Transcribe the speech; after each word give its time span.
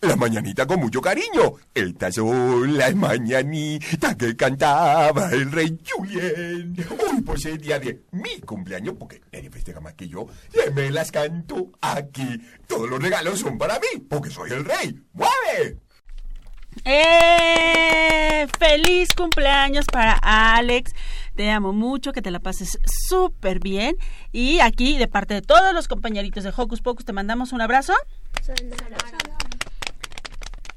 La 0.00 0.14
mañanita 0.14 0.64
con 0.64 0.78
mucho 0.78 1.00
cariño. 1.00 1.54
Estas 1.74 2.14
son 2.14 2.76
las 2.76 2.94
mañanitas 2.94 4.14
que 4.14 4.36
cantaba 4.36 5.28
el 5.32 5.50
rey 5.50 5.76
Julien. 5.84 6.76
Hoy 6.90 7.20
por 7.22 7.40
ser 7.40 7.58
día 7.58 7.80
de 7.80 8.04
mi 8.12 8.40
cumpleaños, 8.40 8.94
porque 8.96 9.20
nadie 9.32 9.50
festeja 9.50 9.80
más 9.80 9.94
que 9.94 10.08
yo, 10.08 10.28
y 10.54 10.70
me 10.70 10.90
las 10.92 11.10
canto 11.10 11.72
aquí. 11.80 12.40
Todos 12.68 12.88
los 12.88 13.02
regalos 13.02 13.40
son 13.40 13.58
para 13.58 13.74
mí, 13.80 14.00
porque 14.08 14.30
soy 14.30 14.52
el 14.52 14.64
rey. 14.64 15.02
¡Mueve! 15.14 15.78
¡Eh! 16.84 18.46
¡Feliz 18.56 19.08
cumpleaños 19.16 19.84
para 19.86 20.12
Alex! 20.12 20.92
Te 21.34 21.50
amo 21.50 21.72
mucho, 21.72 22.12
que 22.12 22.22
te 22.22 22.30
la 22.30 22.38
pases 22.38 22.78
súper 23.08 23.58
bien. 23.58 23.96
Y 24.30 24.60
aquí, 24.60 24.96
de 24.96 25.08
parte 25.08 25.34
de 25.34 25.42
todos 25.42 25.74
los 25.74 25.88
compañeritos 25.88 26.44
de 26.44 26.52
Hocus 26.56 26.82
Pocus, 26.82 27.04
te 27.04 27.12
mandamos 27.12 27.52
un 27.52 27.60
abrazo. 27.60 27.94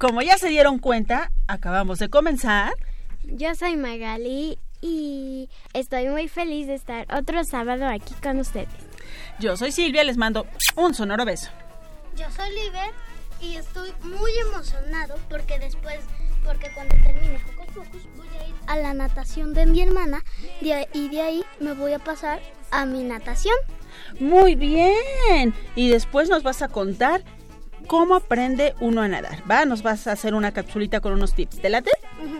Como 0.02 0.20
ya 0.20 0.36
se 0.36 0.48
dieron 0.48 0.80
cuenta, 0.80 1.30
acabamos 1.46 2.00
de 2.00 2.08
comenzar. 2.08 2.72
Yo 3.22 3.54
soy 3.54 3.76
Magali 3.76 4.58
y 4.80 5.48
estoy 5.74 6.08
muy 6.08 6.26
feliz 6.26 6.66
de 6.66 6.74
estar 6.74 7.06
otro 7.16 7.44
sábado 7.44 7.86
aquí 7.86 8.12
con 8.20 8.40
ustedes. 8.40 8.66
Yo 9.38 9.56
soy 9.56 9.70
Silvia, 9.70 10.02
les 10.02 10.16
mando 10.16 10.44
un 10.74 10.92
sonoro 10.92 11.24
beso. 11.24 11.50
Yo 12.16 12.28
soy 12.32 12.50
Liber 12.50 12.90
y 13.40 13.54
estoy 13.54 13.92
muy 14.02 14.32
emocionado 14.38 15.14
porque 15.30 15.60
después, 15.60 16.00
porque 16.44 16.72
cuando 16.74 16.96
termine 16.96 17.36
Hocus 17.36 17.86
Pocus 17.86 18.02
voy 18.16 18.26
a 18.40 18.48
ir 18.48 18.54
a 18.66 18.78
la 18.78 18.94
natación 18.94 19.54
de 19.54 19.66
mi 19.66 19.82
hermana 19.82 20.24
y 20.60 21.10
de 21.10 21.20
ahí 21.22 21.44
me 21.60 21.74
voy 21.74 21.92
a 21.92 22.00
pasar 22.00 22.42
a 22.72 22.86
mi 22.86 23.04
natación. 23.04 23.54
Muy 24.18 24.56
bien. 24.56 25.54
Y 25.76 25.90
después 25.90 26.28
nos 26.28 26.42
vas 26.42 26.60
a 26.62 26.66
contar 26.66 27.22
cómo 27.86 28.14
aprende 28.14 28.74
uno 28.80 29.02
a 29.02 29.08
nadar, 29.08 29.42
¿va? 29.50 29.64
Nos 29.64 29.82
vas 29.82 30.06
a 30.06 30.12
hacer 30.12 30.34
una 30.34 30.52
capsulita 30.52 31.00
con 31.00 31.12
unos 31.12 31.34
tips. 31.34 31.60
¿Te 31.60 31.70
late? 31.70 31.90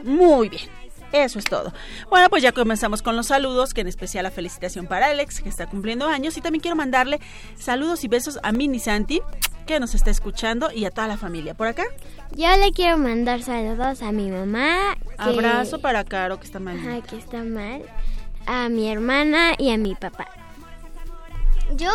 Muy 0.04 0.48
bien. 0.48 0.68
Eso 1.12 1.38
es 1.38 1.44
todo. 1.44 1.72
Bueno, 2.08 2.30
pues 2.30 2.42
ya 2.42 2.52
comenzamos 2.52 3.02
con 3.02 3.16
los 3.16 3.26
saludos, 3.26 3.74
que 3.74 3.82
en 3.82 3.88
especial 3.88 4.24
la 4.24 4.30
felicitación 4.30 4.86
para 4.86 5.08
Alex, 5.08 5.42
que 5.42 5.48
está 5.48 5.66
cumpliendo 5.66 6.08
años. 6.08 6.36
Y 6.38 6.40
también 6.40 6.62
quiero 6.62 6.74
mandarle 6.74 7.20
saludos 7.58 8.02
y 8.04 8.08
besos 8.08 8.38
a 8.42 8.50
Mini 8.52 8.78
Santi, 8.78 9.20
que 9.66 9.78
nos 9.78 9.94
está 9.94 10.10
escuchando, 10.10 10.72
y 10.72 10.86
a 10.86 10.90
toda 10.90 11.08
la 11.08 11.18
familia. 11.18 11.52
¿Por 11.52 11.66
acá? 11.66 11.84
Yo 12.34 12.48
le 12.56 12.72
quiero 12.72 12.96
mandar 12.96 13.42
saludos 13.42 14.00
a 14.02 14.10
mi 14.10 14.30
mamá. 14.30 14.96
Abrazo 15.18 15.80
para 15.80 16.02
Caro, 16.04 16.40
que 16.40 16.46
está 16.46 16.60
mal. 16.60 16.78
Ajá, 16.78 17.02
que 17.02 17.16
está 17.16 17.44
mal. 17.44 17.82
A 18.46 18.70
mi 18.70 18.90
hermana 18.90 19.52
y 19.58 19.70
a 19.70 19.76
mi 19.76 19.94
papá. 19.94 20.28
Yo 21.76 21.90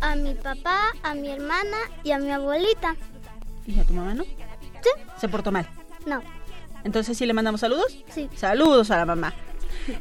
a 0.00 0.16
mi 0.16 0.34
papá, 0.34 0.92
a 1.02 1.14
mi 1.14 1.30
hermana 1.30 1.76
y 2.04 2.12
a 2.12 2.18
mi 2.18 2.30
abuelita. 2.30 2.96
¿Y 3.66 3.78
a 3.78 3.84
tu 3.84 3.92
mamá 3.92 4.14
no? 4.14 4.24
Sí. 4.24 4.90
¿Se 5.18 5.28
portó 5.28 5.52
mal? 5.52 5.68
No. 6.06 6.22
Entonces, 6.84 7.18
¿sí 7.18 7.26
le 7.26 7.34
mandamos 7.34 7.60
saludos? 7.60 7.98
Sí. 8.08 8.28
Saludos 8.36 8.90
a 8.90 8.96
la 8.96 9.04
mamá. 9.04 9.34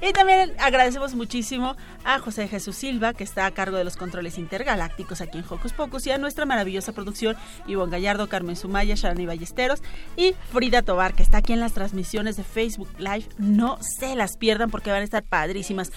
Y 0.02 0.12
también 0.12 0.54
agradecemos 0.60 1.16
muchísimo 1.16 1.76
a 2.04 2.20
José 2.20 2.48
Jesús 2.48 2.76
Silva, 2.76 3.14
que 3.14 3.24
está 3.24 3.46
a 3.46 3.52
cargo 3.52 3.78
de 3.78 3.84
los 3.84 3.98
controles 3.98 4.38
intergalácticos 4.38 5.22
aquí 5.22 5.38
en 5.38 5.46
Hocus 5.50 5.74
Pocus, 5.74 6.08
y 6.08 6.12
a 6.12 6.18
nuestra 6.18 6.46
maravillosa 6.46 6.92
producción, 6.92 7.36
Ivonne 7.68 7.92
Gallardo, 7.92 8.28
Carmen 8.28 8.56
Sumaya, 8.56 8.96
Sharani 8.96 9.26
Ballesteros 9.26 9.82
y 10.16 10.36
Frida 10.52 10.82
Tobar, 10.82 11.14
que 11.14 11.24
está 11.24 11.40
aquí 11.40 11.54
en 11.54 11.60
las 11.60 11.74
transmisiones 11.74 12.38
de 12.38 12.44
Facebook 12.44 12.90
Live. 12.98 13.28
No 13.38 13.78
se 13.82 14.16
las 14.16 14.38
pierdan 14.38 14.70
porque 14.70 14.92
van 14.92 15.02
a 15.02 15.06
estar 15.06 15.24
padrísimas. 15.24 15.92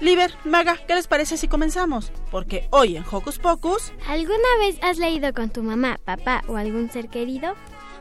Liber, 0.00 0.30
Maga, 0.44 0.76
¿qué 0.86 0.94
les 0.94 1.06
parece 1.06 1.38
si 1.38 1.48
comenzamos? 1.48 2.12
Porque 2.30 2.68
hoy 2.70 2.96
en 2.96 3.04
Hocus 3.10 3.38
Pocus... 3.38 3.92
¿Alguna 4.06 4.58
vez 4.60 4.78
has 4.82 4.98
leído 4.98 5.32
con 5.32 5.48
tu 5.48 5.62
mamá, 5.62 5.98
papá 6.04 6.42
o 6.48 6.56
algún 6.56 6.90
ser 6.90 7.08
querido? 7.08 7.54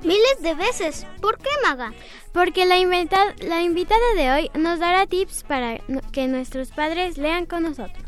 Miles 0.04 0.42
de 0.42 0.56
veces. 0.56 1.08
¿Por 1.22 1.38
qué, 1.38 1.50
Maga? 1.64 1.94
Porque 2.34 2.66
la, 2.66 2.76
la 2.76 3.62
invitada 3.62 4.14
de 4.18 4.32
hoy 4.32 4.52
nos 4.56 4.80
dará 4.80 5.08
tips 5.08 5.44
para 5.44 5.80
que 6.12 6.28
nuestros 6.28 6.72
padres 6.72 7.18
lean 7.18 7.46
con 7.46 7.64
nosotros. 7.64 8.04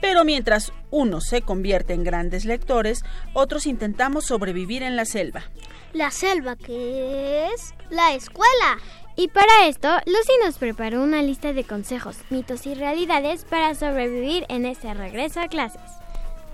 Pero 0.00 0.24
mientras 0.24 0.72
unos 0.90 1.24
se 1.24 1.42
convierte 1.42 1.92
en 1.92 2.04
grandes 2.04 2.44
lectores, 2.44 3.02
otros 3.34 3.66
intentamos 3.66 4.26
sobrevivir 4.26 4.84
en 4.84 4.94
la 4.94 5.04
selva. 5.04 5.42
¿La 5.92 6.10
selva 6.10 6.54
qué 6.54 7.48
es? 7.52 7.74
La 7.90 8.14
escuela. 8.14 8.78
Y 9.20 9.26
para 9.26 9.66
esto, 9.66 9.88
Lucy 10.06 10.32
nos 10.44 10.58
preparó 10.58 11.02
una 11.02 11.22
lista 11.22 11.52
de 11.52 11.64
consejos, 11.64 12.18
mitos 12.30 12.66
y 12.66 12.74
realidades 12.74 13.44
para 13.44 13.74
sobrevivir 13.74 14.46
en 14.48 14.64
este 14.64 14.94
regreso 14.94 15.40
a 15.40 15.48
clases. 15.48 15.80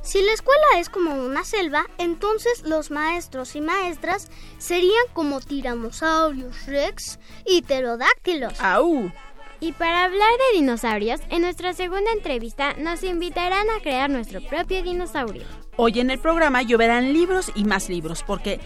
Si 0.01 0.23
la 0.23 0.33
escuela 0.33 0.65
es 0.79 0.89
como 0.89 1.13
una 1.13 1.45
selva, 1.45 1.85
entonces 1.99 2.63
los 2.65 2.91
maestros 2.91 3.55
y 3.55 3.61
maestras 3.61 4.31
serían 4.57 5.05
como 5.13 5.43
tiranosaurios, 5.43 6.65
rex 6.65 7.19
y 7.45 7.61
pterodáctilos. 7.61 8.59
¡Au! 8.63 9.13
Y 9.61 9.73
para 9.73 10.05
hablar 10.05 10.33
de 10.33 10.59
dinosaurios, 10.59 11.21
en 11.29 11.43
nuestra 11.43 11.75
segunda 11.75 12.13
entrevista 12.13 12.73
nos 12.79 13.03
invitarán 13.03 13.67
a 13.77 13.83
crear 13.83 14.09
nuestro 14.09 14.41
propio 14.41 14.83
dinosaurio. 14.83 15.45
Hoy 15.77 16.01
en 16.01 16.11
el 16.11 16.19
programa 16.19 16.63
lloverán 16.63 17.13
libros 17.13 17.53
y 17.55 17.65
más 17.65 17.91
libros, 17.91 18.25
porque 18.27 18.59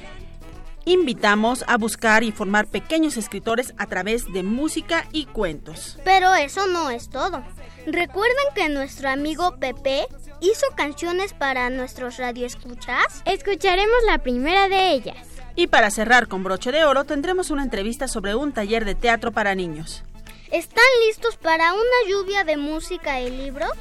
invitamos 0.88 1.64
a 1.68 1.76
buscar 1.76 2.22
y 2.22 2.32
formar 2.32 2.66
pequeños 2.66 3.18
escritores 3.18 3.74
a 3.76 3.86
través 3.86 4.32
de 4.32 4.42
música 4.42 5.06
y 5.12 5.26
cuentos. 5.26 5.98
Pero 6.02 6.34
eso 6.34 6.66
no 6.66 6.90
es 6.90 7.10
todo. 7.10 7.44
¿Recuerdan 7.86 8.54
que 8.54 8.70
nuestro 8.70 9.10
amigo 9.10 9.56
Pepe 9.56 10.06
hizo 10.40 10.66
canciones 10.76 11.34
para 11.34 11.68
nuestros 11.68 12.16
radioescuchas? 12.16 13.22
Escucharemos 13.26 13.98
la 14.06 14.18
primera 14.18 14.68
de 14.68 14.92
ellas. 14.92 15.26
Y 15.56 15.66
para 15.66 15.90
cerrar 15.90 16.26
con 16.26 16.42
broche 16.42 16.72
de 16.72 16.84
oro 16.84 17.04
tendremos 17.04 17.50
una 17.50 17.64
entrevista 17.64 18.08
sobre 18.08 18.34
un 18.34 18.52
taller 18.52 18.86
de 18.86 18.94
teatro 18.94 19.30
para 19.30 19.54
niños. 19.54 20.04
¿Están 20.50 20.84
listos 21.06 21.36
para 21.36 21.74
una 21.74 22.10
lluvia 22.10 22.44
de 22.44 22.56
música 22.56 23.20
y 23.20 23.30
libros? 23.30 23.72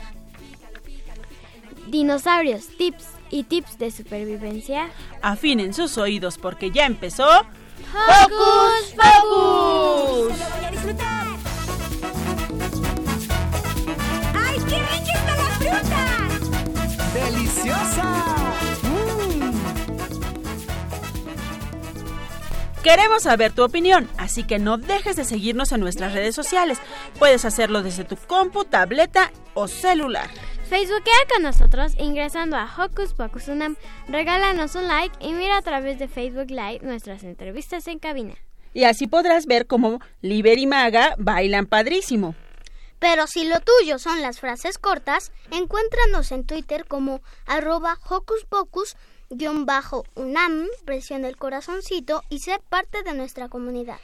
Dinosaurios, 1.88 2.68
tips 2.78 3.17
y 3.30 3.44
tips 3.44 3.78
de 3.78 3.92
supervivencia. 3.92 4.90
Afinen 5.22 5.74
sus 5.74 5.98
oídos 5.98 6.38
porque 6.38 6.72
ya 6.72 6.86
empezó. 6.86 7.28
¡Hocus 7.94 8.96
Pocus! 8.96 10.38
¡Lo 10.38 10.56
voy 10.56 10.66
a 10.66 10.72
disfrutar! 10.72 11.28
¡Ay, 14.36 14.60
qué 14.68 14.80
rica 14.80 15.14
está 15.14 15.36
la 15.36 15.50
fruta! 15.60 16.04
¡Deliciosa! 17.14 18.28
Queremos 22.84 23.24
saber 23.24 23.52
tu 23.52 23.64
opinión, 23.64 24.10
así 24.18 24.44
que 24.44 24.60
no 24.60 24.78
dejes 24.78 25.18
de 25.18 25.26
seguirnos 25.26 25.74
en 25.74 25.82
nuestras 25.82 26.14
redes 26.14 26.34
sociales. 26.36 26.80
Puedes 27.20 27.44
hacerlo 27.44 27.84
desde 27.84 28.06
tu 28.06 28.16
compu, 28.16 28.64
tableta 28.64 29.32
o 29.56 29.68
celular. 29.68 30.30
Facebookea 30.70 31.14
con 31.34 31.44
nosotros 31.44 31.94
ingresando 31.98 32.58
a 32.58 32.70
Hocus 32.78 33.14
Pocus 33.14 33.48
Unam, 33.48 33.78
regálanos 34.10 34.76
un 34.76 34.90
like 34.90 35.16
y 35.26 35.32
mira 35.32 35.58
a 35.58 35.62
través 35.62 35.98
de 35.98 36.10
Facebook 36.10 36.50
Live 36.50 36.80
nuestras 36.82 37.24
entrevistas 37.24 37.88
en 37.88 38.00
cabina. 38.00 38.36
Y 38.74 38.84
así 38.84 39.08
podrás 39.08 39.46
ver 39.46 39.66
cómo 39.66 40.02
Liber 40.22 40.60
y 40.60 40.68
Maga 40.68 41.16
bailan 41.18 41.68
padrísimo. 41.68 42.36
Pero 43.00 43.28
si 43.28 43.46
lo 43.46 43.62
tuyo 43.62 43.98
son 43.98 44.22
las 44.22 44.42
frases 44.42 44.78
cortas, 44.78 45.32
encuéntranos 45.52 46.34
en 46.34 46.46
Twitter 46.46 46.84
como 46.86 47.22
arroba 47.46 47.98
Hocus 48.10 48.44
Pocus 48.44 48.98
unam, 49.30 50.68
presione 50.84 51.30
el 51.30 51.38
corazoncito 51.38 52.24
y 52.30 52.40
sé 52.40 52.60
parte 52.70 53.04
de 53.04 53.14
nuestra 53.14 53.48
comunidad. 53.48 54.00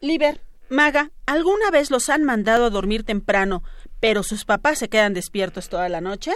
Liber, 0.00 0.40
Maga, 0.68 1.10
¿alguna 1.26 1.70
vez 1.70 1.90
los 1.90 2.08
han 2.08 2.24
mandado 2.24 2.64
a 2.64 2.70
dormir 2.70 3.04
temprano, 3.04 3.62
pero 4.00 4.22
sus 4.22 4.44
papás 4.44 4.78
se 4.78 4.88
quedan 4.88 5.14
despiertos 5.14 5.68
toda 5.68 5.88
la 5.88 6.00
noche? 6.00 6.32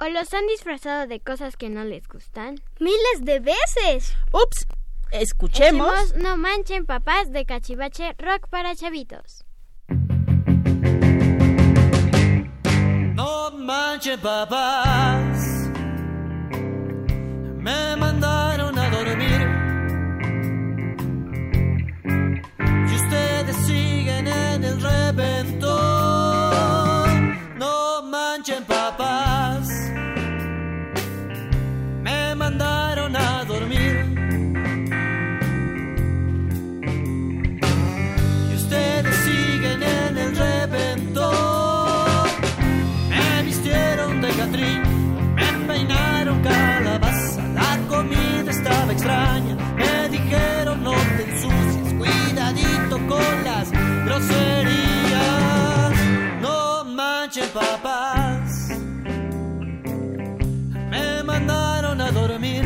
¿O 0.00 0.08
los 0.08 0.32
han 0.32 0.46
disfrazado 0.46 1.06
de 1.06 1.20
cosas 1.20 1.56
que 1.56 1.68
no 1.68 1.84
les 1.84 2.06
gustan? 2.06 2.60
¡Miles 2.78 3.20
de 3.22 3.40
veces! 3.40 4.16
Ups, 4.32 4.66
escuchemos. 5.10 5.92
Escuchemos 5.92 6.22
No 6.22 6.36
manchen 6.36 6.86
papás 6.86 7.30
de 7.32 7.44
Cachivache 7.44 8.14
Rock 8.18 8.48
para 8.48 8.74
chavitos. 8.76 9.44
No 13.14 13.50
manchen 13.50 14.20
papás, 14.20 15.68
me 17.56 17.96
papás. 57.58 58.70
Me 60.90 61.22
mandaron 61.22 62.00
a 62.00 62.10
dormir. 62.10 62.64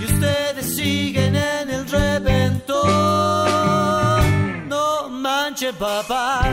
Y 0.00 0.04
ustedes 0.04 0.76
siguen 0.76 1.36
en 1.36 1.70
el 1.70 1.88
reventón. 1.88 2.80
No 4.68 5.08
manchen 5.08 5.74
papás. 5.74 6.50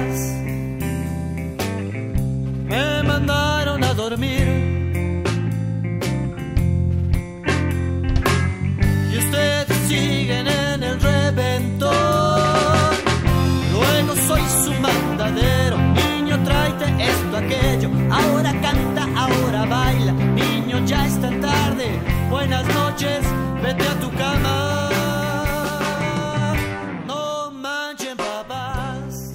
Buenas 22.30 22.66
noches, 22.68 23.26
vete 23.62 23.88
a 23.88 24.00
tu 24.00 24.12
cama. 24.12 24.90
No 27.06 27.52
manchen 27.52 28.18
papás. 28.18 29.34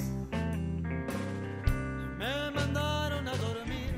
Me 2.17 2.51
mandaron 2.51 3.27
a 3.27 3.31
dormir. 3.35 3.95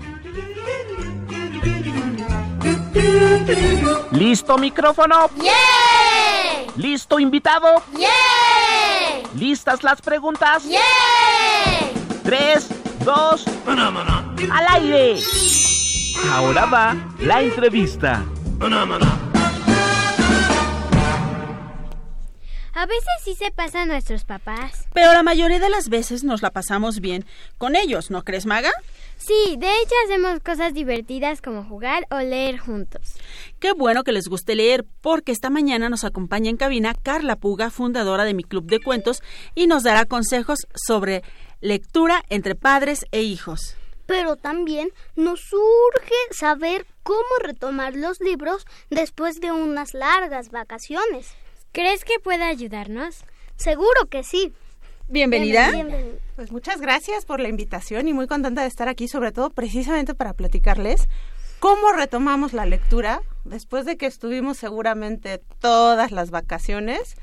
¿Listo 4.12 4.58
micrófono? 4.58 5.30
¡Yeah! 5.42 5.52
¿Listo 6.78 7.20
invitado? 7.20 7.84
¡Yeah! 7.98 8.10
¿Listas 9.38 9.84
las 9.84 10.02
preguntas? 10.02 10.64
¡Yeah! 10.64 10.80
Tres, 12.24 12.70
dos, 13.04 13.46
al 13.68 14.66
aire. 14.70 15.20
Ahora 16.32 16.66
va 16.66 16.96
la 17.20 17.42
entrevista. 17.42 18.24
A 22.74 22.86
veces 22.88 23.10
sí 23.24 23.36
se 23.36 23.52
pasan 23.52 23.88
nuestros 23.88 24.26
papás. 24.26 24.88
Pero 24.94 25.14
la 25.14 25.24
mayoría 25.24 25.60
de 25.60 25.70
las 25.70 25.90
veces 25.90 26.24
nos 26.24 26.42
la 26.42 26.52
pasamos 26.52 27.00
bien 27.00 27.26
con 27.58 27.76
ellos, 27.76 28.12
¿no 28.12 28.24
crees, 28.24 28.46
Maga? 28.46 28.72
Sí, 29.18 29.56
de 29.58 29.68
hecho 29.68 29.96
hacemos 30.06 30.40
cosas 30.42 30.74
divertidas 30.74 31.42
como 31.42 31.64
jugar 31.64 32.06
o 32.12 32.20
leer 32.20 32.58
juntos. 32.58 33.02
Qué 33.60 33.72
bueno 33.72 34.04
que 34.04 34.12
les 34.12 34.28
guste 34.28 34.56
leer, 34.56 34.86
porque 35.02 35.32
esta 35.32 35.50
mañana 35.50 35.90
nos 35.90 36.04
acompaña 36.04 36.50
en 36.50 36.58
cabina 36.58 36.94
Carla 36.94 37.38
Puga, 37.38 37.72
fundadora 37.72 38.26
de 38.26 38.34
mi 38.34 38.44
club 38.44 38.66
de 38.66 38.80
cuentos, 38.80 39.24
y 39.56 39.68
nos 39.68 39.84
dará 39.84 40.06
consejos 40.06 40.60
sobre 40.76 41.24
lectura 41.62 42.24
entre 42.30 42.56
padres 42.56 43.06
e 43.12 43.22
hijos. 43.22 43.78
Pero 44.06 44.36
también 44.36 44.92
nos 45.16 45.52
urge 45.52 46.16
saber 46.32 46.86
cómo 47.04 47.20
retomar 47.40 47.96
los 47.96 48.20
libros 48.20 48.66
después 48.90 49.40
de 49.42 49.52
unas 49.52 49.94
largas 49.94 50.50
vacaciones. 50.52 51.36
¿Crees 51.72 52.04
que 52.04 52.20
pueda 52.20 52.48
ayudarnos? 52.48 53.24
Seguro 53.58 54.08
que 54.10 54.24
sí. 54.24 54.54
Bienvenida. 55.08 55.72
Bienvenido. 55.72 56.20
Pues 56.36 56.52
muchas 56.52 56.82
gracias 56.82 57.26
por 57.26 57.40
la 57.40 57.48
invitación 57.48 58.08
y 58.08 58.14
muy 58.14 58.28
contenta 58.28 58.62
de 58.62 58.68
estar 58.68 58.88
aquí, 58.88 59.08
sobre 59.08 59.32
todo 59.32 59.50
precisamente 59.50 60.16
para 60.16 60.34
platicarles 60.34 61.08
cómo 61.60 61.92
retomamos 61.94 62.54
la 62.54 62.66
lectura 62.66 63.22
después 63.44 63.86
de 63.86 63.98
que 63.98 64.06
estuvimos 64.06 64.58
seguramente 64.58 65.42
todas 65.60 66.12
las 66.12 66.32
vacaciones 66.32 67.16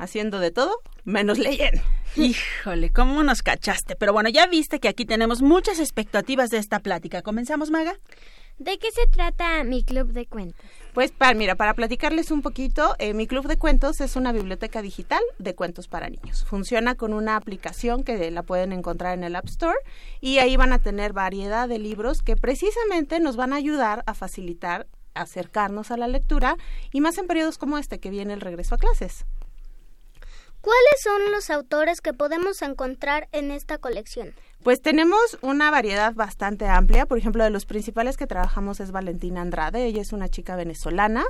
haciendo 0.00 0.40
de 0.40 0.50
todo 0.50 0.80
menos 1.04 1.38
leyendo. 1.38 1.80
Híjole, 2.16 2.90
¿cómo 2.90 3.22
nos 3.22 3.42
cachaste? 3.42 3.94
Pero 3.94 4.12
bueno, 4.12 4.28
ya 4.28 4.46
viste 4.46 4.80
que 4.80 4.88
aquí 4.88 5.04
tenemos 5.04 5.42
muchas 5.42 5.78
expectativas 5.78 6.50
de 6.50 6.58
esta 6.58 6.80
plática. 6.80 7.22
¿Comenzamos, 7.22 7.70
Maga? 7.70 7.94
¿De 8.58 8.78
qué 8.78 8.90
se 8.90 9.06
trata 9.06 9.64
mi 9.64 9.84
club 9.84 10.12
de 10.12 10.26
cuentos? 10.26 10.60
Pues 10.92 11.12
para, 11.12 11.32
mira, 11.34 11.54
para 11.54 11.72
platicarles 11.72 12.30
un 12.30 12.42
poquito, 12.42 12.94
eh, 12.98 13.14
mi 13.14 13.26
club 13.26 13.46
de 13.46 13.56
cuentos 13.56 14.00
es 14.02 14.16
una 14.16 14.32
biblioteca 14.32 14.82
digital 14.82 15.22
de 15.38 15.54
cuentos 15.54 15.88
para 15.88 16.10
niños. 16.10 16.44
Funciona 16.44 16.94
con 16.94 17.14
una 17.14 17.36
aplicación 17.36 18.02
que 18.02 18.30
la 18.30 18.42
pueden 18.42 18.72
encontrar 18.72 19.16
en 19.16 19.24
el 19.24 19.36
App 19.36 19.46
Store 19.46 19.78
y 20.20 20.38
ahí 20.38 20.56
van 20.56 20.74
a 20.74 20.78
tener 20.78 21.14
variedad 21.14 21.68
de 21.68 21.78
libros 21.78 22.22
que 22.22 22.36
precisamente 22.36 23.18
nos 23.20 23.36
van 23.36 23.54
a 23.54 23.56
ayudar 23.56 24.02
a 24.06 24.12
facilitar 24.14 24.86
acercarnos 25.14 25.90
a 25.90 25.96
la 25.96 26.08
lectura 26.08 26.56
y 26.92 27.00
más 27.00 27.18
en 27.18 27.26
periodos 27.26 27.56
como 27.56 27.78
este 27.78 27.98
que 27.98 28.10
viene 28.10 28.34
el 28.34 28.40
regreso 28.40 28.74
a 28.74 28.78
clases. 28.78 29.24
¿Cuáles 30.60 31.02
son 31.02 31.32
los 31.32 31.48
autores 31.48 32.02
que 32.02 32.12
podemos 32.12 32.60
encontrar 32.60 33.28
en 33.32 33.50
esta 33.50 33.78
colección? 33.78 34.34
Pues 34.62 34.82
tenemos 34.82 35.38
una 35.40 35.70
variedad 35.70 36.12
bastante 36.12 36.66
amplia. 36.66 37.06
Por 37.06 37.16
ejemplo, 37.16 37.42
de 37.42 37.48
los 37.48 37.64
principales 37.64 38.18
que 38.18 38.26
trabajamos 38.26 38.78
es 38.80 38.92
Valentina 38.92 39.40
Andrade. 39.40 39.86
Ella 39.86 40.02
es 40.02 40.12
una 40.12 40.28
chica 40.28 40.56
venezolana. 40.56 41.24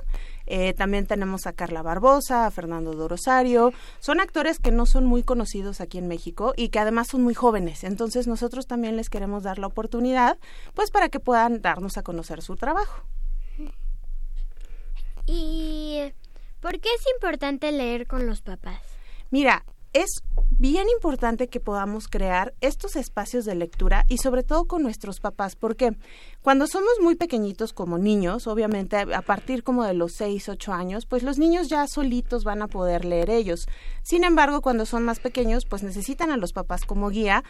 Eh, 0.47 0.75
también 0.75 1.07
tenemos 1.07 1.47
a 1.47 1.53
Carla 1.53 1.81
Barbosa, 1.83 2.47
a 2.47 2.51
Fernando 2.51 2.93
Dorosario. 2.93 3.73
Son 4.01 4.19
actores 4.19 4.59
que 4.59 4.73
no 4.73 4.85
son 4.85 5.07
muy 5.07 5.23
conocidos 5.23 5.81
aquí 5.81 5.99
en 5.99 6.09
México 6.09 6.55
y 6.57 6.71
que 6.71 6.81
además 6.81 7.07
son 7.07 7.23
muy 7.23 7.35
jóvenes. 7.35 7.85
Entonces 7.85 8.27
nosotros 8.27 8.67
también 8.67 8.97
les 8.97 9.11
queremos 9.11 9.45
dar 9.45 9.61
la 9.61 9.69
oportunidad, 9.69 10.39
pues 10.75 10.91
para 10.91 11.09
que 11.09 11.21
puedan 11.21 11.63
darnos 11.63 11.99
a 11.99 12.03
conocer 12.03 12.43
su 12.43 12.57
trabajo. 12.57 13.05
¿Y 15.27 16.13
por 16.59 16.81
qué 16.81 16.89
es 16.99 17.07
importante 17.15 17.71
leer 17.71 18.09
con 18.09 18.27
los 18.27 18.43
papás? 18.43 18.90
Mira, 19.31 19.65
es 19.93 20.23
bien 20.59 20.89
importante 20.89 21.49
que 21.49 21.59
podamos 21.59 22.07
crear 22.07 22.53
estos 22.61 22.97
espacios 22.97 23.45
de 23.45 23.55
lectura 23.55 24.05
y 24.09 24.19
sobre 24.19 24.43
todo 24.43 24.67
con 24.67 24.83
nuestros 24.83 25.21
papás, 25.21 25.57
porque 25.57 25.97
cuando 26.43 26.67
somos 26.67 26.93
muy 27.01 27.15
pequeñitos 27.15 27.73
como 27.73 27.97
niños, 27.97 28.47
obviamente 28.47 28.97
a 28.97 29.23
partir 29.23 29.63
como 29.63 29.85
de 29.85 29.95
los 29.95 30.13
6, 30.13 30.49
8 30.49 30.73
años, 30.73 31.07
pues 31.07 31.23
los 31.23 31.39
niños 31.39 31.69
ya 31.69 31.87
solitos 31.87 32.45
van 32.45 32.63
a 32.63 32.69
poder 32.69 33.05
leer 33.05 33.31
ellos. 33.31 33.67
Sin 34.03 34.25
embargo, 34.25 34.61
cuando 34.63 34.85
son 34.85 35.05
más 35.05 35.19
pequeños, 35.19 35.65
pues 35.65 35.83
necesitan 35.83 36.31
a 36.31 36.37
los 36.37 36.53
papás 36.53 36.85
como 36.85 37.09
guía. 37.09 37.43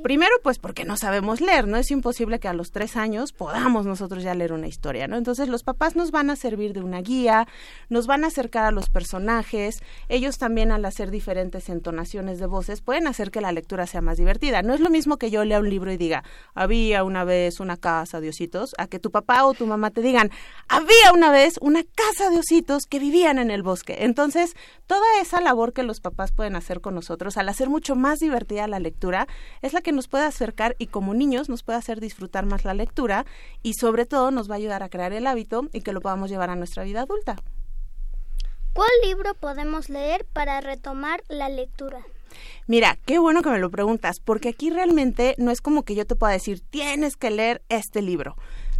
Primero, 0.00 0.30
pues 0.44 0.60
porque 0.60 0.84
no 0.84 0.96
sabemos 0.96 1.40
leer, 1.40 1.66
¿no? 1.66 1.76
Es 1.76 1.90
imposible 1.90 2.38
que 2.38 2.46
a 2.46 2.52
los 2.52 2.70
tres 2.70 2.96
años 2.96 3.32
podamos 3.32 3.84
nosotros 3.84 4.22
ya 4.22 4.32
leer 4.32 4.52
una 4.52 4.68
historia, 4.68 5.08
¿no? 5.08 5.16
Entonces 5.16 5.48
los 5.48 5.64
papás 5.64 5.96
nos 5.96 6.12
van 6.12 6.30
a 6.30 6.36
servir 6.36 6.72
de 6.72 6.80
una 6.82 7.00
guía, 7.00 7.48
nos 7.88 8.06
van 8.06 8.22
a 8.22 8.28
acercar 8.28 8.64
a 8.64 8.70
los 8.70 8.90
personajes, 8.90 9.80
ellos 10.08 10.38
también 10.38 10.70
al 10.70 10.84
hacer 10.84 11.10
diferentes 11.10 11.68
entonaciones 11.68 12.38
de 12.38 12.46
voces 12.46 12.80
pueden 12.80 13.08
hacer 13.08 13.32
que 13.32 13.40
la 13.40 13.50
lectura 13.50 13.88
sea 13.88 14.00
más 14.00 14.18
divertida. 14.18 14.62
No 14.62 14.72
es 14.72 14.78
lo 14.78 14.88
mismo 14.88 15.16
que 15.16 15.32
yo 15.32 15.44
lea 15.44 15.58
un 15.58 15.68
libro 15.68 15.90
y 15.90 15.96
diga, 15.96 16.22
había 16.54 17.02
una 17.02 17.24
vez 17.24 17.58
una 17.58 17.76
casa 17.76 18.20
de 18.20 18.28
ositos, 18.28 18.76
a 18.78 18.86
que 18.86 19.00
tu 19.00 19.10
papá 19.10 19.44
o 19.46 19.54
tu 19.54 19.66
mamá 19.66 19.90
te 19.90 20.00
digan, 20.00 20.30
había 20.68 21.12
una 21.12 21.32
vez 21.32 21.58
una 21.60 21.82
casa 21.82 22.30
de 22.30 22.38
ositos 22.38 22.84
que 22.88 23.00
vivían 23.00 23.40
en 23.40 23.50
el 23.50 23.64
bosque. 23.64 24.04
Entonces, 24.04 24.54
toda 24.86 25.20
esa 25.20 25.40
labor 25.40 25.72
que 25.72 25.82
los 25.82 25.98
papás 25.98 26.30
pueden 26.30 26.54
hacer 26.54 26.80
con 26.80 26.94
nosotros 26.94 27.36
al 27.36 27.48
hacer 27.48 27.68
mucho 27.68 27.96
más 27.96 28.20
divertida 28.20 28.68
la 28.68 28.78
lectura 28.78 29.26
es 29.60 29.72
la 29.72 29.80
que 29.80 29.87
nos 29.92 30.08
puede 30.08 30.24
acercar 30.24 30.76
y 30.78 30.86
como 30.88 31.14
niños 31.14 31.48
nos 31.48 31.62
puede 31.62 31.78
hacer 31.78 32.00
disfrutar 32.00 32.46
más 32.46 32.64
la 32.64 32.74
lectura 32.74 33.26
y 33.62 33.74
sobre 33.74 34.06
todo 34.06 34.30
nos 34.30 34.50
va 34.50 34.54
a 34.54 34.58
ayudar 34.58 34.82
a 34.82 34.88
crear 34.88 35.12
el 35.12 35.26
hábito 35.26 35.68
y 35.72 35.80
que 35.80 35.92
lo 35.92 36.00
podamos 36.00 36.30
llevar 36.30 36.50
a 36.50 36.56
nuestra 36.56 36.84
vida 36.84 37.02
adulta. 37.02 37.36
¿Cuál 38.72 38.90
libro 39.04 39.34
podemos 39.34 39.88
leer 39.88 40.24
para 40.32 40.60
retomar 40.60 41.22
la 41.28 41.48
lectura? 41.48 41.98
Mira, 42.66 42.98
qué 43.06 43.18
bueno 43.18 43.42
que 43.42 43.50
me 43.50 43.58
lo 43.58 43.70
preguntas, 43.70 44.20
porque 44.20 44.50
aquí 44.50 44.70
realmente 44.70 45.34
no 45.38 45.50
es 45.50 45.60
como 45.60 45.82
que 45.82 45.94
yo 45.94 46.06
te 46.06 46.14
pueda 46.14 46.32
decir, 46.32 46.60
tienes 46.60 47.16
que 47.16 47.30
leer 47.30 47.62
este 47.68 48.02
libro. 48.02 48.36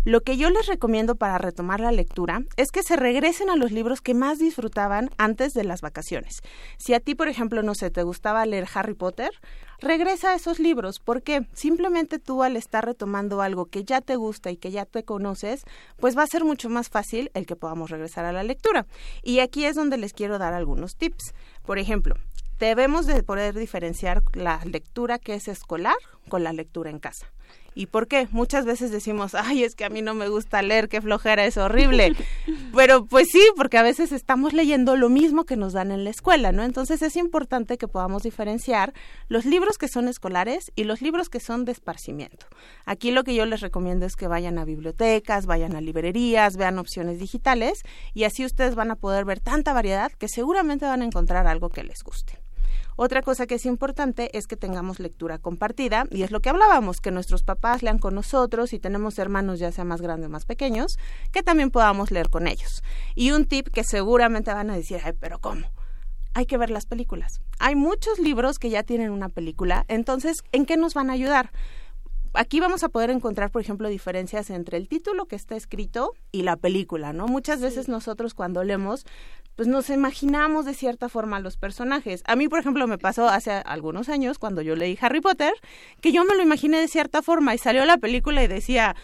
Lo 0.09 0.23
que 0.23 0.39
yo 0.39 0.49
les 0.49 0.65
recomiendo 0.65 1.17
para 1.17 1.37
retomar 1.37 1.81
la 1.81 1.93
lectura 1.93 2.41
es 2.57 2.71
que 2.71 2.83
se 2.83 2.97
regresen 2.97 3.51
a 3.51 3.57
los 3.57 3.73
libros 3.73 4.01
que 4.01 4.15
más 4.15 4.39
disfrutaban 4.39 5.11
antes 5.19 5.53
de 5.53 5.65
las 5.65 5.83
vacaciones. 5.83 6.41
Si 6.79 6.95
a 6.95 7.01
ti, 7.01 7.15
por 7.15 7.29
ejemplo, 7.29 7.63
no 7.63 7.75
sé, 7.75 7.91
te 7.91 8.05
gustaba 8.05 8.47
leer 8.47 8.67
Harry 8.73 8.95
Potter, 8.95 9.33
regresa 9.81 10.31
a 10.31 10.35
esos 10.35 10.61
libros, 10.61 10.99
porque 10.99 11.47
simplemente 11.53 12.19
tú 12.19 12.43
al 12.43 12.57
estar 12.57 12.87
retomando 12.87 13.43
algo 13.43 13.67
que 13.67 13.85
ya 13.85 14.01
te 14.01 14.17
gusta 14.17 14.51
y 14.51 14.57
que 14.57 14.71
ya 14.71 14.87
te 14.87 15.05
conoces, 15.05 15.65
pues 15.99 16.17
va 16.17 16.23
a 16.23 16.27
ser 16.27 16.43
mucho 16.43 16.71
más 16.71 16.89
fácil 16.89 17.31
el 17.35 17.45
que 17.45 17.57
podamos 17.57 17.91
regresar 17.91 18.25
a 18.25 18.33
la 18.33 18.45
lectura. 18.45 18.87
Y 19.23 19.41
aquí 19.41 19.67
es 19.67 19.77
donde 19.77 19.99
les 19.99 20.15
quiero 20.15 20.39
dar 20.39 20.55
algunos 20.55 20.97
tips. 20.97 21.35
Por 21.67 21.79
ejemplo, 21.79 22.15
debemos 22.59 23.05
de 23.05 23.23
poder 23.23 23.55
diferenciar 23.55 24.23
la 24.33 24.59
lectura 24.65 25.19
que 25.19 25.35
es 25.35 25.49
escolar 25.49 25.97
con 26.31 26.45
la 26.45 26.55
lectura 26.55 26.89
en 26.89 26.99
casa. 26.99 27.31
¿Y 27.79 27.87
por 27.87 28.09
qué? 28.09 28.27
Muchas 28.33 28.65
veces 28.65 28.91
decimos, 28.91 29.37
ay, 29.37 29.63
es 29.63 29.77
que 29.77 29.85
a 29.85 29.89
mí 29.89 30.03
no 30.03 30.13
me 30.13 30.29
gusta 30.29 30.63
leer, 30.63 30.89
qué 30.89 31.01
flojera, 31.01 31.45
es 31.45 31.57
horrible. 31.57 32.13
Pero 32.75 33.07
pues 33.07 33.29
sí, 33.31 33.41
porque 33.57 33.79
a 33.79 33.85
veces 33.85 34.11
estamos 34.11 34.53
leyendo 34.53 34.97
lo 34.97 35.09
mismo 35.09 35.45
que 35.45 35.57
nos 35.57 35.75
dan 35.75 35.93
en 35.93 36.03
la 36.03 36.11
escuela, 36.11 36.51
¿no? 36.51 36.65
Entonces 36.65 37.03
es 37.03 37.15
importante 37.15 37.79
que 37.79 37.87
podamos 37.87 38.25
diferenciar 38.25 38.95
los 39.29 39.45
libros 39.45 39.79
que 39.79 39.87
son 39.87 40.09
escolares 40.09 40.73
y 40.75 40.83
los 40.83 41.03
libros 41.03 41.29
que 41.29 41.39
son 41.39 41.65
de 41.65 41.71
esparcimiento. 41.71 42.47
Aquí 42.85 43.13
lo 43.13 43.23
que 43.23 43.37
yo 43.37 43.47
les 43.47 43.61
recomiendo 43.61 44.07
es 44.07 44.17
que 44.17 44.27
vayan 44.27 44.59
a 44.59 44.65
bibliotecas, 44.65 45.47
vayan 45.47 45.77
a 45.77 45.81
librerías, 45.81 46.57
vean 46.57 46.81
opciones 46.81 47.21
digitales 47.21 47.83
y 48.13 48.25
así 48.25 48.45
ustedes 48.45 48.75
van 48.75 48.91
a 48.91 48.97
poder 48.97 49.25
ver 49.25 49.39
tanta 49.39 49.73
variedad 49.73 50.11
que 50.11 50.27
seguramente 50.27 50.85
van 50.85 51.03
a 51.03 51.05
encontrar 51.05 51.47
algo 51.47 51.69
que 51.69 51.85
les 51.85 52.03
guste. 52.03 52.41
Otra 53.01 53.23
cosa 53.23 53.47
que 53.47 53.55
es 53.55 53.65
importante 53.65 54.37
es 54.37 54.49
que 54.49 54.57
tengamos 54.57 54.99
lectura 54.99 55.39
compartida 55.39 56.07
y 56.11 56.25
es 56.25 56.33
lo 56.33 56.41
que 56.41 56.49
hablábamos, 56.49 57.01
que 57.01 57.13
nuestros 57.13 57.45
papás 57.45 57.85
lean 57.85 58.01
con 58.01 58.13
nosotros 58.17 58.73
y 58.73 58.81
tenemos 58.81 59.21
hermanos 59.21 59.61
ya 59.61 59.71
sea 59.71 59.85
más 59.85 60.03
grandes 60.03 60.27
o 60.27 60.31
más 60.31 60.45
pequeños, 60.45 60.99
que 61.31 61.45
también 61.45 61.71
podamos 61.71 62.11
leer 62.11 62.29
con 62.29 62.49
ellos. 62.49 62.83
Y 63.15 63.31
un 63.31 63.45
tip 63.45 63.69
que 63.69 63.85
seguramente 63.85 64.53
van 64.53 64.71
a 64.71 64.75
decir, 64.75 64.99
ay, 65.05 65.13
pero 65.13 65.39
¿cómo? 65.39 65.71
Hay 66.35 66.47
que 66.47 66.59
ver 66.59 66.71
las 66.71 66.87
películas. 66.87 67.41
Hay 67.61 67.77
muchos 67.77 68.19
libros 68.19 68.59
que 68.59 68.69
ya 68.69 68.83
tienen 68.83 69.13
una 69.13 69.29
película, 69.29 69.85
entonces, 69.87 70.39
¿en 70.51 70.67
qué 70.67 70.77
nos 70.77 70.95
van 70.95 71.11
a 71.11 71.13
ayudar? 71.13 71.53
aquí 72.35 72.61
vamos 72.61 72.85
a 72.85 72.89
poder 72.89 73.11
encontrar, 73.11 73.51
por 73.51 73.63
ejemplo, 73.63 73.89
diferencias 73.89 74.51
entre 74.51 74.77
el 74.77 74.89
título 74.89 75.27
que 75.27 75.37
está 75.37 75.57
escrito 75.57 76.13
y 76.33 76.43
la 76.43 76.57
película, 76.57 77.13
¿no? 77.13 77.27
Muchas 77.27 77.61
veces 77.61 77.89
nosotros 77.89 78.35
cuando 78.35 78.63
leemos 78.65 79.07
pues 79.59 79.67
nos 79.67 79.91
imaginamos 79.91 80.67
de 80.67 80.73
cierta 80.73 81.09
forma 81.09 81.41
los 81.41 81.57
personajes. 81.57 82.23
A 82.29 82.37
mí, 82.37 82.47
por 82.47 82.61
ejemplo, 82.61 82.87
me 82.87 82.97
pasó 82.97 83.29
hace 83.29 83.51
algunos 83.51 84.09
años 84.09 84.39
cuando 84.39 84.63
yo 84.63 84.77
leí 84.77 84.97
Harry 85.01 85.21
Potter, 85.21 85.53
que 86.01 86.13
yo 86.13 86.25
me 86.25 86.37
lo 86.37 86.45
imaginé 86.45 86.79
de 86.79 86.87
cierta 86.87 87.23
forma 87.23 87.57
y 87.57 87.59
salió 87.59 87.85
la 87.85 87.97
película 87.97 88.45
y 88.45 88.47
decía, 88.47 88.95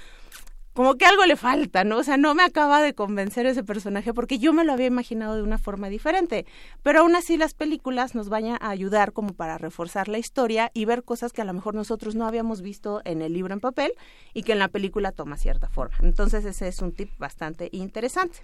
como 0.74 0.96
que 0.96 1.06
algo 1.06 1.24
le 1.24 1.36
falta, 1.36 1.84
¿no? 1.84 1.98
O 1.98 2.02
sea, 2.02 2.16
no 2.16 2.34
me 2.34 2.42
acaba 2.42 2.82
de 2.82 2.94
convencer 2.94 3.46
ese 3.46 3.62
personaje 3.62 4.12
porque 4.12 4.38
yo 4.38 4.52
me 4.52 4.64
lo 4.64 4.72
había 4.72 4.86
imaginado 4.86 5.36
de 5.36 5.42
una 5.42 5.56
forma 5.56 5.88
diferente. 5.88 6.46
Pero 6.82 7.00
aún 7.00 7.14
así 7.14 7.36
las 7.36 7.54
películas 7.54 8.14
nos 8.14 8.28
van 8.28 8.46
a 8.46 8.58
ayudar 8.60 9.12
como 9.12 9.34
para 9.34 9.56
reforzar 9.56 10.08
la 10.08 10.18
historia 10.18 10.72
y 10.74 10.84
ver 10.84 11.04
cosas 11.04 11.32
que 11.32 11.42
a 11.42 11.44
lo 11.44 11.52
mejor 11.52 11.76
nosotros 11.76 12.16
no 12.16 12.26
habíamos 12.26 12.60
visto 12.60 13.00
en 13.04 13.22
el 13.22 13.32
libro 13.32 13.54
en 13.54 13.60
papel 13.60 13.92
y 14.34 14.42
que 14.42 14.52
en 14.52 14.58
la 14.58 14.68
película 14.68 15.12
toma 15.12 15.36
cierta 15.36 15.68
forma. 15.68 15.96
Entonces 16.02 16.44
ese 16.44 16.66
es 16.66 16.82
un 16.82 16.92
tip 16.92 17.10
bastante 17.18 17.68
interesante. 17.70 18.40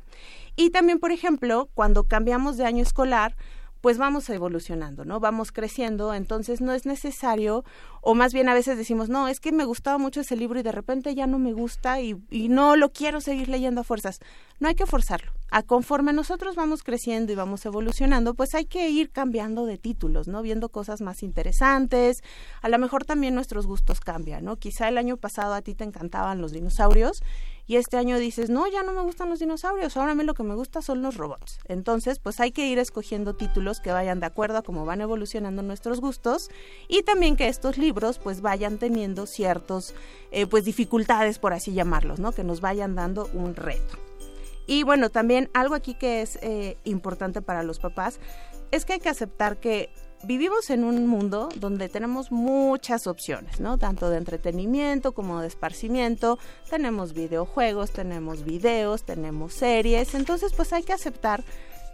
Y 0.54 0.70
también, 0.70 1.00
por 1.00 1.10
ejemplo, 1.10 1.68
cuando 1.74 2.04
cambiamos 2.04 2.56
de 2.56 2.64
año 2.64 2.82
escolar, 2.82 3.34
pues 3.80 3.96
vamos 3.98 4.28
evolucionando, 4.28 5.04
¿no? 5.04 5.20
Vamos 5.20 5.52
creciendo, 5.52 6.12
entonces 6.12 6.60
no 6.60 6.72
es 6.72 6.84
necesario, 6.84 7.64
o 8.00 8.14
más 8.14 8.32
bien 8.32 8.48
a 8.48 8.54
veces 8.54 8.78
decimos, 8.78 9.08
no, 9.08 9.28
es 9.28 9.40
que 9.40 9.52
me 9.52 9.64
gustaba 9.64 9.98
mucho 9.98 10.20
ese 10.20 10.36
libro 10.36 10.58
y 10.58 10.62
de 10.62 10.72
repente 10.72 11.14
ya 11.14 11.26
no 11.26 11.38
me 11.38 11.52
gusta 11.52 12.00
y, 12.00 12.16
no 12.30 12.76
lo 12.76 12.92
quiero 12.92 13.20
seguir 13.20 13.48
leyendo 13.48 13.82
a 13.82 13.84
fuerzas. 13.84 14.20
No 14.58 14.68
hay 14.68 14.74
que 14.74 14.86
forzarlo. 14.86 15.32
A 15.50 15.62
conforme 15.62 16.12
nosotros 16.12 16.54
vamos 16.54 16.82
creciendo 16.82 17.32
y 17.32 17.34
vamos 17.34 17.64
evolucionando, 17.66 18.34
pues 18.34 18.54
hay 18.54 18.64
que 18.64 18.88
ir 18.90 19.10
cambiando 19.10 19.66
de 19.66 19.78
títulos, 19.78 20.28
¿no? 20.28 20.42
Viendo 20.42 20.68
cosas 20.68 21.00
más 21.00 21.22
interesantes. 21.22 22.22
A 22.62 22.68
lo 22.68 22.78
mejor 22.78 23.04
también 23.04 23.34
nuestros 23.34 23.66
gustos 23.66 24.00
cambian, 24.00 24.44
¿no? 24.44 24.56
Quizá 24.56 24.88
el 24.88 24.98
año 24.98 25.16
pasado 25.16 25.54
a 25.54 25.62
ti 25.62 25.74
te 25.74 25.84
encantaban 25.84 26.40
los 26.40 26.52
dinosaurios 26.52 27.22
y 27.70 27.76
este 27.76 27.96
año 27.96 28.18
dices, 28.18 28.50
no, 28.50 28.66
ya 28.66 28.82
no 28.82 28.92
me 28.92 29.02
gustan 29.02 29.28
los 29.28 29.38
dinosaurios, 29.38 29.96
ahora 29.96 30.10
a 30.10 30.14
mí 30.16 30.24
lo 30.24 30.34
que 30.34 30.42
me 30.42 30.56
gusta 30.56 30.82
son 30.82 31.02
los 31.02 31.16
robots. 31.16 31.60
Entonces, 31.68 32.18
pues 32.18 32.40
hay 32.40 32.50
que 32.50 32.66
ir 32.66 32.80
escogiendo 32.80 33.34
títulos 33.36 33.78
que 33.78 33.92
vayan 33.92 34.18
de 34.18 34.26
acuerdo 34.26 34.58
a 34.58 34.62
cómo 34.62 34.84
van 34.84 35.00
evolucionando 35.00 35.62
nuestros 35.62 36.00
gustos 36.00 36.50
y 36.88 37.04
también 37.04 37.36
que 37.36 37.46
estos 37.46 37.78
libros 37.78 37.89
pues 38.18 38.40
vayan 38.40 38.78
teniendo 38.78 39.26
ciertos, 39.26 39.94
eh, 40.30 40.46
pues 40.46 40.64
dificultades, 40.64 41.38
por 41.38 41.52
así 41.52 41.72
llamarlos, 41.72 42.18
¿no? 42.20 42.32
Que 42.32 42.44
nos 42.44 42.60
vayan 42.60 42.94
dando 42.94 43.28
un 43.34 43.54
reto. 43.54 43.98
Y 44.66 44.84
bueno, 44.84 45.10
también 45.10 45.50
algo 45.52 45.74
aquí 45.74 45.94
que 45.94 46.22
es 46.22 46.38
eh, 46.42 46.76
importante 46.84 47.42
para 47.42 47.62
los 47.62 47.78
papás 47.78 48.20
es 48.70 48.84
que 48.84 48.94
hay 48.94 49.00
que 49.00 49.08
aceptar 49.08 49.58
que 49.58 49.90
vivimos 50.22 50.70
en 50.70 50.84
un 50.84 51.06
mundo 51.06 51.48
donde 51.56 51.88
tenemos 51.88 52.30
muchas 52.30 53.06
opciones, 53.06 53.60
¿no? 53.60 53.78
Tanto 53.78 54.10
de 54.10 54.18
entretenimiento 54.18 55.12
como 55.12 55.40
de 55.40 55.48
esparcimiento. 55.48 56.38
Tenemos 56.68 57.14
videojuegos, 57.14 57.90
tenemos 57.90 58.44
videos, 58.44 59.04
tenemos 59.04 59.54
series. 59.54 60.14
Entonces, 60.14 60.52
pues 60.54 60.72
hay 60.72 60.82
que 60.82 60.92
aceptar 60.92 61.42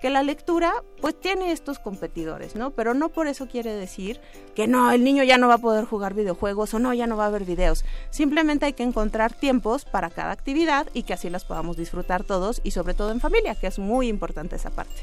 que 0.00 0.10
la 0.10 0.22
lectura 0.22 0.72
pues 1.00 1.18
tiene 1.18 1.52
estos 1.52 1.78
competidores, 1.78 2.56
¿no? 2.56 2.70
Pero 2.72 2.94
no 2.94 3.08
por 3.08 3.26
eso 3.26 3.48
quiere 3.48 3.72
decir 3.72 4.20
que 4.54 4.66
no, 4.66 4.90
el 4.90 5.04
niño 5.04 5.22
ya 5.24 5.38
no 5.38 5.48
va 5.48 5.54
a 5.54 5.58
poder 5.58 5.84
jugar 5.84 6.14
videojuegos 6.14 6.74
o 6.74 6.78
no, 6.78 6.92
ya 6.94 7.06
no 7.06 7.16
va 7.16 7.26
a 7.26 7.30
ver 7.30 7.44
videos. 7.44 7.84
Simplemente 8.10 8.66
hay 8.66 8.72
que 8.72 8.82
encontrar 8.82 9.32
tiempos 9.32 9.84
para 9.84 10.10
cada 10.10 10.32
actividad 10.32 10.88
y 10.92 11.04
que 11.04 11.14
así 11.14 11.30
las 11.30 11.44
podamos 11.44 11.76
disfrutar 11.76 12.24
todos 12.24 12.60
y 12.64 12.72
sobre 12.72 12.94
todo 12.94 13.10
en 13.12 13.20
familia, 13.20 13.54
que 13.54 13.66
es 13.66 13.78
muy 13.78 14.08
importante 14.08 14.56
esa 14.56 14.70
parte. 14.70 15.02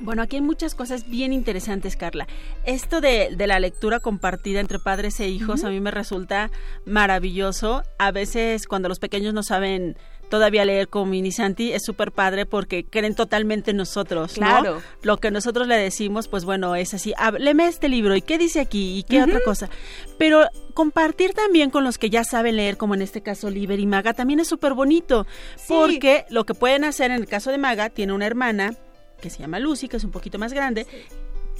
Bueno, 0.00 0.22
aquí 0.22 0.36
hay 0.36 0.42
muchas 0.42 0.74
cosas 0.74 1.08
bien 1.08 1.32
interesantes, 1.32 1.96
Carla. 1.96 2.26
Esto 2.64 3.00
de, 3.00 3.34
de 3.34 3.46
la 3.46 3.60
lectura 3.60 4.00
compartida 4.00 4.60
entre 4.60 4.78
padres 4.78 5.18
e 5.20 5.28
hijos 5.28 5.64
a 5.64 5.70
mí 5.70 5.80
me 5.80 5.90
resulta 5.90 6.50
maravilloso. 6.84 7.82
A 7.98 8.12
veces 8.12 8.66
cuando 8.66 8.88
los 8.88 8.98
pequeños 8.98 9.32
no 9.32 9.42
saben 9.42 9.96
todavía 10.30 10.64
leer 10.64 10.88
como 10.88 11.06
Mini 11.06 11.32
Santi 11.32 11.72
es 11.72 11.84
súper 11.84 12.12
padre 12.12 12.46
porque 12.46 12.84
creen 12.84 13.14
totalmente 13.14 13.72
en 13.72 13.76
nosotros, 13.76 14.38
¿no? 14.38 14.46
Claro. 14.46 14.82
Lo 15.02 15.18
que 15.18 15.30
nosotros 15.30 15.66
le 15.66 15.76
decimos, 15.76 16.28
pues 16.28 16.46
bueno, 16.46 16.74
es 16.76 16.94
así, 16.94 17.12
léeme 17.38 17.66
este 17.66 17.90
libro 17.90 18.16
y 18.16 18.22
qué 18.22 18.38
dice 18.38 18.60
aquí 18.60 18.98
y 18.98 19.02
qué 19.02 19.22
otra 19.22 19.40
cosa. 19.44 19.68
Pero 20.16 20.46
compartir 20.72 21.34
también 21.34 21.70
con 21.70 21.84
los 21.84 21.98
que 21.98 22.08
ya 22.08 22.24
saben 22.24 22.56
leer, 22.56 22.78
como 22.78 22.94
en 22.94 23.02
este 23.02 23.20
caso 23.20 23.50
Liber 23.50 23.78
y 23.78 23.86
Maga, 23.86 24.14
también 24.14 24.40
es 24.40 24.48
súper 24.48 24.72
bonito 24.72 25.26
porque 25.68 26.24
lo 26.30 26.46
que 26.46 26.54
pueden 26.54 26.84
hacer 26.84 27.10
en 27.10 27.20
el 27.20 27.26
caso 27.26 27.50
de 27.50 27.58
Maga, 27.58 27.90
tiene 27.90 28.12
una 28.14 28.26
hermana 28.26 28.74
que 29.20 29.28
se 29.28 29.40
llama 29.40 29.58
Lucy, 29.58 29.88
que 29.88 29.98
es 29.98 30.04
un 30.04 30.10
poquito 30.10 30.38
más 30.38 30.52
grande, 30.52 30.86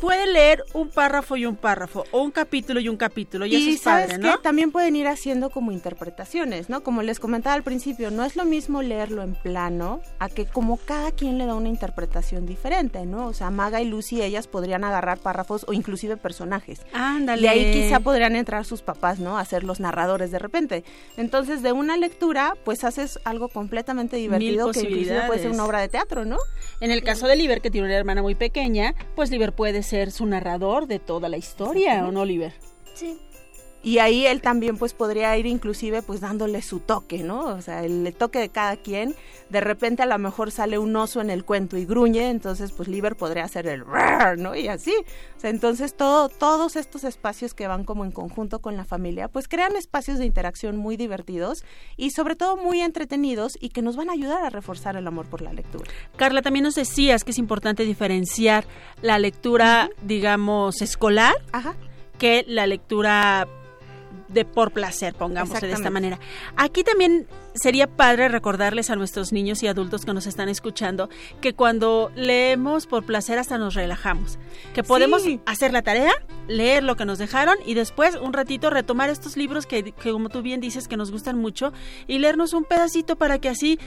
puede 0.00 0.26
leer 0.26 0.64
un 0.72 0.88
párrafo 0.88 1.36
y 1.36 1.46
un 1.46 1.56
párrafo, 1.56 2.04
o 2.10 2.22
un 2.22 2.30
capítulo 2.30 2.80
y 2.80 2.88
un 2.88 2.96
capítulo, 2.96 3.46
y, 3.46 3.54
eso 3.54 3.70
es 3.70 3.80
sabes 3.80 4.06
padre, 4.08 4.22
que 4.22 4.28
¿no? 4.28 4.38
también 4.38 4.72
pueden 4.72 4.96
ir 4.96 5.06
haciendo 5.06 5.50
como 5.50 5.72
interpretaciones, 5.72 6.68
¿no? 6.70 6.82
Como 6.82 7.02
les 7.02 7.20
comentaba 7.20 7.54
al 7.54 7.62
principio, 7.62 8.10
no 8.10 8.24
es 8.24 8.36
lo 8.36 8.44
mismo 8.44 8.82
leerlo 8.82 9.22
en 9.22 9.34
plano 9.34 10.00
a 10.18 10.28
que 10.28 10.46
como 10.46 10.78
cada 10.78 11.12
quien 11.12 11.38
le 11.38 11.46
da 11.46 11.54
una 11.54 11.68
interpretación 11.68 12.46
diferente, 12.46 13.04
¿no? 13.04 13.26
O 13.26 13.32
sea, 13.32 13.50
Maga 13.50 13.80
y 13.80 13.84
Lucy, 13.84 14.22
ellas 14.22 14.46
podrían 14.46 14.84
agarrar 14.84 15.18
párrafos 15.18 15.64
o 15.68 15.72
inclusive 15.72 16.16
personajes. 16.16 16.80
Ándale. 16.92 17.42
Y 17.42 17.46
ahí 17.46 17.72
quizá 17.72 18.00
podrían 18.00 18.36
entrar 18.36 18.64
sus 18.64 18.82
papás, 18.82 19.18
¿no? 19.18 19.38
A 19.38 19.44
ser 19.44 19.64
los 19.64 19.80
narradores 19.80 20.30
de 20.30 20.38
repente. 20.38 20.84
Entonces, 21.16 21.62
de 21.62 21.72
una 21.72 21.96
lectura, 21.96 22.54
pues 22.64 22.84
haces 22.84 23.18
algo 23.24 23.48
completamente 23.48 24.16
divertido 24.16 24.72
que 24.72 24.80
inclusive 24.80 25.22
puede 25.26 25.42
ser 25.42 25.50
una 25.50 25.64
obra 25.64 25.80
de 25.80 25.88
teatro, 25.88 26.24
¿no? 26.24 26.38
En 26.80 26.90
el 26.90 27.02
caso 27.02 27.26
de 27.26 27.36
Liber, 27.36 27.60
que 27.60 27.70
tiene 27.70 27.86
una 27.86 27.96
hermana 27.96 28.22
muy 28.22 28.34
pequeña, 28.34 28.94
pues 29.14 29.30
Liber 29.30 29.52
puede 29.52 29.82
ser 29.90 30.12
su 30.12 30.24
narrador 30.24 30.86
de 30.86 31.00
toda 31.00 31.28
la 31.28 31.36
historia, 31.36 32.06
¿o 32.06 32.12
no, 32.12 32.24
Liber? 32.24 32.52
Sí. 32.94 33.18
Y 33.82 33.98
ahí 33.98 34.26
él 34.26 34.42
también 34.42 34.76
pues 34.76 34.92
podría 34.92 35.36
ir 35.38 35.46
inclusive 35.46 36.02
pues 36.02 36.20
dándole 36.20 36.60
su 36.60 36.80
toque, 36.80 37.22
¿no? 37.22 37.46
O 37.46 37.62
sea, 37.62 37.84
el 37.84 38.14
toque 38.14 38.38
de 38.38 38.50
cada 38.50 38.76
quien. 38.76 39.14
De 39.48 39.60
repente 39.60 40.02
a 40.02 40.06
lo 40.06 40.18
mejor 40.18 40.50
sale 40.50 40.78
un 40.78 40.94
oso 40.96 41.20
en 41.20 41.30
el 41.30 41.44
cuento 41.44 41.76
y 41.76 41.86
gruñe, 41.86 42.28
entonces 42.28 42.72
pues 42.72 42.88
Liber 42.88 43.16
podría 43.16 43.44
hacer 43.44 43.66
el 43.66 43.84
¿no? 44.38 44.54
Y 44.54 44.68
así. 44.68 44.94
O 45.36 45.40
sea, 45.40 45.50
entonces 45.50 45.96
todo, 45.96 46.28
todos 46.28 46.76
estos 46.76 47.04
espacios 47.04 47.54
que 47.54 47.66
van 47.66 47.84
como 47.84 48.04
en 48.04 48.12
conjunto 48.12 48.60
con 48.60 48.76
la 48.76 48.84
familia 48.84 49.28
pues 49.28 49.48
crean 49.48 49.74
espacios 49.76 50.18
de 50.18 50.26
interacción 50.26 50.76
muy 50.76 50.96
divertidos 50.96 51.64
y 51.96 52.10
sobre 52.10 52.36
todo 52.36 52.56
muy 52.56 52.80
entretenidos 52.80 53.56
y 53.60 53.70
que 53.70 53.82
nos 53.82 53.96
van 53.96 54.10
a 54.10 54.12
ayudar 54.12 54.44
a 54.44 54.50
reforzar 54.50 54.96
el 54.96 55.06
amor 55.06 55.26
por 55.26 55.40
la 55.40 55.52
lectura. 55.52 55.90
Carla, 56.16 56.42
también 56.42 56.64
nos 56.64 56.74
decías 56.74 57.24
que 57.24 57.30
es 57.30 57.38
importante 57.38 57.84
diferenciar 57.84 58.66
la 59.00 59.18
lectura, 59.18 59.88
digamos, 60.02 60.82
escolar 60.82 61.34
que 62.18 62.44
la 62.46 62.66
lectura 62.66 63.48
de 64.32 64.44
por 64.44 64.72
placer, 64.72 65.14
pongamos 65.14 65.60
de 65.60 65.72
esta 65.72 65.90
manera. 65.90 66.18
Aquí 66.56 66.84
también 66.84 67.26
sería 67.54 67.86
padre 67.86 68.28
recordarles 68.28 68.90
a 68.90 68.96
nuestros 68.96 69.32
niños 69.32 69.62
y 69.62 69.66
adultos 69.66 70.04
que 70.04 70.14
nos 70.14 70.26
están 70.26 70.48
escuchando 70.48 71.08
que 71.40 71.54
cuando 71.54 72.12
leemos 72.14 72.86
por 72.86 73.04
placer 73.04 73.38
hasta 73.38 73.58
nos 73.58 73.74
relajamos, 73.74 74.38
que 74.72 74.82
podemos 74.82 75.22
hacer 75.46 75.72
la 75.72 75.82
tarea, 75.82 76.12
leer 76.46 76.82
lo 76.84 76.96
que 76.96 77.04
nos 77.04 77.18
dejaron 77.18 77.56
y 77.66 77.74
después 77.74 78.16
un 78.16 78.32
ratito 78.32 78.70
retomar 78.70 79.10
estos 79.10 79.36
libros 79.36 79.66
que, 79.66 79.92
que 79.92 80.12
como 80.12 80.28
tú 80.28 80.42
bien 80.42 80.60
dices 80.60 80.88
que 80.88 80.96
nos 80.96 81.10
gustan 81.10 81.38
mucho 81.38 81.72
y 82.06 82.18
leernos 82.18 82.52
un 82.52 82.64
pedacito 82.64 83.16
para 83.16 83.38
que 83.38 83.48
así 83.48 83.78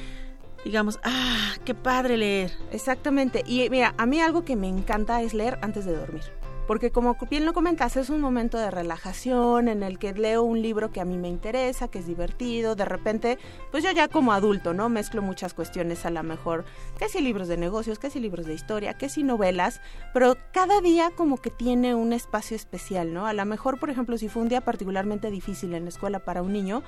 digamos, 0.66 0.98
ah, 1.04 1.56
qué 1.66 1.74
padre 1.74 2.16
leer. 2.16 2.52
Exactamente. 2.72 3.44
Y 3.46 3.70
mira, 3.70 3.94
a 3.98 4.06
mí 4.06 4.22
algo 4.22 4.46
que 4.46 4.56
me 4.56 4.70
encanta 4.70 5.22
es 5.22 5.34
leer 5.34 5.60
antes 5.62 5.84
de 5.84 5.94
dormir 5.94 6.24
porque 6.68 6.92
como 6.92 7.18
bien 7.30 7.46
lo 7.46 7.54
comentas, 7.54 7.98
es 7.98 8.10
un 8.10 8.22
momento 8.22 8.58
de 8.58 8.72
relajación 8.72 9.68
en 9.68 9.84
el 9.84 10.00
que 10.00 10.14
leo 10.14 10.44
un 10.44 10.62
libro 10.62 10.92
que 10.92 11.02
a 11.02 11.06
mí 11.06 11.18
me 11.18 11.28
interesa, 11.28 11.88
que 11.88 12.00
es 12.00 12.08
divertido, 12.08 12.76
de 12.76 12.86
repente, 12.86 13.38
pues 13.72 13.84
yo 13.84 13.92
ya 13.92 14.08
como 14.08 14.34
adulto, 14.34 14.74
¿no? 14.74 14.90
Mezclo 14.90 15.22
muchas 15.22 15.54
cuestiones 15.54 16.06
a 16.06 16.10
lo 16.10 16.24
mejor, 16.24 16.66
que 16.98 17.10
si 17.10 17.22
libros 17.22 17.48
de 17.48 17.58
negocios, 17.58 18.00
que 18.00 18.10
si 18.10 18.20
libros 18.20 18.46
de 18.46 18.54
historia, 18.54 18.98
que 18.98 19.10
si 19.10 19.24
novelas, 19.24 19.82
pero 20.14 20.38
cada 20.54 20.82
día 20.82 21.12
como 21.16 21.38
que 21.38 21.50
tiene 21.50 21.96
un 21.96 22.14
espacio 22.14 22.56
especial, 22.56 23.14
¿no? 23.14 23.28
A 23.28 23.34
lo 23.34 23.46
mejor, 23.46 23.80
por 23.80 23.90
ejemplo, 23.90 24.18
si 24.18 24.30
fue 24.30 24.42
un 24.42 24.50
día 24.50 24.62
particularmente 24.62 25.32
difícil 25.32 25.74
en 25.74 25.84
la 25.84 25.90
escuela 25.90 26.20
para 26.20 26.42
un 26.42 26.54
niño, 26.54 26.84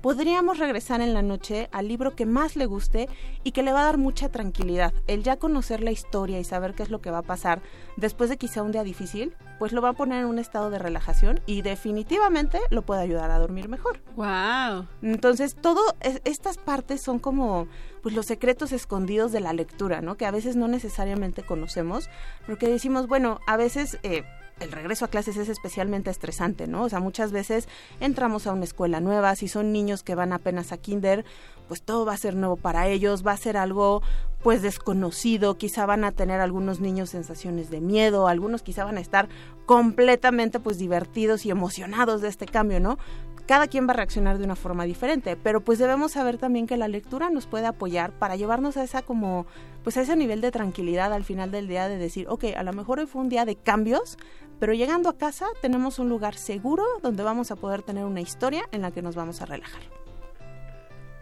podríamos 0.00 0.58
regresar 0.58 1.00
en 1.00 1.14
la 1.14 1.22
noche 1.22 1.68
al 1.72 1.88
libro 1.88 2.14
que 2.14 2.26
más 2.26 2.56
le 2.56 2.66
guste 2.66 3.08
y 3.44 3.52
que 3.52 3.62
le 3.62 3.72
va 3.72 3.82
a 3.82 3.84
dar 3.84 3.98
mucha 3.98 4.28
tranquilidad. 4.28 4.92
El 5.06 5.22
ya 5.22 5.36
conocer 5.36 5.82
la 5.82 5.90
historia 5.90 6.38
y 6.38 6.44
saber 6.44 6.74
qué 6.74 6.82
es 6.82 6.90
lo 6.90 7.00
que 7.00 7.10
va 7.10 7.18
a 7.18 7.22
pasar 7.22 7.60
después 7.96 8.30
de 8.30 8.36
quizá 8.36 8.62
un 8.62 8.72
día 8.72 8.84
difícil, 8.84 9.34
pues 9.58 9.72
lo 9.72 9.82
va 9.82 9.90
a 9.90 9.92
poner 9.94 10.22
en 10.22 10.26
un 10.26 10.38
estado 10.38 10.70
de 10.70 10.78
relajación 10.78 11.40
y 11.46 11.62
definitivamente 11.62 12.60
lo 12.70 12.82
puede 12.82 13.02
ayudar 13.02 13.30
a 13.30 13.38
dormir 13.38 13.68
mejor. 13.68 14.00
Wow. 14.16 14.86
Entonces, 15.02 15.54
todo 15.54 15.80
estas 16.00 16.58
partes 16.58 17.02
son 17.02 17.18
como 17.18 17.68
pues 18.02 18.14
los 18.14 18.26
secretos 18.26 18.72
escondidos 18.72 19.32
de 19.32 19.40
la 19.40 19.52
lectura, 19.52 20.00
¿no? 20.00 20.16
Que 20.16 20.26
a 20.26 20.30
veces 20.30 20.56
no 20.56 20.68
necesariamente 20.68 21.42
conocemos, 21.42 22.08
porque 22.46 22.68
decimos, 22.68 23.08
bueno, 23.08 23.40
a 23.46 23.56
veces 23.56 23.98
eh, 24.02 24.22
el 24.60 24.72
regreso 24.72 25.04
a 25.04 25.08
clases 25.08 25.36
es 25.36 25.48
especialmente 25.48 26.10
estresante, 26.10 26.66
¿no? 26.66 26.84
O 26.84 26.88
sea, 26.88 27.00
muchas 27.00 27.30
veces 27.30 27.68
entramos 28.00 28.46
a 28.46 28.52
una 28.52 28.64
escuela 28.64 29.00
nueva, 29.00 29.36
si 29.36 29.48
son 29.48 29.72
niños 29.72 30.02
que 30.02 30.14
van 30.14 30.32
apenas 30.32 30.72
a 30.72 30.78
kinder, 30.78 31.24
pues 31.68 31.82
todo 31.82 32.06
va 32.06 32.14
a 32.14 32.18
ser 32.18 32.34
nuevo 32.34 32.56
para 32.56 32.88
ellos, 32.88 33.26
va 33.26 33.32
a 33.32 33.36
ser 33.36 33.56
algo 33.56 34.02
pues 34.42 34.62
desconocido, 34.62 35.58
quizá 35.58 35.84
van 35.84 36.04
a 36.04 36.12
tener 36.12 36.40
algunos 36.40 36.80
niños 36.80 37.10
sensaciones 37.10 37.68
de 37.68 37.80
miedo, 37.80 38.28
algunos 38.28 38.62
quizá 38.62 38.84
van 38.84 38.96
a 38.96 39.00
estar 39.00 39.28
completamente 39.66 40.58
pues 40.60 40.78
divertidos 40.78 41.44
y 41.44 41.50
emocionados 41.50 42.22
de 42.22 42.28
este 42.28 42.46
cambio, 42.46 42.80
¿no? 42.80 42.98
Cada 43.46 43.68
quien 43.68 43.86
va 43.86 43.92
a 43.92 43.96
reaccionar 43.96 44.38
de 44.38 44.44
una 44.44 44.56
forma 44.56 44.84
diferente, 44.84 45.36
pero 45.36 45.60
pues 45.60 45.78
debemos 45.78 46.12
saber 46.12 46.36
también 46.36 46.66
que 46.66 46.76
la 46.76 46.88
lectura 46.88 47.30
nos 47.30 47.46
puede 47.46 47.66
apoyar 47.66 48.12
para 48.12 48.36
llevarnos 48.36 48.76
a 48.76 48.84
esa 48.84 49.02
como, 49.02 49.46
pues 49.84 49.96
a 49.96 50.02
ese 50.02 50.16
nivel 50.16 50.40
de 50.40 50.50
tranquilidad 50.50 51.12
al 51.12 51.24
final 51.24 51.50
del 51.50 51.68
día 51.68 51.88
de 51.88 51.96
decir, 51.96 52.26
ok, 52.28 52.44
a 52.56 52.62
lo 52.62 52.72
mejor 52.72 52.98
hoy 52.98 53.06
fue 53.06 53.22
un 53.22 53.28
día 53.28 53.44
de 53.44 53.56
cambios, 53.56 54.18
pero 54.58 54.74
llegando 54.74 55.08
a 55.08 55.16
casa 55.16 55.46
tenemos 55.62 55.98
un 55.98 56.08
lugar 56.08 56.34
seguro 56.34 56.84
donde 57.02 57.22
vamos 57.22 57.50
a 57.50 57.56
poder 57.56 57.82
tener 57.82 58.04
una 58.04 58.20
historia 58.20 58.68
en 58.72 58.82
la 58.82 58.90
que 58.90 59.02
nos 59.02 59.14
vamos 59.14 59.40
a 59.40 59.46
relajar. 59.46 59.82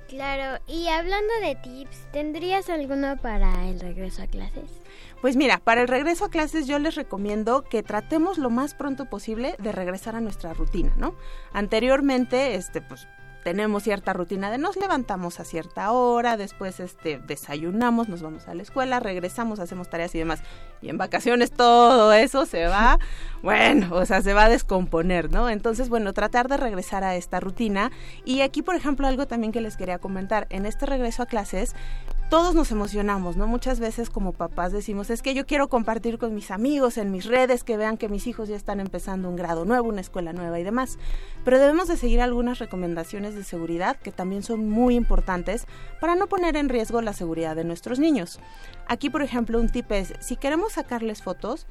Claro, 0.08 0.62
y 0.68 0.86
hablando 0.88 1.32
de 1.42 1.56
tips, 1.56 2.12
¿tendrías 2.12 2.70
alguno 2.70 3.16
para 3.16 3.68
el 3.68 3.80
regreso 3.80 4.22
a 4.22 4.26
clases? 4.26 4.70
Pues 5.24 5.36
mira, 5.36 5.56
para 5.56 5.80
el 5.80 5.88
regreso 5.88 6.26
a 6.26 6.28
clases 6.28 6.66
yo 6.66 6.78
les 6.78 6.96
recomiendo 6.96 7.62
que 7.62 7.82
tratemos 7.82 8.36
lo 8.36 8.50
más 8.50 8.74
pronto 8.74 9.06
posible 9.06 9.56
de 9.58 9.72
regresar 9.72 10.16
a 10.16 10.20
nuestra 10.20 10.52
rutina, 10.52 10.92
¿no? 10.98 11.14
Anteriormente, 11.54 12.56
este, 12.56 12.82
pues 12.82 13.08
tenemos 13.42 13.84
cierta 13.84 14.12
rutina 14.12 14.50
de 14.50 14.58
nos 14.58 14.76
levantamos 14.76 15.40
a 15.40 15.44
cierta 15.44 15.92
hora, 15.92 16.36
después 16.36 16.78
este 16.78 17.20
desayunamos, 17.26 18.10
nos 18.10 18.20
vamos 18.20 18.48
a 18.48 18.54
la 18.54 18.62
escuela, 18.62 19.00
regresamos, 19.00 19.60
hacemos 19.60 19.88
tareas 19.88 20.14
y 20.14 20.18
demás. 20.18 20.42
Y 20.82 20.90
en 20.90 20.98
vacaciones 20.98 21.52
todo 21.52 22.12
eso 22.12 22.44
se 22.44 22.66
va, 22.66 22.98
bueno, 23.42 23.94
o 23.94 24.04
sea, 24.04 24.20
se 24.20 24.34
va 24.34 24.44
a 24.44 24.48
descomponer, 24.50 25.30
¿no? 25.30 25.48
Entonces, 25.48 25.88
bueno, 25.88 26.12
tratar 26.12 26.48
de 26.48 26.58
regresar 26.58 27.02
a 27.02 27.16
esta 27.16 27.40
rutina. 27.40 27.92
Y 28.26 28.42
aquí, 28.42 28.60
por 28.60 28.74
ejemplo, 28.74 29.06
algo 29.06 29.26
también 29.26 29.52
que 29.52 29.62
les 29.62 29.78
quería 29.78 29.98
comentar, 29.98 30.46
en 30.50 30.66
este 30.66 30.84
regreso 30.84 31.22
a 31.22 31.26
clases, 31.26 31.74
todos 32.30 32.54
nos 32.54 32.70
emocionamos, 32.70 33.36
¿no? 33.36 33.46
Muchas 33.46 33.80
veces 33.80 34.10
como 34.10 34.32
papás 34.32 34.72
decimos, 34.72 35.10
es 35.10 35.22
que 35.22 35.34
yo 35.34 35.46
quiero 35.46 35.68
compartir 35.68 36.18
con 36.18 36.34
mis 36.34 36.50
amigos 36.50 36.98
en 36.98 37.10
mis 37.10 37.26
redes, 37.26 37.64
que 37.64 37.76
vean 37.76 37.96
que 37.96 38.08
mis 38.08 38.26
hijos 38.26 38.48
ya 38.48 38.56
están 38.56 38.80
empezando 38.80 39.28
un 39.28 39.36
grado 39.36 39.64
nuevo, 39.64 39.88
una 39.88 40.00
escuela 40.00 40.32
nueva 40.32 40.58
y 40.58 40.64
demás. 40.64 40.98
Pero 41.44 41.58
debemos 41.58 41.88
de 41.88 41.96
seguir 41.96 42.20
algunas 42.20 42.58
recomendaciones 42.58 43.34
de 43.34 43.44
seguridad 43.44 43.96
que 43.96 44.12
también 44.12 44.42
son 44.42 44.68
muy 44.68 44.94
importantes 44.94 45.66
para 46.00 46.14
no 46.14 46.26
poner 46.26 46.56
en 46.56 46.68
riesgo 46.68 47.02
la 47.02 47.12
seguridad 47.12 47.56
de 47.56 47.64
nuestros 47.64 47.98
niños. 47.98 48.40
Aquí, 48.86 49.10
por 49.10 49.22
ejemplo, 49.22 49.60
un 49.60 49.68
tip 49.68 49.92
es, 49.92 50.14
si 50.20 50.36
queremos 50.36 50.72
sacarles 50.72 51.22
fotos, 51.22 51.66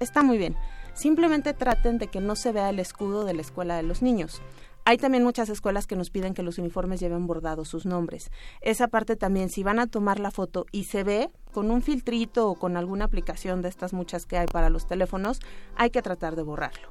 está 0.00 0.22
muy 0.22 0.38
bien. 0.38 0.56
Simplemente 0.94 1.52
traten 1.52 1.98
de 1.98 2.06
que 2.06 2.20
no 2.20 2.36
se 2.36 2.52
vea 2.52 2.70
el 2.70 2.78
escudo 2.78 3.24
de 3.24 3.34
la 3.34 3.42
escuela 3.42 3.76
de 3.76 3.82
los 3.82 4.00
niños. 4.00 4.40
Hay 4.88 4.98
también 4.98 5.24
muchas 5.24 5.48
escuelas 5.48 5.88
que 5.88 5.96
nos 5.96 6.10
piden 6.10 6.32
que 6.32 6.44
los 6.44 6.58
uniformes 6.58 7.00
lleven 7.00 7.26
bordados 7.26 7.66
sus 7.66 7.86
nombres. 7.86 8.30
Esa 8.60 8.86
parte 8.86 9.16
también, 9.16 9.48
si 9.48 9.64
van 9.64 9.80
a 9.80 9.88
tomar 9.88 10.20
la 10.20 10.30
foto 10.30 10.64
y 10.70 10.84
se 10.84 11.02
ve 11.02 11.28
con 11.52 11.72
un 11.72 11.82
filtrito 11.82 12.48
o 12.48 12.54
con 12.54 12.76
alguna 12.76 13.06
aplicación 13.06 13.62
de 13.62 13.68
estas 13.68 13.92
muchas 13.92 14.26
que 14.26 14.38
hay 14.38 14.46
para 14.46 14.70
los 14.70 14.86
teléfonos, 14.86 15.40
hay 15.74 15.90
que 15.90 16.02
tratar 16.02 16.36
de 16.36 16.44
borrarlo. 16.44 16.88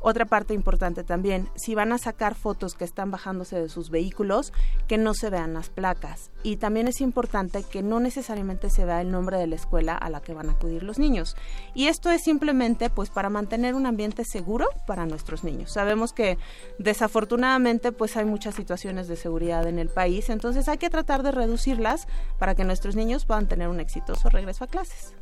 Otra 0.00 0.26
parte 0.26 0.54
importante 0.54 1.04
también, 1.04 1.48
si 1.54 1.74
van 1.74 1.92
a 1.92 1.98
sacar 1.98 2.34
fotos 2.34 2.74
que 2.74 2.84
están 2.84 3.10
bajándose 3.10 3.60
de 3.60 3.68
sus 3.68 3.90
vehículos, 3.90 4.52
que 4.86 4.98
no 4.98 5.14
se 5.14 5.30
vean 5.30 5.54
las 5.54 5.68
placas. 5.68 6.30
Y 6.42 6.56
también 6.56 6.86
es 6.86 7.00
importante 7.00 7.64
que 7.64 7.82
no 7.82 7.98
necesariamente 7.98 8.70
se 8.70 8.84
vea 8.84 9.00
el 9.00 9.10
nombre 9.10 9.36
de 9.38 9.46
la 9.46 9.56
escuela 9.56 9.96
a 9.96 10.08
la 10.10 10.20
que 10.20 10.34
van 10.34 10.48
a 10.48 10.52
acudir 10.52 10.84
los 10.84 10.98
niños. 10.98 11.36
Y 11.74 11.86
esto 11.86 12.10
es 12.10 12.22
simplemente 12.22 12.88
pues 12.90 13.10
para 13.10 13.30
mantener 13.30 13.74
un 13.74 13.86
ambiente 13.86 14.24
seguro 14.24 14.66
para 14.86 15.06
nuestros 15.06 15.42
niños. 15.42 15.72
Sabemos 15.72 16.12
que 16.12 16.38
desafortunadamente 16.78 17.90
pues 17.90 18.16
hay 18.16 18.26
muchas 18.26 18.54
situaciones 18.54 19.08
de 19.08 19.16
seguridad 19.16 19.66
en 19.66 19.78
el 19.78 19.88
país, 19.88 20.30
entonces 20.30 20.68
hay 20.68 20.78
que 20.78 20.90
tratar 20.90 21.22
de 21.22 21.32
reducirlas 21.32 22.06
para 22.38 22.54
que 22.54 22.64
nuestros 22.64 22.94
niños 22.94 23.24
puedan 23.24 23.48
tener 23.48 23.68
un 23.68 23.80
exitoso 23.80 24.28
regreso 24.28 24.62
a 24.62 24.68
clases. 24.68 25.15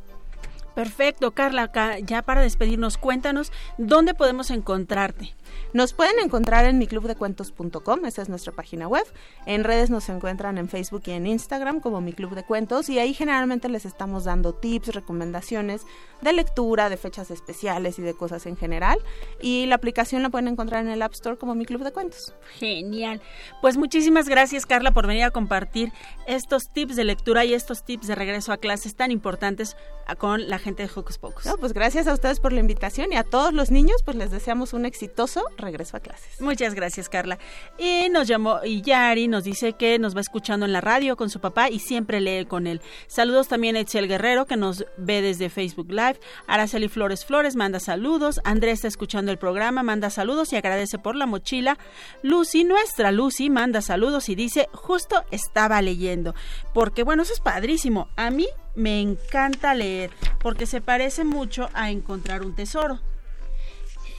Perfecto, 0.75 1.31
Carla, 1.33 1.71
ya 2.05 2.23
para 2.23 2.43
despedirnos, 2.43 2.99
cuéntanos 2.99 3.53
dónde 3.79 4.15
podemos 4.15 4.51
encontrarte. 4.51 5.35
Nos 5.73 5.93
pueden 5.93 6.19
encontrar 6.23 6.65
en 6.67 6.79
miclubdecuentos.com, 6.79 8.05
esa 8.05 8.23
es 8.23 8.29
nuestra 8.29 8.53
página 8.53 8.89
web. 8.89 9.05
En 9.47 9.65
redes 9.65 9.91
nos 9.91 10.09
encuentran 10.09 10.59
en 10.59 10.69
Facebook 10.69 11.03
y 11.07 11.13
en 11.13 11.27
Instagram 11.27 11.81
como 11.81 12.01
Mi 12.01 12.13
Club 12.13 12.35
de 12.35 12.45
Cuentos 12.45 12.89
y 12.89 12.99
ahí 12.99 13.15
generalmente 13.15 13.69
les 13.69 13.85
estamos 13.85 14.25
dando 14.25 14.55
tips, 14.55 14.95
recomendaciones 14.95 15.83
de 16.21 16.33
lectura, 16.33 16.89
de 16.89 16.97
fechas 16.97 17.31
especiales 17.31 17.99
y 17.99 18.03
de 18.03 18.15
cosas 18.15 18.47
en 18.47 18.57
general. 18.57 18.99
Y 19.41 19.67
la 19.67 19.77
aplicación 19.77 20.23
la 20.23 20.31
pueden 20.31 20.49
encontrar 20.49 20.83
en 20.83 20.91
el 20.91 21.03
App 21.03 21.13
Store 21.13 21.37
como 21.37 21.55
Mi 21.55 21.67
Club 21.67 21.83
de 21.85 21.93
Cuentos. 21.93 22.35
Genial. 22.59 23.21
Pues 23.61 23.77
muchísimas 23.77 24.29
gracias 24.29 24.67
Carla 24.67 24.93
por 24.93 25.07
venir 25.07 25.25
a 25.25 25.31
compartir 25.31 25.93
estos 26.27 26.69
tips 26.73 26.97
de 26.97 27.05
lectura 27.05 27.45
y 27.45 27.55
estos 27.55 27.85
tips 27.85 28.07
de 28.07 28.15
regreso 28.15 28.53
a 28.53 28.57
clases 28.57 28.95
tan 28.97 29.11
importantes 29.11 29.77
con 30.19 30.49
la 30.49 30.59
gente 30.59 30.83
de 30.83 30.91
Hocus 30.95 31.19
Pocus. 31.19 31.49
pues 31.59 31.73
gracias 31.73 32.07
a 32.07 32.13
ustedes 32.13 32.41
por 32.41 32.53
la 32.53 32.61
invitación 32.61 33.13
y 33.13 33.17
a 33.17 33.25
todos 33.25 33.55
los 33.55 33.71
niños 33.71 34.03
pues 34.05 34.17
les 34.17 34.31
deseamos 34.31 34.73
un 34.73 34.85
exitoso 34.85 35.44
regreso 35.57 35.97
a 35.97 36.01
clases. 36.01 36.41
Muchas 36.41 36.75
gracias, 36.75 37.09
Carla. 37.09 37.39
Y 37.79 38.09
nos 38.11 38.29
llamó 38.29 38.61
Yari 38.65 39.29
nos 39.29 39.45
dice 39.45 39.75
que 39.75 39.99
nos 39.99 40.17
va 40.17 40.21
escuchando 40.21 40.67
en 40.67 40.73
la 40.73 40.81
radio 40.81 41.17
con 41.17 41.31
su 41.31 41.41
papá 41.41 41.71
y 41.71 41.79
siempre 41.79 42.21
lee 42.21 42.47
con 42.47 42.67
él. 42.67 42.81
Saludos 43.07 43.49
también 43.49 43.77
a 43.77 43.81
Etziel 43.81 44.09
Guerrero 44.09 44.47
que 44.47 44.57
nos 44.57 44.85
ve 44.97 45.23
desde 45.23 45.51
Facebook 45.51 45.91
Live. 45.91 46.21
Araceli 46.47 46.89
Flores 46.89 47.25
Flores 47.25 47.57
manda 47.57 47.81
saludos. 47.81 48.41
Andrés 48.45 48.75
está 48.75 48.89
escuchando 48.89 49.31
el 49.31 49.39
programa, 49.39 49.83
manda 49.83 50.11
saludos 50.11 50.53
y 50.53 50.57
agradece 50.57 50.99
por 50.99 51.17
la 51.17 51.27
mochila. 51.27 51.79
Lucy, 52.23 52.65
nuestra 52.65 53.13
Lucy, 53.13 53.51
manda 53.51 53.81
saludos 53.81 54.29
y 54.29 54.35
dice, 54.35 54.69
justo 54.73 55.25
estaba 55.31 55.81
leyendo. 55.83 56.35
Porque 56.73 57.03
bueno, 57.03 57.23
eso 57.23 57.33
es 57.33 57.41
padrísimo. 57.41 58.09
A 58.17 58.31
mí 58.31 58.47
me 58.75 59.01
encanta 59.01 59.75
leer 59.75 60.11
porque 60.41 60.67
se 60.67 60.81
parece 60.81 61.25
mucho 61.25 61.69
a 61.75 61.91
encontrar 61.91 62.43
un 62.43 62.55
tesoro. 62.55 63.01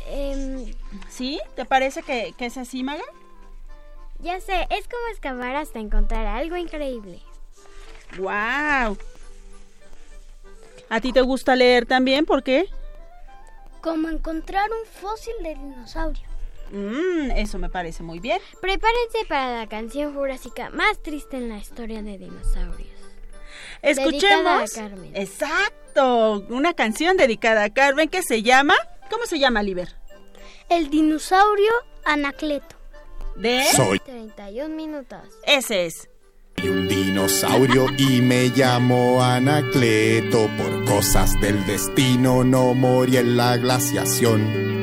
Em, 0.06 0.74
¿Sí? 1.10 1.40
¿Te 1.56 1.66
parece 1.66 2.04
que, 2.04 2.34
que 2.38 2.46
es 2.46 2.58
así, 2.58 2.84
Maga? 2.84 3.04
ya 4.20 4.40
sé, 4.40 4.68
es 4.72 4.88
como 4.88 5.08
excavar 5.12 5.56
hasta 5.56 5.80
encontrar 5.80 6.26
algo 6.26 6.58
increíble. 6.58 7.20
¡Wow! 8.18 8.98
¿A 10.90 11.02
ti 11.02 11.12
te 11.12 11.22
gusta 11.22 11.56
leer 11.56 11.86
también? 11.86 12.26
¿Por 12.26 12.44
qué? 12.44 12.70
Como 13.82 14.10
encontrar 14.10 14.70
un 14.72 14.86
fósil 15.02 15.34
de 15.44 15.56
dinosaurio. 15.56 16.24
Mmm, 16.72 17.32
eso 17.36 17.60
me 17.60 17.70
parece 17.70 18.02
muy 18.02 18.20
bien. 18.20 18.40
Prepárense 18.62 19.26
para 19.28 19.58
la 19.60 19.68
canción 19.68 20.14
jurásica 20.16 20.70
más 20.72 21.02
triste 21.04 21.38
en 21.38 21.50
la 21.50 21.58
historia 21.58 22.02
de 22.02 22.18
dinosaurios. 22.18 22.90
Escuchemos. 23.82 24.24
Dedicada 24.24 24.64
a 24.64 24.90
Carmen. 24.90 25.12
Exacto. 25.16 26.46
Una 26.50 26.74
canción 26.74 27.18
dedicada 27.18 27.66
a 27.66 27.70
Carmen 27.70 28.10
que 28.10 28.24
se 28.24 28.42
llama. 28.42 28.76
¿Cómo 29.10 29.26
se 29.26 29.40
llama, 29.40 29.64
Liber? 29.64 29.96
El 30.70 30.90
dinosaurio 30.90 31.72
Anacleto. 32.04 32.76
De. 33.36 33.64
Soy 33.76 34.00
31 34.00 34.76
minutos. 34.76 35.20
Ese 35.46 35.86
es. 35.88 36.10
un 36.64 36.88
dinosaurio 36.88 37.88
y 37.98 38.22
me 38.22 38.50
llamo 38.50 39.24
Anacleto. 39.24 40.50
Por 40.58 40.86
cosas 40.86 41.40
del 41.42 41.66
destino 41.66 42.44
no 42.44 42.74
morí 42.74 43.18
en 43.18 43.38
la 43.38 43.58
glaciación. 43.58 44.76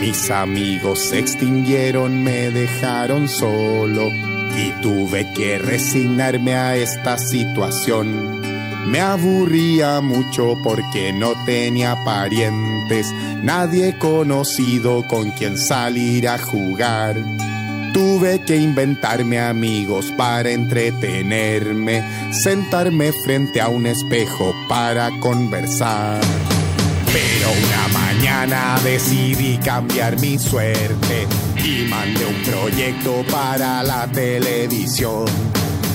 Mis 0.00 0.30
amigos 0.30 0.98
se 0.98 1.20
extinguieron, 1.20 2.24
me 2.24 2.50
dejaron 2.50 3.28
solo 3.28 4.08
y 4.56 4.72
tuve 4.82 5.32
que 5.34 5.58
resignarme 5.58 6.54
a 6.54 6.76
esta 6.76 7.18
situación. 7.18 8.41
Me 8.86 9.00
aburría 9.00 10.00
mucho 10.00 10.56
porque 10.62 11.12
no 11.12 11.32
tenía 11.44 12.02
parientes, 12.04 13.12
nadie 13.42 13.96
conocido 13.96 15.06
con 15.06 15.30
quien 15.30 15.56
salir 15.56 16.28
a 16.28 16.38
jugar. 16.38 17.16
Tuve 17.92 18.40
que 18.40 18.56
inventarme 18.56 19.38
amigos 19.38 20.12
para 20.16 20.50
entretenerme, 20.50 22.02
sentarme 22.32 23.12
frente 23.24 23.60
a 23.60 23.68
un 23.68 23.86
espejo 23.86 24.54
para 24.68 25.10
conversar. 25.20 26.20
Pero 27.12 27.50
una 27.50 27.88
mañana 27.98 28.80
decidí 28.82 29.58
cambiar 29.58 30.18
mi 30.20 30.38
suerte 30.38 31.26
y 31.56 31.86
mandé 31.88 32.24
un 32.24 32.42
proyecto 32.42 33.24
para 33.30 33.82
la 33.82 34.06
televisión. 34.10 35.26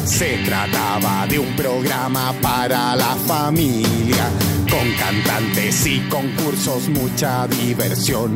Se 0.07 0.37
trataba 0.37 1.27
de 1.27 1.37
un 1.37 1.53
programa 1.57 2.33
para 2.41 2.95
la 2.95 3.13
familia, 3.27 4.29
con 4.71 4.89
cantantes 4.93 5.85
y 5.85 5.99
concursos, 6.07 6.87
mucha 6.87 7.45
diversión. 7.47 8.33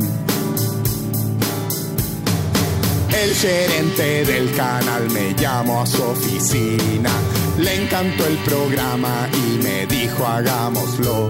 El 3.10 3.34
gerente 3.34 4.26
del 4.26 4.54
canal 4.54 5.10
me 5.12 5.34
llamó 5.34 5.82
a 5.82 5.86
su 5.88 6.04
oficina, 6.04 7.10
le 7.58 7.84
encantó 7.84 8.28
el 8.28 8.38
programa 8.40 9.30
y 9.34 9.64
me 9.64 9.86
dijo 9.88 10.28
hagámoslo. 10.28 11.30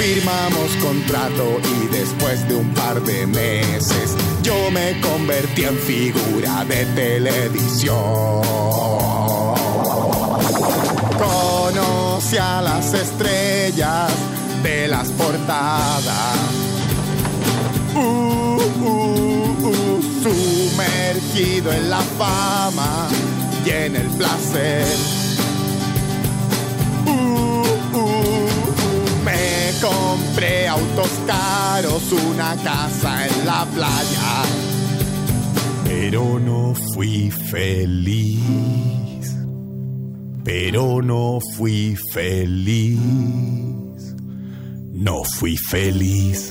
Firmamos 0.00 0.76
contrato 0.76 1.60
y 1.62 1.88
después 1.88 2.48
de 2.48 2.54
un 2.54 2.72
par 2.72 3.02
de 3.02 3.26
meses 3.26 4.16
yo 4.42 4.70
me 4.70 4.98
convertí 5.02 5.64
en 5.64 5.76
figura 5.76 6.64
de 6.64 6.86
televisión. 6.86 8.40
Conocí 11.18 12.38
a 12.38 12.62
las 12.62 12.94
estrellas 12.94 14.10
de 14.62 14.88
las 14.88 15.10
portadas. 15.10 16.38
Uh, 17.94 17.98
uh, 17.98 19.66
uh, 19.68 20.02
sumergido 20.22 21.72
en 21.74 21.90
la 21.90 22.00
fama 22.00 23.06
y 23.66 23.68
en 23.68 23.96
el 23.96 24.06
placer. 24.16 25.19
Compré 30.40 30.68
autos 30.68 31.10
caros, 31.26 32.12
una 32.12 32.56
casa 32.64 33.26
en 33.26 33.46
la 33.46 33.66
playa, 33.74 34.42
pero 35.84 36.40
no 36.40 36.74
fui 36.94 37.30
feliz. 37.30 38.40
Pero 40.42 41.02
no 41.02 41.40
fui 41.56 41.94
feliz. 42.14 42.98
No 44.94 45.22
fui 45.24 45.58
feliz. 45.58 46.50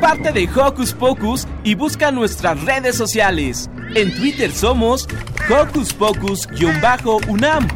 Parte 0.00 0.32
de 0.32 0.48
Hocus 0.48 0.92
Pocus 0.94 1.46
y 1.62 1.74
busca 1.74 2.10
nuestras 2.10 2.60
redes 2.64 2.96
sociales. 2.96 3.70
En 3.94 4.14
Twitter 4.16 4.50
somos 4.50 5.06
Hocus 5.48 5.92
Pocus-UNAM 5.92 7.68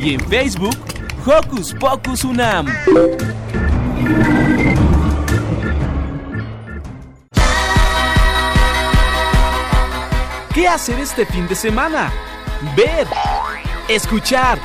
y 0.00 0.14
en 0.14 0.20
Facebook 0.28 0.76
Hocus 1.24 1.74
Pocus 1.74 2.24
UNAM. 2.24 2.66
¿Qué 10.52 10.66
hacer 10.66 10.98
este 10.98 11.24
fin 11.24 11.46
de 11.46 11.54
semana? 11.54 12.12
Ver, 12.76 13.06
escuchar, 13.88 14.58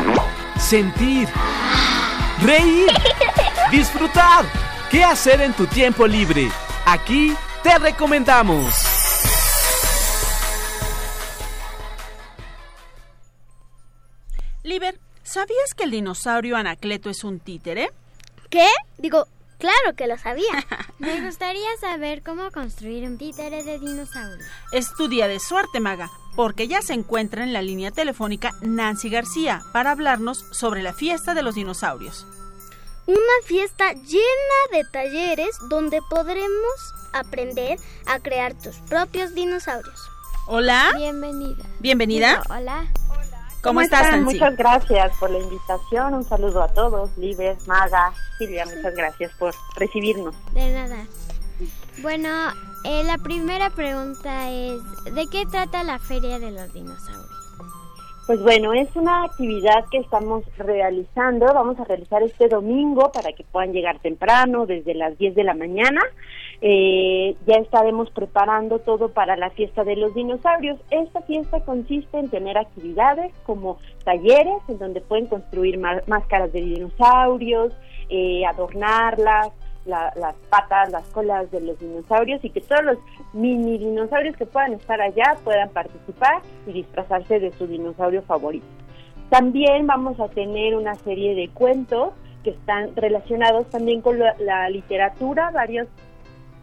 sentir, 0.58 1.28
reír, 2.42 2.88
disfrutar. 3.70 4.46
¿Qué 4.90 5.04
hacer 5.04 5.42
en 5.42 5.54
tu 5.54 5.68
tiempo 5.68 6.08
libre? 6.08 6.50
Aquí 6.86 7.34
te 7.64 7.80
recomendamos. 7.80 8.76
Liber, 14.64 15.00
¿sabías 15.24 15.74
que 15.76 15.86
el 15.86 15.92
dinosaurio 15.92 16.58
Anacleto 16.58 17.10
es 17.10 17.24
un 17.24 17.40
títere? 17.40 17.90
¿Qué? 18.50 18.68
Digo, 18.98 19.28
claro 19.60 19.96
que 19.96 20.08
lo 20.08 20.18
sabía. 20.18 20.66
Me 21.00 21.22
gustaría 21.22 21.70
saber 21.80 22.22
cómo 22.22 22.52
construir 22.52 23.08
un 23.08 23.18
títere 23.18 23.64
de 23.64 23.80
dinosaurio. 23.80 24.46
Es 24.74 24.94
tu 24.96 25.08
día 25.08 25.28
de 25.28 25.40
suerte, 25.40 25.80
Maga, 25.80 26.10
porque 26.36 26.68
ya 26.68 26.82
se 26.82 26.94
encuentra 26.94 27.44
en 27.44 27.54
la 27.54 27.62
línea 27.62 27.92
telefónica 27.92 28.52
Nancy 28.62 29.10
García 29.10 29.62
para 29.72 29.92
hablarnos 29.92 30.46
sobre 30.52 30.84
la 30.84 30.94
fiesta 30.94 31.34
de 31.34 31.44
los 31.44 31.56
dinosaurios. 31.56 32.26
Una 33.06 33.18
fiesta 33.46 33.92
llena 33.94 34.60
de 34.72 34.86
talleres 34.86 35.58
donde 35.68 36.02
podremos 36.10 36.94
aprender 37.12 37.78
a 38.06 38.20
crear 38.20 38.54
tus 38.54 38.78
propios 38.90 39.36
dinosaurios. 39.36 40.00
Hola, 40.48 40.94
Bienvenida. 40.96 41.64
bienvenida. 41.80 42.42
Digo, 42.42 42.56
hola. 42.56 42.88
¿Cómo, 43.62 43.82
estás? 43.82 44.12
Nancy? 44.12 44.36
Muchas 44.36 44.58
gracias 44.58 45.18
por 45.18 45.30
la 45.32 45.40
invitación. 45.40 46.14
Un 46.14 46.24
saludo 46.24 46.64
a 46.64 46.68
todos. 46.70 47.10
Liber, 47.18 47.58
Maga, 47.66 48.14
Silvia, 48.38 48.66
muchas 48.66 48.94
gracias 48.96 49.32
por 49.38 49.54
recibirnos. 49.76 50.36
De 50.54 50.72
nada. 50.72 51.06
Bueno, 52.02 52.30
eh, 52.86 53.04
la 53.04 53.18
primera 53.18 53.70
pregunta 53.70 54.50
es, 54.50 54.82
¿de 55.14 55.28
qué 55.28 55.46
trata 55.46 55.84
la 55.84 56.00
Feria 56.00 56.40
de 56.40 56.52
los 56.52 56.74
Dinosaurios? 56.74 57.33
Pues 58.26 58.42
bueno, 58.42 58.72
es 58.72 58.88
una 58.96 59.26
actividad 59.26 59.84
que 59.92 59.98
estamos 59.98 60.46
realizando. 60.58 61.46
Vamos 61.54 61.78
a 61.78 61.84
realizar 61.84 62.24
este 62.24 62.48
domingo 62.48 63.12
para 63.12 63.34
que 63.34 63.44
puedan 63.44 63.74
llegar 63.74 64.00
temprano, 64.00 64.66
desde 64.66 64.94
las 64.94 65.18
10 65.18 65.36
de 65.36 65.44
la 65.44 65.54
mañana. 65.54 66.02
Eh, 66.62 67.36
ya 67.46 67.56
estaremos 67.56 68.10
preparando 68.12 68.80
todo 68.80 69.10
para 69.10 69.36
la 69.36 69.50
fiesta 69.50 69.84
de 69.84 69.98
los 69.98 70.16
dinosaurios. 70.16 70.80
Esta 70.90 71.22
fiesta 71.24 71.60
consiste 71.66 72.18
en 72.18 72.30
tener 72.30 72.58
actividades 72.58 73.34
como 73.46 73.78
talleres 74.06 74.62
en 74.70 74.80
donde 74.80 75.02
pueden 75.02 75.28
construir 75.28 75.78
máscaras 76.08 76.54
de 76.54 76.62
dinosaurios, 76.62 77.74
eh, 78.08 78.46
adornarlas, 78.46 79.50
la- 79.86 80.14
las 80.16 80.36
patas, 80.50 80.92
las 80.92 81.08
colas 81.10 81.50
de 81.52 81.62
los 81.62 81.80
dinosaurios 81.80 82.44
y 82.44 82.50
que 82.50 82.62
todos 82.62 82.84
los 82.84 82.98
mini 83.34 83.78
dinosaurios 83.78 84.36
que 84.38 84.46
puedan 84.46 84.74
estar 84.74 85.02
allá 85.02 85.36
puedan 85.44 85.70
participar 85.70 86.42
y 86.68 86.74
disfrazarse 86.74 87.40
de 87.40 87.52
su 87.54 87.68
dinosaurio 87.68 88.22
favorito. 88.24 88.66
También 89.30 89.88
vamos 89.88 90.20
a 90.20 90.28
tener 90.28 90.76
una 90.76 90.96
serie 90.96 91.36
de 91.36 91.50
cuentos 91.50 92.14
que 92.44 92.52
están 92.52 92.96
relacionados 92.96 93.70
también 93.70 94.02
con 94.02 94.20
la, 94.20 94.36
la 94.40 94.70
literatura, 94.70 95.50
varios 95.52 95.88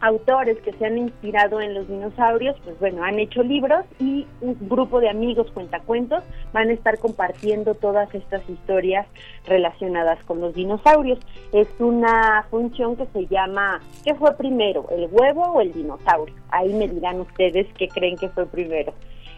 autores 0.01 0.57
que 0.61 0.73
se 0.73 0.85
han 0.85 0.97
inspirado 0.97 1.61
en 1.61 1.75
los 1.75 1.87
dinosaurios, 1.87 2.57
pues 2.63 2.77
bueno, 2.79 3.03
han 3.03 3.19
hecho 3.19 3.43
libros 3.43 3.85
y 3.99 4.27
un 4.41 4.57
grupo 4.67 4.99
de 4.99 5.09
amigos 5.09 5.49
cuentacuentos 5.51 6.23
van 6.51 6.69
a 6.69 6.73
estar 6.73 6.97
compartiendo 6.97 7.75
todas 7.75 8.13
estas 8.13 8.47
historias 8.49 9.07
relacionadas 9.45 10.21
con 10.25 10.41
los 10.41 10.55
dinosaurios. 10.55 11.19
Es 11.53 11.67
una 11.79 12.45
función 12.49 12.95
que 12.95 13.05
se 13.13 13.27
llama 13.27 13.79
¿qué 14.03 14.15
fue 14.15 14.35
primero, 14.35 14.87
el 14.89 15.07
huevo 15.11 15.43
o 15.43 15.61
el 15.61 15.71
dinosaurio? 15.71 16.35
Ahí 16.49 16.73
me 16.73 16.87
dirán 16.87 17.21
ustedes 17.21 17.67
qué 17.77 17.87
creen 17.87 18.17
que 18.17 18.29
fue 18.29 18.47
primero. 18.47 18.93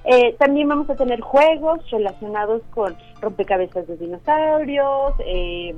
Eh, 0.05 0.35
también 0.37 0.67
vamos 0.67 0.89
a 0.89 0.95
tener 0.95 1.21
juegos 1.21 1.79
relacionados 1.89 2.61
con 2.71 2.95
rompecabezas 3.21 3.87
de 3.87 3.95
dinosaurios, 3.97 5.13
eh, 5.25 5.75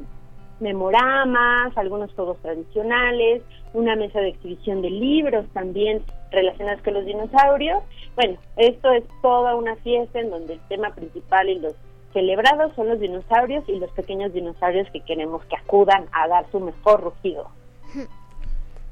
memoramas, 0.59 1.77
algunos 1.77 2.13
juegos 2.13 2.37
tradicionales, 2.41 3.43
una 3.73 3.95
mesa 3.95 4.19
de 4.19 4.29
exhibición 4.29 4.81
de 4.81 4.89
libros 4.89 5.45
también 5.53 6.03
relacionados 6.31 6.81
con 6.81 6.93
los 6.93 7.05
dinosaurios. 7.05 7.83
Bueno, 8.15 8.37
esto 8.57 8.91
es 8.91 9.03
toda 9.21 9.55
una 9.55 9.75
fiesta 9.77 10.19
en 10.19 10.29
donde 10.29 10.53
el 10.53 10.59
tema 10.69 10.93
principal 10.95 11.49
y 11.49 11.59
los 11.59 11.73
celebrados 12.13 12.73
son 12.75 12.87
los 12.87 12.99
dinosaurios 12.99 13.67
y 13.67 13.77
los 13.77 13.91
pequeños 13.91 14.33
dinosaurios 14.33 14.89
que 14.91 15.01
queremos 15.01 15.43
que 15.45 15.57
acudan 15.57 16.05
a 16.13 16.27
dar 16.27 16.49
su 16.51 16.61
mejor 16.61 17.01
rugido. 17.01 17.49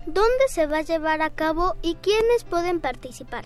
¿Dónde 0.05 0.47
se 0.49 0.67
va 0.67 0.79
a 0.79 0.81
llevar 0.81 1.21
a 1.21 1.29
cabo 1.29 1.75
y 1.81 1.95
quiénes 1.95 2.43
pueden 2.43 2.81
participar? 2.81 3.45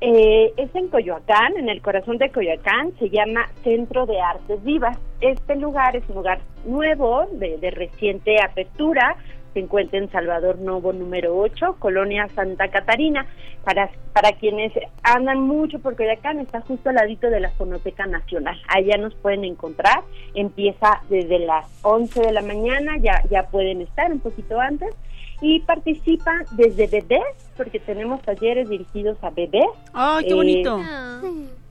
Eh, 0.00 0.52
es 0.56 0.72
en 0.76 0.88
Coyoacán, 0.88 1.56
en 1.56 1.68
el 1.68 1.82
corazón 1.82 2.18
de 2.18 2.30
Coyoacán, 2.30 2.92
se 3.00 3.10
llama 3.10 3.48
Centro 3.64 4.06
de 4.06 4.20
Artes 4.20 4.62
Vivas. 4.62 4.96
Este 5.20 5.56
lugar 5.56 5.96
es 5.96 6.08
un 6.08 6.16
lugar 6.16 6.38
nuevo, 6.64 7.26
de, 7.32 7.70
reciente 7.72 8.40
apertura, 8.40 9.16
se 9.54 9.58
encuentra 9.58 9.98
en 9.98 10.08
Salvador 10.10 10.60
Novo 10.60 10.92
número 10.92 11.36
8, 11.36 11.76
Colonia 11.80 12.28
Santa 12.36 12.68
Catarina. 12.68 13.26
Para, 13.64 13.90
para 14.12 14.32
quienes 14.32 14.72
andan 15.02 15.40
mucho 15.40 15.80
por 15.80 15.96
Coyoacán, 15.96 16.38
está 16.38 16.60
justo 16.60 16.90
al 16.90 16.94
ladito 16.94 17.28
de 17.28 17.40
la 17.40 17.50
Fonoteca 17.50 18.06
Nacional. 18.06 18.56
Allá 18.68 18.96
nos 18.98 19.14
pueden 19.16 19.44
encontrar. 19.44 20.04
Empieza 20.32 21.02
desde 21.10 21.40
las 21.40 21.66
11 21.82 22.20
de 22.20 22.32
la 22.32 22.42
mañana, 22.42 22.96
ya, 22.98 23.20
ya 23.30 23.48
pueden 23.50 23.80
estar 23.80 24.12
un 24.12 24.20
poquito 24.20 24.60
antes 24.60 24.94
y 25.40 25.60
participan 25.60 26.44
desde 26.52 26.86
bebés, 26.86 27.50
porque 27.56 27.78
tenemos 27.80 28.22
talleres 28.22 28.68
dirigidos 28.68 29.16
a 29.22 29.30
bebés. 29.30 29.68
¡Ay, 29.92 30.26
qué 30.26 30.34
bonito! 30.34 30.80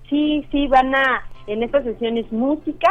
Sí, 0.09 0.45
sí, 0.51 0.67
van 0.67 0.95
a, 0.95 1.23
en 1.47 1.63
estas 1.63 1.83
sesiones 1.83 2.31
música, 2.31 2.89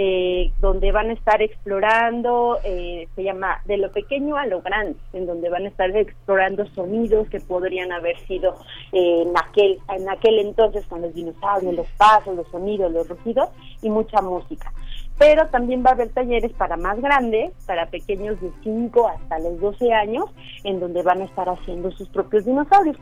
eh, 0.00 0.52
donde 0.60 0.92
van 0.92 1.10
a 1.10 1.14
estar 1.14 1.42
explorando, 1.42 2.58
eh, 2.62 3.08
se 3.16 3.24
llama 3.24 3.60
de 3.64 3.78
lo 3.78 3.90
pequeño 3.90 4.36
a 4.36 4.46
lo 4.46 4.62
grande, 4.62 4.96
en 5.12 5.26
donde 5.26 5.48
van 5.48 5.64
a 5.64 5.68
estar 5.68 5.90
explorando 5.96 6.66
sonidos 6.66 7.28
que 7.28 7.40
podrían 7.40 7.90
haber 7.90 8.16
sido 8.26 8.54
eh, 8.92 9.24
en 9.26 9.36
aquel 9.36 9.80
en 9.88 10.08
aquel 10.08 10.38
entonces 10.38 10.86
con 10.86 11.02
los 11.02 11.12
dinosaurios, 11.14 11.74
los 11.74 11.88
pasos, 11.96 12.36
los 12.36 12.46
sonidos, 12.48 12.92
los 12.92 13.08
rugidos 13.08 13.48
y 13.82 13.90
mucha 13.90 14.22
música. 14.22 14.72
Pero 15.18 15.48
también 15.48 15.84
va 15.84 15.90
a 15.90 15.92
haber 15.94 16.10
talleres 16.10 16.52
para 16.52 16.76
más 16.76 17.00
grandes, 17.00 17.52
para 17.66 17.86
pequeños 17.86 18.40
de 18.40 18.52
5 18.62 19.08
hasta 19.08 19.38
los 19.40 19.60
12 19.60 19.92
años, 19.92 20.26
en 20.64 20.78
donde 20.78 21.02
van 21.02 21.22
a 21.22 21.24
estar 21.24 21.48
haciendo 21.48 21.90
sus 21.90 22.08
propios 22.08 22.44
dinosaurios. 22.44 22.96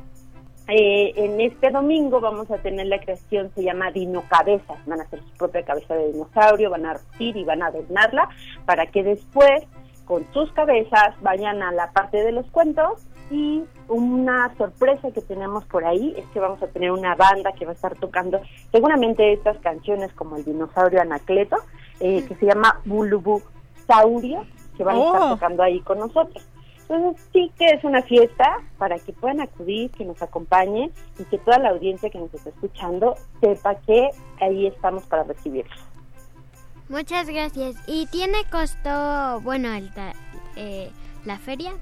Eh, 0.69 1.13
en 1.15 1.41
este 1.41 1.71
domingo 1.71 2.21
vamos 2.21 2.51
a 2.51 2.59
tener 2.59 2.87
la 2.89 2.99
creación, 2.99 3.53
se 3.55 3.63
llama 3.63 3.93
Dino 3.93 4.25
Cabezas, 4.29 4.85
van 4.87 5.01
a 5.01 5.05
hacer 5.05 5.21
su 5.21 5.37
propia 5.37 5.65
cabeza 5.65 5.95
de 5.95 6.13
dinosaurio, 6.13 6.71
van 6.71 6.87
a 6.87 6.95
rugir 6.95 7.37
y 7.37 7.45
van 7.45 7.63
a 7.63 7.67
adornarla 7.67 8.29
para 8.65 8.87
que 8.87 9.05
después 9.05 9.63
con 10.07 10.27
sus 10.33 10.51
cabezas 10.53 11.15
vayan 11.21 11.63
a 11.63 11.71
la 11.71 11.93
parte 11.93 12.25
de 12.25 12.33
los 12.33 12.51
cuentos 12.51 13.07
y 13.31 13.63
una 13.89 14.53
sorpresa 14.57 15.11
que 15.13 15.21
tenemos 15.21 15.65
por 15.67 15.85
ahí 15.85 16.15
es 16.17 16.25
que 16.31 16.41
vamos 16.41 16.61
a 16.63 16.69
tener 16.69 16.91
una 16.91 17.15
banda 17.15 17.53
que 17.53 17.65
va 17.65 17.73
a 17.73 17.75
estar 17.75 17.95
tocando 17.97 18.41
seguramente 18.73 19.33
estas 19.33 19.59
canciones 19.59 20.13
como 20.15 20.37
el 20.37 20.45
dinosaurio 20.45 21.01
Anacleto, 21.01 21.57
eh, 22.01 22.25
que 22.27 22.35
se 22.37 22.47
llama 22.47 22.81
Bulubu 22.85 23.43
Saurio, 23.87 24.45
que 24.77 24.85
van 24.85 24.97
a 24.97 25.05
estar 25.05 25.23
Oh. 25.23 25.29
tocando 25.31 25.63
ahí 25.63 25.81
con 25.81 25.99
nosotros. 25.99 26.45
Entonces 26.89 27.21
sí 27.33 27.51
que 27.59 27.67
es 27.67 27.83
una 27.83 28.03
fiesta 28.03 28.59
para 28.79 28.99
que 28.99 29.13
puedan 29.13 29.41
acudir, 29.41 29.91
que 29.91 30.05
nos 30.05 30.23
acompañen 30.23 30.93
y 31.19 31.25
que 31.25 31.39
toda 31.39 31.59
la 31.59 31.71
audiencia 31.71 32.11
que 32.11 32.19
nos 32.19 32.33
está 32.33 32.51
escuchando 32.51 33.17
sepa 33.41 33.75
que 33.87 34.11
ahí 34.41 34.67
estamos 34.69 35.05
para 35.05 35.25
recibirlos. 35.25 35.79
Muchas 36.89 37.27
gracias. 37.29 37.75
¿Y 37.89 38.07
tiene 38.07 38.39
costo, 38.53 39.41
bueno, 39.43 39.73
el 39.75 39.93
ta- 39.93 40.13
eh, 40.55 40.91
la 41.25 41.39
feria? 41.39 41.73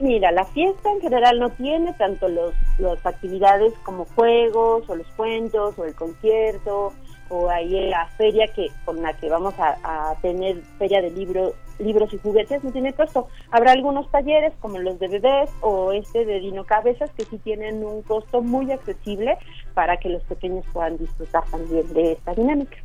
Mira, 0.00 0.32
la 0.32 0.44
fiesta 0.46 0.90
en 0.90 1.00
general 1.00 1.38
no 1.38 1.50
tiene 1.50 1.92
tanto 1.94 2.28
los, 2.28 2.54
las 2.78 3.04
actividades 3.06 3.72
como 3.84 4.04
juegos 4.16 4.88
o 4.88 4.96
los 4.96 5.06
cuentos 5.16 5.78
o 5.78 5.84
el 5.84 5.94
concierto 5.94 6.92
o 7.28 7.50
ahí 7.50 7.88
la 7.88 8.06
feria 8.16 8.46
que 8.48 8.68
con 8.84 9.02
la 9.02 9.12
que 9.14 9.28
vamos 9.28 9.54
a, 9.58 9.78
a 9.82 10.14
tener 10.20 10.62
feria 10.78 11.02
de 11.02 11.10
libros 11.10 11.54
libros 11.78 12.12
y 12.12 12.18
juguetes 12.18 12.64
no 12.64 12.72
tiene 12.72 12.92
costo. 12.92 13.28
Habrá 13.50 13.72
algunos 13.72 14.10
talleres 14.10 14.52
como 14.60 14.78
los 14.78 14.98
de 14.98 15.08
bebés 15.08 15.50
o 15.60 15.92
este 15.92 16.24
de 16.24 16.40
Dino 16.40 16.64
Cabezas 16.64 17.10
que 17.16 17.24
sí 17.24 17.38
tienen 17.38 17.84
un 17.84 18.02
costo 18.02 18.42
muy 18.42 18.70
accesible 18.72 19.38
para 19.74 19.96
que 19.96 20.08
los 20.08 20.22
pequeños 20.24 20.64
puedan 20.72 20.98
disfrutar 20.98 21.44
también 21.50 21.92
de 21.92 22.12
esta 22.12 22.34
dinámica. 22.34 22.76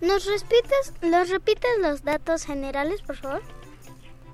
¿Nos 0.00 0.26
repites, 0.26 0.94
¿Nos 1.02 1.30
repites 1.30 1.70
los 1.80 2.04
datos 2.04 2.44
generales, 2.44 3.00
por 3.02 3.16
favor? 3.16 3.40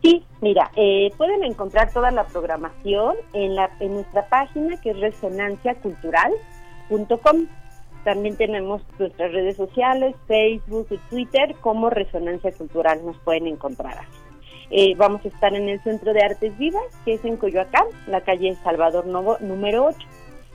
Sí, 0.03 0.27
mira, 0.41 0.71
eh, 0.75 1.13
pueden 1.17 1.45
encontrar 1.45 1.93
toda 1.93 2.11
la 2.11 2.25
programación 2.25 3.15
en, 3.33 3.55
la, 3.55 3.71
en 3.79 3.95
nuestra 3.95 4.27
página 4.27 4.81
que 4.81 4.91
es 4.91 4.99
resonanciacultural.com. 4.99 7.47
También 8.05 8.37
tenemos 8.37 8.83
nuestras 8.99 9.33
redes 9.33 9.57
sociales, 9.57 10.17
Facebook 10.27 10.89
y 10.91 10.99
Twitter 11.09 11.55
como 11.61 11.91
Resonancia 11.91 12.53
Cultural, 12.53 13.05
nos 13.05 13.17
pueden 13.19 13.47
encontrar. 13.47 13.97
Eh, 14.71 14.95
vamos 14.97 15.25
a 15.25 15.29
estar 15.29 15.55
en 15.55 15.69
el 15.69 15.81
Centro 15.83 16.13
de 16.13 16.23
Artes 16.23 16.57
Vivas, 16.59 16.83
que 17.05 17.15
es 17.15 17.25
en 17.25 17.37
Coyoacán, 17.37 17.85
la 18.07 18.23
calle 18.23 18.57
Salvador 18.65 19.07
Novo, 19.07 19.37
número 19.41 19.85
8. 19.85 19.99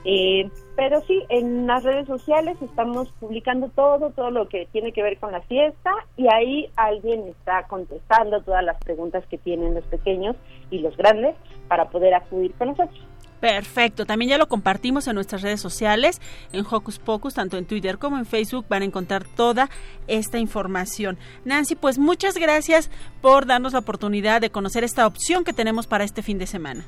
Eh, 0.04 0.50
pero 0.76 1.00
sí, 1.02 1.22
en 1.28 1.66
las 1.66 1.82
redes 1.82 2.06
sociales 2.06 2.56
estamos 2.62 3.12
publicando 3.20 3.68
todo, 3.68 4.10
todo 4.10 4.30
lo 4.30 4.48
que 4.48 4.66
tiene 4.72 4.92
que 4.92 5.02
ver 5.02 5.18
con 5.18 5.32
la 5.32 5.40
fiesta 5.42 5.90
y 6.16 6.26
ahí 6.32 6.70
alguien 6.76 7.28
está 7.28 7.64
contestando 7.68 8.40
todas 8.42 8.64
las 8.64 8.78
preguntas 8.78 9.24
que 9.26 9.38
tienen 9.38 9.74
los 9.74 9.84
pequeños 9.84 10.36
y 10.70 10.78
los 10.78 10.96
grandes 10.96 11.34
para 11.68 11.88
poder 11.90 12.14
acudir 12.14 12.52
con 12.54 12.68
nosotros. 12.68 13.00
Perfecto, 13.40 14.04
también 14.04 14.30
ya 14.30 14.38
lo 14.38 14.48
compartimos 14.48 15.06
en 15.06 15.14
nuestras 15.14 15.42
redes 15.42 15.60
sociales, 15.60 16.20
en 16.52 16.64
Hocus 16.68 16.98
Pocus, 16.98 17.34
tanto 17.34 17.56
en 17.56 17.66
Twitter 17.66 17.98
como 17.98 18.18
en 18.18 18.26
Facebook 18.26 18.66
van 18.68 18.82
a 18.82 18.86
encontrar 18.86 19.24
toda 19.24 19.70
esta 20.08 20.38
información. 20.38 21.18
Nancy, 21.44 21.76
pues 21.76 21.98
muchas 21.98 22.36
gracias 22.36 22.90
por 23.20 23.46
darnos 23.46 23.74
la 23.74 23.78
oportunidad 23.78 24.40
de 24.40 24.50
conocer 24.50 24.82
esta 24.82 25.06
opción 25.06 25.44
que 25.44 25.52
tenemos 25.52 25.86
para 25.86 26.04
este 26.04 26.22
fin 26.22 26.38
de 26.38 26.46
semana. 26.46 26.84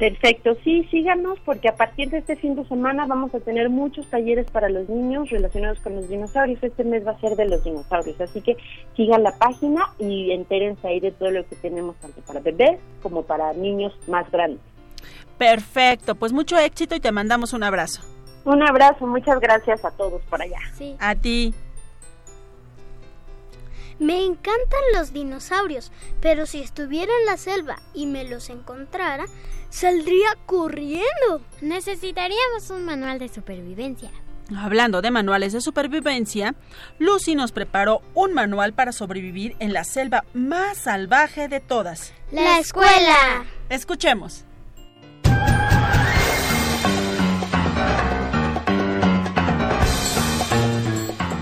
Perfecto, 0.00 0.56
sí, 0.64 0.84
síganos 0.90 1.38
porque 1.44 1.68
a 1.68 1.76
partir 1.76 2.08
de 2.08 2.18
este 2.18 2.34
fin 2.36 2.54
de 2.54 2.64
semana 2.64 3.04
vamos 3.04 3.34
a 3.34 3.40
tener 3.40 3.68
muchos 3.68 4.08
talleres 4.08 4.50
para 4.50 4.70
los 4.70 4.88
niños 4.88 5.28
relacionados 5.28 5.78
con 5.80 5.94
los 5.94 6.08
dinosaurios. 6.08 6.62
Este 6.62 6.84
mes 6.84 7.06
va 7.06 7.10
a 7.10 7.20
ser 7.20 7.36
de 7.36 7.46
los 7.46 7.62
dinosaurios, 7.62 8.18
así 8.18 8.40
que 8.40 8.56
sigan 8.96 9.22
la 9.22 9.36
página 9.36 9.92
y 9.98 10.30
entérense 10.30 10.88
ahí 10.88 11.00
de 11.00 11.10
todo 11.10 11.30
lo 11.30 11.46
que 11.46 11.56
tenemos 11.56 11.96
tanto 11.96 12.22
para 12.22 12.40
bebés 12.40 12.80
como 13.02 13.24
para 13.24 13.52
niños 13.52 13.92
más 14.08 14.30
grandes. 14.30 14.69
Perfecto, 15.38 16.14
pues 16.14 16.32
mucho 16.32 16.58
éxito 16.58 16.94
y 16.94 17.00
te 17.00 17.12
mandamos 17.12 17.52
un 17.52 17.62
abrazo. 17.62 18.02
Un 18.44 18.62
abrazo, 18.62 19.06
muchas 19.06 19.40
gracias 19.40 19.84
a 19.84 19.90
todos 19.90 20.22
por 20.22 20.40
allá. 20.42 20.58
Sí. 20.76 20.96
A 20.98 21.14
ti. 21.14 21.54
Me 23.98 24.24
encantan 24.24 24.80
los 24.94 25.12
dinosaurios, 25.12 25.92
pero 26.22 26.46
si 26.46 26.60
estuviera 26.60 27.12
en 27.20 27.26
la 27.26 27.36
selva 27.36 27.76
y 27.92 28.06
me 28.06 28.24
los 28.24 28.48
encontrara, 28.48 29.26
saldría 29.68 30.36
corriendo. 30.46 31.42
Necesitaríamos 31.60 32.70
un 32.70 32.86
manual 32.86 33.18
de 33.18 33.28
supervivencia. 33.28 34.10
Hablando 34.56 35.00
de 35.00 35.10
manuales 35.10 35.52
de 35.52 35.60
supervivencia, 35.60 36.54
Lucy 36.98 37.34
nos 37.34 37.52
preparó 37.52 38.00
un 38.14 38.32
manual 38.32 38.72
para 38.72 38.92
sobrevivir 38.92 39.54
en 39.60 39.72
la 39.72 39.84
selva 39.84 40.24
más 40.32 40.78
salvaje 40.78 41.48
de 41.48 41.60
todas. 41.60 42.14
La 42.32 42.58
escuela. 42.58 43.44
Escuchemos. 43.68 44.44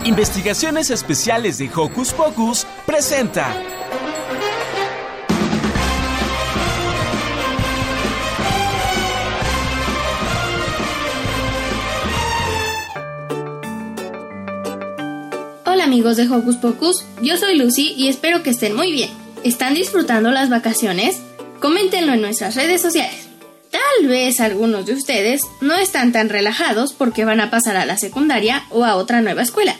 Investigaciones 0.09 0.88
Especiales 0.88 1.59
de 1.59 1.68
Hocus 1.68 2.14
Pocus 2.14 2.66
presenta. 2.87 3.55
Hola 15.66 15.85
amigos 15.85 16.16
de 16.16 16.27
Hocus 16.27 16.57
Pocus, 16.57 17.05
yo 17.21 17.37
soy 17.37 17.59
Lucy 17.59 17.92
y 17.94 18.09
espero 18.09 18.42
que 18.42 18.49
estén 18.49 18.75
muy 18.75 18.90
bien. 18.90 19.11
¿Están 19.44 19.75
disfrutando 19.75 20.31
las 20.31 20.49
vacaciones? 20.49 21.21
Coméntenlo 21.61 22.14
en 22.14 22.23
nuestras 22.23 22.55
redes 22.55 22.81
sociales. 22.81 23.29
Tal 23.71 24.09
vez 24.09 24.40
algunos 24.40 24.87
de 24.87 24.94
ustedes 24.94 25.42
no 25.61 25.75
están 25.75 26.12
tan 26.12 26.31
relajados 26.31 26.94
porque 26.94 27.27
van 27.27 27.42
a 27.42 27.51
pasar 27.51 27.77
a 27.77 27.85
la 27.85 27.99
secundaria 27.99 28.64
o 28.71 28.87
a 28.87 28.97
otra 28.97 29.21
nueva 29.21 29.42
escuela. 29.42 29.77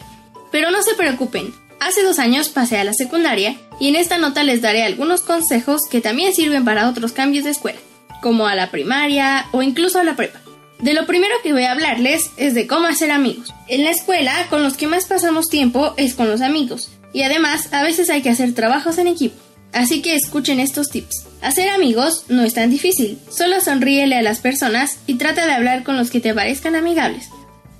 Pero 0.51 0.71
no 0.71 0.83
se 0.83 0.95
preocupen, 0.95 1.53
hace 1.81 2.03
dos 2.03 2.19
años 2.19 2.49
pasé 2.49 2.79
a 2.79 2.85
la 2.85 2.95
secundaria 2.95 3.57
y 3.81 3.89
en 3.89 3.97
esta 3.97 4.19
nota 4.19 4.43
les 4.43 4.63
daré 4.63 4.85
algunos 4.85 5.23
consejos 5.23 5.83
que 5.91 6.01
también 6.01 6.35
sirven 6.35 6.65
para 6.65 6.89
otros 6.89 7.13
cambios 7.13 7.45
de 7.45 7.51
escuela, 7.51 7.79
como 8.23 8.47
a 8.47 8.55
la 8.55 8.71
primaria 8.71 9.47
o 9.53 9.63
incluso 9.63 9.99
a 9.99 10.05
la 10.05 10.17
prepa. 10.17 10.41
De 10.81 10.95
lo 10.95 11.07
primero 11.07 11.35
que 11.43 11.53
voy 11.53 11.65
a 11.65 11.73
hablarles 11.73 12.31
es 12.37 12.55
de 12.55 12.69
cómo 12.69 12.87
hacer 12.87 13.11
amigos. 13.11 13.53
En 13.67 13.83
la 13.83 13.91
escuela, 13.91 14.47
con 14.49 14.63
los 14.63 14.77
que 14.77 14.87
más 14.87 15.07
pasamos 15.07 15.49
tiempo 15.49 15.93
es 15.97 16.15
con 16.15 16.31
los 16.31 16.41
amigos, 16.41 16.91
y 17.13 17.23
además 17.23 17.73
a 17.73 17.83
veces 17.83 18.11
hay 18.11 18.23
que 18.23 18.31
hacer 18.31 18.55
trabajos 18.55 18.99
en 18.99 19.09
equipo. 19.09 19.37
Así 19.73 20.03
que 20.03 20.15
escuchen 20.15 20.61
estos 20.61 20.89
tips. 20.89 21.27
Hacer 21.43 21.69
amigos 21.69 22.25
no 22.29 22.43
es 22.43 22.55
tan 22.55 22.71
difícil, 22.71 23.19
solo 23.29 23.61
sonríele 23.61 24.17
a 24.17 24.23
las 24.23 24.39
personas 24.39 24.99
y 25.07 25.15
trata 25.15 25.47
de 25.47 25.53
hablar 25.53 25.83
con 25.83 25.97
los 25.97 26.11
que 26.11 26.21
te 26.21 26.33
parezcan 26.33 26.75
amigables. 26.75 27.29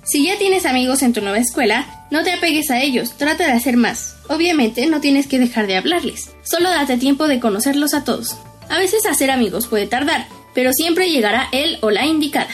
Si 0.03 0.25
ya 0.25 0.37
tienes 0.37 0.65
amigos 0.65 1.03
en 1.03 1.13
tu 1.13 1.21
nueva 1.21 1.37
escuela, 1.37 2.05
no 2.09 2.23
te 2.23 2.31
apegues 2.31 2.71
a 2.71 2.81
ellos, 2.81 3.17
trata 3.17 3.45
de 3.45 3.51
hacer 3.51 3.77
más. 3.77 4.15
Obviamente 4.27 4.85
no 4.87 5.01
tienes 5.01 5.27
que 5.27 5.39
dejar 5.39 5.67
de 5.67 5.75
hablarles, 5.75 6.31
solo 6.43 6.69
date 6.69 6.97
tiempo 6.97 7.27
de 7.27 7.39
conocerlos 7.39 7.93
a 7.93 8.03
todos. 8.03 8.37
A 8.69 8.77
veces 8.77 9.05
hacer 9.05 9.29
amigos 9.29 9.67
puede 9.67 9.87
tardar, 9.87 10.27
pero 10.53 10.73
siempre 10.73 11.09
llegará 11.09 11.49
él 11.51 11.77
o 11.81 11.91
la 11.91 12.05
indicada. 12.05 12.49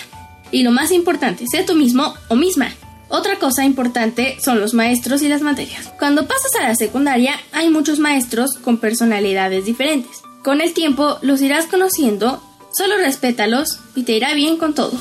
Y 0.52 0.64
lo 0.64 0.72
más 0.72 0.92
importante, 0.92 1.46
sé 1.50 1.64
tú 1.64 1.76
mismo 1.76 2.14
o 2.30 2.36
misma. 2.36 2.74
Otra 3.10 3.38
cosa 3.38 3.66
importante 3.66 4.38
son 4.44 4.60
los 4.60 4.74
maestros 4.74 5.22
y 5.22 5.30
las 5.30 5.42
materias. 5.42 5.92
Cuando 6.00 6.28
pasas 6.28 6.56
a 6.56 6.68
la 6.68 6.76
secundaria 6.76 7.40
hay 7.52 7.70
muchos 7.70 8.00
maestros 8.00 8.52
con 8.64 8.78
personalidades 8.78 9.66
diferentes. 9.66 10.24
Con 10.44 10.62
el 10.62 10.74
tiempo 10.74 11.20
los 11.22 11.42
irás 11.42 11.66
conociendo, 11.66 12.42
solo 12.76 12.98
respétalos 12.98 13.80
y 13.96 14.04
te 14.04 14.14
irá 14.14 14.34
bien 14.34 14.58
con 14.58 14.74
todo. 14.74 14.94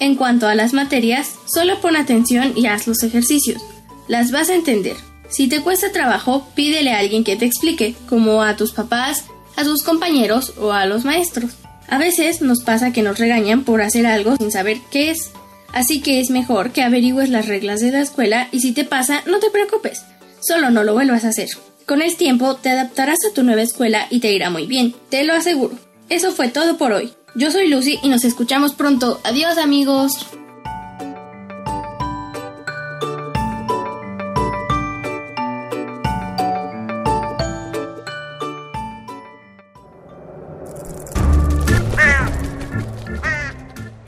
En 0.00 0.16
cuanto 0.16 0.48
a 0.48 0.54
las 0.54 0.72
materias, 0.72 1.34
solo 1.44 1.80
pon 1.80 1.94
atención 1.94 2.54
y 2.56 2.66
haz 2.66 2.86
los 2.86 3.02
ejercicios. 3.02 3.62
Las 4.08 4.30
vas 4.32 4.48
a 4.48 4.54
entender. 4.54 4.96
Si 5.28 5.46
te 5.46 5.60
cuesta 5.60 5.92
trabajo, 5.92 6.48
pídele 6.54 6.92
a 6.92 6.98
alguien 6.98 7.22
que 7.22 7.36
te 7.36 7.44
explique, 7.44 7.94
como 8.08 8.42
a 8.42 8.56
tus 8.56 8.72
papás, 8.72 9.24
a 9.56 9.64
sus 9.64 9.82
compañeros 9.82 10.54
o 10.58 10.72
a 10.72 10.86
los 10.86 11.04
maestros. 11.04 11.52
A 11.86 11.98
veces 11.98 12.40
nos 12.40 12.62
pasa 12.62 12.92
que 12.92 13.02
nos 13.02 13.18
regañan 13.18 13.62
por 13.62 13.82
hacer 13.82 14.06
algo 14.06 14.36
sin 14.36 14.50
saber 14.50 14.78
qué 14.90 15.10
es. 15.10 15.32
Así 15.72 16.00
que 16.00 16.18
es 16.18 16.30
mejor 16.30 16.72
que 16.72 16.82
averigües 16.82 17.28
las 17.28 17.46
reglas 17.46 17.80
de 17.80 17.92
la 17.92 18.00
escuela 18.00 18.48
y 18.52 18.60
si 18.60 18.72
te 18.72 18.84
pasa, 18.84 19.22
no 19.26 19.38
te 19.38 19.50
preocupes. 19.50 20.02
Solo 20.40 20.70
no 20.70 20.82
lo 20.82 20.94
vuelvas 20.94 21.24
a 21.24 21.28
hacer. 21.28 21.50
Con 21.86 22.00
el 22.00 22.16
tiempo 22.16 22.56
te 22.56 22.70
adaptarás 22.70 23.18
a 23.28 23.34
tu 23.34 23.42
nueva 23.42 23.62
escuela 23.62 24.06
y 24.08 24.20
te 24.20 24.32
irá 24.32 24.48
muy 24.48 24.66
bien, 24.66 24.94
te 25.10 25.24
lo 25.24 25.34
aseguro. 25.34 25.76
Eso 26.08 26.32
fue 26.32 26.48
todo 26.48 26.78
por 26.78 26.92
hoy. 26.92 27.12
Yo 27.36 27.52
soy 27.52 27.68
Lucy 27.68 27.98
y 28.02 28.08
nos 28.08 28.24
escuchamos 28.24 28.74
pronto. 28.74 29.20
Adiós 29.22 29.56
amigos. 29.56 30.26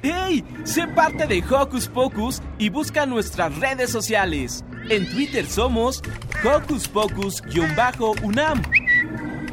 ¡Hey! 0.02 0.44
Sé 0.64 0.88
parte 0.88 1.28
de 1.28 1.44
Hocus 1.48 1.86
Pocus 1.86 2.42
y 2.58 2.70
busca 2.70 3.06
nuestras 3.06 3.56
redes 3.56 3.90
sociales. 3.90 4.64
En 4.88 5.08
Twitter 5.08 5.46
somos 5.46 6.02
Hocus 6.44 6.88
Pocus-UNAM 6.88 8.62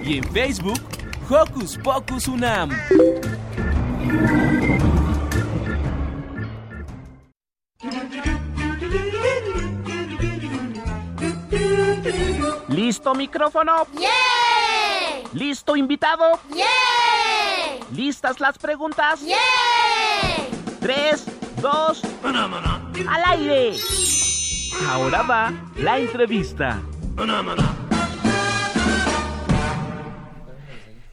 y 0.03 0.17
en 0.17 0.23
Facebook 0.31 0.79
Hocus 1.29 1.77
Pocus 1.77 2.27
UNAM. 2.27 2.71
¿Listo 12.69 13.13
micrófono? 13.13 13.85
¿Listo 15.33 15.75
invitado? 15.75 16.39
¿Listas 17.93 18.39
las 18.39 18.57
preguntas? 18.57 19.21
Tres, 20.79 21.25
dos, 21.61 22.01
al 23.07 23.23
aire. 23.25 23.77
Ahora 24.89 25.21
va 25.21 25.53
la 25.75 25.99
entrevista. 25.99 26.81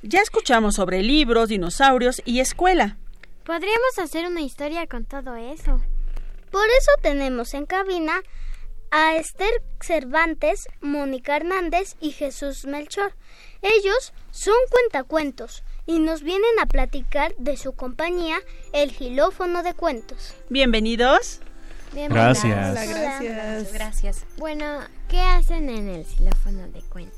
Ya 0.08 0.20
escuchamos 0.20 0.76
sobre 0.76 1.02
libros, 1.02 1.48
dinosaurios 1.48 2.22
y 2.24 2.38
escuela. 2.38 2.96
Podríamos 3.44 3.98
hacer 3.98 4.26
una 4.26 4.40
historia 4.40 4.86
con 4.86 5.04
todo 5.04 5.34
eso. 5.34 5.80
Por 6.52 6.64
eso 6.64 6.92
tenemos 7.02 7.54
en 7.54 7.66
cabina 7.66 8.22
a 8.92 9.16
Esther 9.16 9.50
Cervantes, 9.80 10.68
Mónica 10.80 11.34
Hernández 11.34 11.96
y 12.00 12.12
Jesús 12.12 12.66
Melchor. 12.66 13.14
Ellos 13.62 14.12
son 14.30 14.54
cuentacuentos 14.70 15.64
y 15.86 15.98
nos 15.98 16.22
vienen 16.22 16.56
a 16.60 16.66
platicar 16.66 17.34
de 17.38 17.56
su 17.56 17.72
compañía, 17.72 18.38
El 18.72 18.92
Gilófono 18.92 19.64
de 19.64 19.74
Cuentos. 19.74 20.34
Bienvenidos. 20.48 21.40
Bienvenidos. 21.92 22.44
Gracias. 22.44 22.70
Hola, 22.70 22.84
gracias. 22.84 23.72
Gracias. 23.72 24.24
Bueno, 24.36 24.82
¿qué 25.08 25.20
hacen 25.20 25.68
en 25.68 25.88
el 25.88 26.04
xilófono 26.04 26.68
de 26.68 26.80
cuentos? 26.82 27.15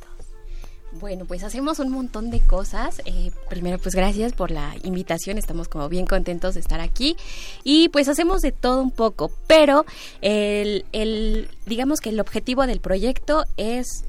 Bueno, 0.93 1.27
pues 1.27 1.45
hacemos 1.45 1.79
un 1.81 1.91
montón 1.91 2.31
de 2.31 2.41
cosas. 2.41 3.03
Eh, 3.05 3.31
primero, 3.49 3.79
pues 3.79 3.95
gracias 3.95 4.33
por 4.33 4.51
la 4.51 4.75
invitación. 4.83 5.39
Estamos 5.39 5.69
como 5.69 5.89
bien 5.89 6.07
contentos 6.07 6.55
de 6.55 6.61
estar 6.61 6.81
aquí. 6.81 7.17
Y 7.63 7.89
pues 7.91 8.09
hacemos 8.09 8.41
de 8.41 8.53
todo 8.53 8.83
un 8.83 8.91
poco. 8.91 9.31
Pero 9.47 9.85
el, 10.23 10.87
el 10.93 11.49
digamos 11.67 12.01
que 12.01 12.09
el 12.09 12.21
objetivo 12.21 12.67
del 12.67 12.81
proyecto 12.81 13.45
es 13.57 14.05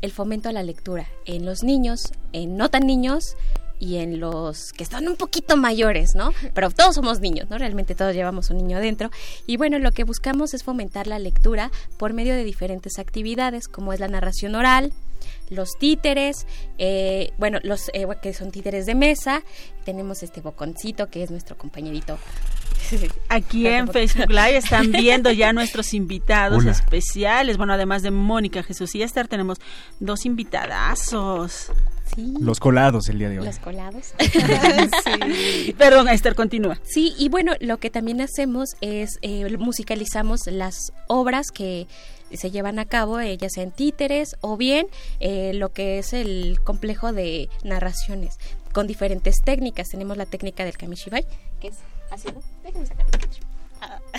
el 0.00 0.12
fomento 0.12 0.48
a 0.48 0.52
la 0.52 0.62
lectura 0.62 1.06
en 1.24 1.46
los 1.46 1.62
niños, 1.62 2.12
en 2.32 2.56
no 2.56 2.68
tan 2.68 2.86
niños 2.86 3.36
y 3.84 3.98
en 3.98 4.18
los 4.18 4.72
que 4.72 4.82
están 4.82 5.06
un 5.06 5.16
poquito 5.16 5.58
mayores, 5.58 6.14
¿no? 6.14 6.32
Pero 6.54 6.70
todos 6.70 6.94
somos 6.94 7.20
niños, 7.20 7.50
¿no? 7.50 7.58
Realmente 7.58 7.94
todos 7.94 8.14
llevamos 8.14 8.48
un 8.48 8.56
niño 8.56 8.80
dentro. 8.80 9.10
Y 9.46 9.58
bueno, 9.58 9.78
lo 9.78 9.92
que 9.92 10.04
buscamos 10.04 10.54
es 10.54 10.62
fomentar 10.64 11.06
la 11.06 11.18
lectura 11.18 11.70
por 11.98 12.14
medio 12.14 12.34
de 12.34 12.44
diferentes 12.44 12.98
actividades, 12.98 13.68
como 13.68 13.92
es 13.92 14.00
la 14.00 14.08
narración 14.08 14.54
oral, 14.54 14.94
los 15.50 15.78
títeres, 15.78 16.46
eh, 16.78 17.32
bueno, 17.36 17.58
los 17.62 17.90
eh, 17.92 18.06
que 18.22 18.32
son 18.32 18.50
títeres 18.50 18.86
de 18.86 18.94
mesa, 18.94 19.42
tenemos 19.84 20.22
este 20.22 20.40
boconcito 20.40 21.10
que 21.10 21.22
es 21.22 21.30
nuestro 21.30 21.58
compañerito. 21.58 22.18
Aquí 23.28 23.66
en 23.66 23.88
Facebook 23.88 24.30
Live 24.30 24.56
están 24.56 24.92
viendo 24.92 25.30
ya 25.30 25.52
nuestros 25.52 25.92
invitados 25.92 26.62
Hola. 26.62 26.72
especiales. 26.72 27.58
Bueno, 27.58 27.74
además 27.74 28.02
de 28.02 28.10
Mónica, 28.10 28.62
Jesús 28.62 28.94
y 28.94 29.02
Esther, 29.02 29.28
tenemos 29.28 29.58
dos 30.00 30.24
invitadazos. 30.24 31.70
Sí. 32.14 32.34
Los 32.40 32.60
colados 32.60 33.08
el 33.08 33.18
día 33.18 33.28
de 33.28 33.40
hoy. 33.40 33.46
Los 33.46 33.58
colados. 33.58 34.14
Sí. 35.04 35.72
Perdón, 35.76 36.08
Esther, 36.08 36.34
continúa. 36.34 36.78
Sí, 36.84 37.14
y 37.18 37.28
bueno, 37.28 37.52
lo 37.60 37.78
que 37.78 37.90
también 37.90 38.20
hacemos 38.20 38.70
es 38.80 39.18
eh, 39.22 39.56
musicalizamos 39.58 40.46
las 40.46 40.92
obras 41.06 41.46
que 41.52 41.86
se 42.32 42.50
llevan 42.50 42.78
a 42.78 42.84
cabo, 42.84 43.20
eh, 43.20 43.36
ya 43.36 43.48
sean 43.48 43.70
títeres 43.70 44.36
o 44.40 44.56
bien 44.56 44.86
eh, 45.20 45.52
lo 45.54 45.72
que 45.72 45.98
es 45.98 46.12
el 46.12 46.58
complejo 46.64 47.12
de 47.12 47.48
narraciones 47.62 48.38
con 48.72 48.86
diferentes 48.86 49.36
técnicas. 49.44 49.88
Tenemos 49.88 50.16
la 50.16 50.26
técnica 50.26 50.64
del 50.64 50.76
kamishibai, 50.76 51.24
que 51.60 51.68
es 51.68 51.76
¿no? 52.32 52.42
Déjenme 52.62 52.86
sacar. 52.86 53.06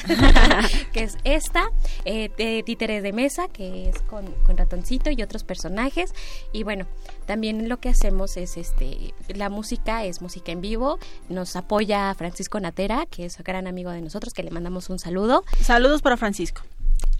que 0.93 1.03
es 1.03 1.17
esta, 1.23 1.69
eh, 2.05 2.29
de 2.37 2.63
títere 2.63 3.01
de 3.01 3.13
mesa, 3.13 3.47
que 3.47 3.89
es 3.89 4.01
con, 4.03 4.25
con 4.45 4.57
ratoncito 4.57 5.09
y 5.09 5.21
otros 5.21 5.43
personajes. 5.43 6.13
Y 6.51 6.63
bueno, 6.63 6.85
también 7.25 7.69
lo 7.69 7.77
que 7.77 7.89
hacemos 7.89 8.37
es 8.37 8.57
este, 8.57 9.13
la 9.27 9.49
música 9.49 10.03
es 10.05 10.21
música 10.21 10.51
en 10.51 10.61
vivo. 10.61 10.99
Nos 11.29 11.55
apoya 11.55 12.13
Francisco 12.15 12.59
Natera, 12.59 13.05
que 13.05 13.25
es 13.25 13.37
un 13.37 13.43
gran 13.43 13.67
amigo 13.67 13.91
de 13.91 14.01
nosotros, 14.01 14.33
que 14.33 14.43
le 14.43 14.51
mandamos 14.51 14.89
un 14.89 14.99
saludo. 14.99 15.43
Saludos 15.61 16.01
para 16.01 16.17
Francisco. 16.17 16.61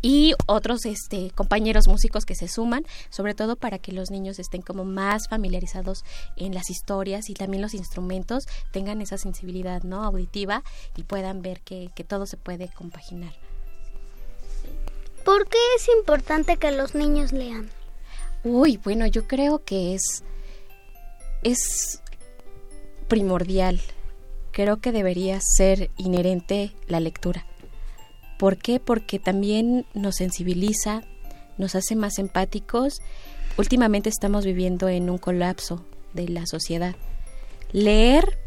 Y 0.07 0.35
otros 0.45 0.85
este, 0.85 1.31
compañeros 1.31 1.87
músicos 1.87 2.25
que 2.25 2.35
se 2.35 2.47
suman, 2.47 2.85
sobre 3.09 3.33
todo 3.33 3.55
para 3.55 3.79
que 3.79 3.91
los 3.91 4.11
niños 4.11 4.37
estén 4.37 4.61
como 4.61 4.85
más 4.85 5.27
familiarizados 5.27 6.05
en 6.35 6.53
las 6.53 6.69
historias 6.69 7.27
y 7.27 7.33
también 7.33 7.63
los 7.63 7.73
instrumentos 7.73 8.43
tengan 8.71 9.01
esa 9.01 9.17
sensibilidad 9.17 9.81
no 9.81 10.03
auditiva 10.03 10.63
y 10.95 11.01
puedan 11.01 11.41
ver 11.41 11.61
que, 11.61 11.89
que 11.95 12.03
todo 12.03 12.27
se 12.27 12.37
puede 12.37 12.69
compaginar. 12.69 13.33
¿Por 15.23 15.49
qué 15.49 15.57
es 15.75 15.87
importante 15.97 16.57
que 16.57 16.69
los 16.69 16.93
niños 16.93 17.31
lean? 17.31 17.71
Uy, 18.43 18.77
bueno, 18.77 19.07
yo 19.07 19.27
creo 19.27 19.65
que 19.65 19.95
es 19.95 20.23
es 21.41 21.99
primordial. 23.07 23.81
Creo 24.51 24.77
que 24.77 24.91
debería 24.91 25.39
ser 25.41 25.89
inherente 25.97 26.75
la 26.85 26.99
lectura. 26.99 27.47
¿Por 28.37 28.57
qué? 28.57 28.79
Porque 28.79 29.19
también 29.19 29.85
nos 29.93 30.15
sensibiliza, 30.15 31.03
nos 31.57 31.75
hace 31.75 31.95
más 31.95 32.19
empáticos. 32.19 33.01
Últimamente 33.57 34.09
estamos 34.09 34.45
viviendo 34.45 34.89
en 34.89 35.09
un 35.09 35.17
colapso 35.17 35.85
de 36.13 36.27
la 36.29 36.45
sociedad. 36.45 36.95
Leer, 37.71 38.37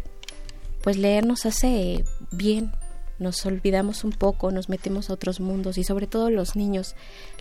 pues 0.82 0.96
leer 0.96 1.26
nos 1.26 1.46
hace 1.46 2.04
bien, 2.30 2.72
nos 3.18 3.44
olvidamos 3.46 4.04
un 4.04 4.12
poco, 4.12 4.50
nos 4.50 4.68
metemos 4.68 5.10
a 5.10 5.14
otros 5.14 5.40
mundos 5.40 5.78
y 5.78 5.84
sobre 5.84 6.06
todo 6.06 6.30
los 6.30 6.56
niños. 6.56 6.94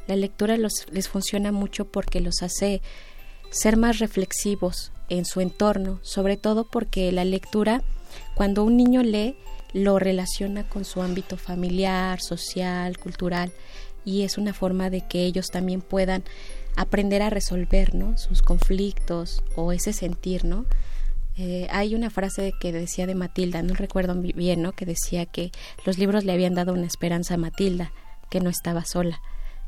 La 0.07 0.15
lectura 0.15 0.57
los, 0.57 0.85
les 0.91 1.09
funciona 1.09 1.51
mucho 1.51 1.85
porque 1.85 2.21
los 2.21 2.41
hace 2.41 2.81
ser 3.49 3.77
más 3.77 3.99
reflexivos 3.99 4.91
en 5.09 5.25
su 5.25 5.41
entorno, 5.41 5.99
sobre 6.01 6.37
todo 6.37 6.65
porque 6.65 7.11
la 7.11 7.25
lectura, 7.25 7.81
cuando 8.35 8.63
un 8.63 8.77
niño 8.77 9.03
lee, 9.03 9.35
lo 9.73 9.99
relaciona 9.99 10.67
con 10.67 10.85
su 10.85 11.01
ámbito 11.01 11.37
familiar, 11.37 12.21
social, 12.21 12.97
cultural 12.97 13.51
y 14.05 14.23
es 14.23 14.37
una 14.37 14.53
forma 14.53 14.89
de 14.89 15.01
que 15.01 15.25
ellos 15.25 15.47
también 15.47 15.81
puedan 15.81 16.23
aprender 16.77 17.21
a 17.21 17.29
resolver 17.29 17.93
¿no? 17.93 18.17
sus 18.17 18.41
conflictos 18.41 19.43
o 19.55 19.71
ese 19.73 19.91
sentir, 19.91 20.45
¿no? 20.45 20.65
Eh, 21.37 21.67
hay 21.69 21.93
una 21.93 22.09
frase 22.09 22.53
que 22.59 22.71
decía 22.71 23.05
de 23.05 23.13
Matilda, 23.13 23.61
no 23.61 23.75
recuerdo 23.75 24.15
bien, 24.15 24.61
¿no? 24.61 24.71
Que 24.71 24.85
decía 24.85 25.25
que 25.25 25.51
los 25.85 25.99
libros 25.99 26.23
le 26.23 26.31
habían 26.31 26.55
dado 26.55 26.73
una 26.73 26.87
esperanza 26.87 27.35
a 27.35 27.37
Matilda, 27.37 27.91
que 28.31 28.39
no 28.39 28.49
estaba 28.49 28.85
sola. 28.85 29.21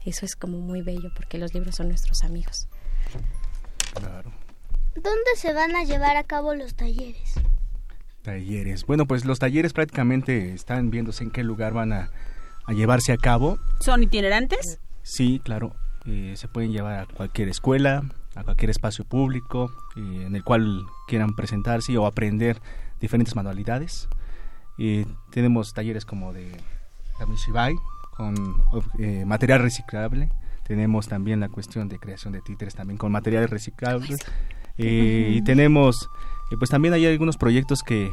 Eso 0.06 0.26
es 0.26 0.36
como 0.36 0.60
muy 0.60 0.82
bello 0.82 1.12
porque 1.16 1.38
los 1.38 1.54
libros 1.54 1.76
son 1.76 1.90
nuestros 1.90 2.24
amigos. 2.24 2.68
Claro. 3.94 4.32
¿Dónde 4.96 5.36
se 5.36 5.54
van 5.54 5.76
a 5.76 5.84
llevar 5.84 6.18
a 6.18 6.24
cabo 6.24 6.56
los 6.56 6.76
talleres? 6.76 7.36
Talleres. 8.22 8.86
Bueno, 8.86 9.06
pues 9.06 9.26
los 9.26 9.40
talleres 9.40 9.74
prácticamente 9.74 10.54
están 10.54 10.92
viéndose 10.92 11.24
en 11.24 11.32
qué 11.32 11.44
lugar 11.44 11.74
van 11.74 11.94
a, 11.94 12.12
llevarse 12.68 13.12
a 13.12 13.18
cabo. 13.18 13.58
¿Son 13.80 14.04
itinerantes? 14.04 14.80
Sí, 15.02 15.42
claro. 15.44 15.76
Eh, 16.06 16.34
se 16.36 16.48
pueden 16.48 16.72
llevar 16.72 17.00
a 17.00 17.06
cualquier 17.06 17.50
escuela, 17.50 18.04
a 18.36 18.44
cualquier 18.44 18.70
espacio 18.70 19.06
público 19.06 19.72
eh, 19.96 20.26
en 20.28 20.36
el 20.36 20.44
cual 20.44 20.84
quieran 21.08 21.36
presentarse 21.36 21.98
o 21.98 22.06
aprender 22.06 22.62
diferentes 23.00 23.36
manualidades. 23.36 24.08
Eh, 24.78 25.06
tenemos 25.32 25.74
talleres 25.74 26.06
como 26.06 26.32
de 26.32 26.52
Kamishibai 27.18 27.76
con 28.16 28.36
material 29.26 29.62
reciclable. 29.62 30.30
Tenemos 30.68 31.08
también 31.08 31.40
la 31.40 31.50
cuestión 31.50 31.90
de 31.90 31.98
creación 31.98 32.34
de 32.34 32.42
títeres 32.42 32.76
también 32.76 32.98
con 32.98 33.12
materiales 33.12 33.50
reciclables. 33.50 34.20
y 34.78 35.42
tenemos, 35.42 36.10
pues 36.58 36.70
también 36.70 36.94
hay 36.94 37.06
algunos 37.06 37.38
proyectos 37.38 37.84
que, 37.84 38.12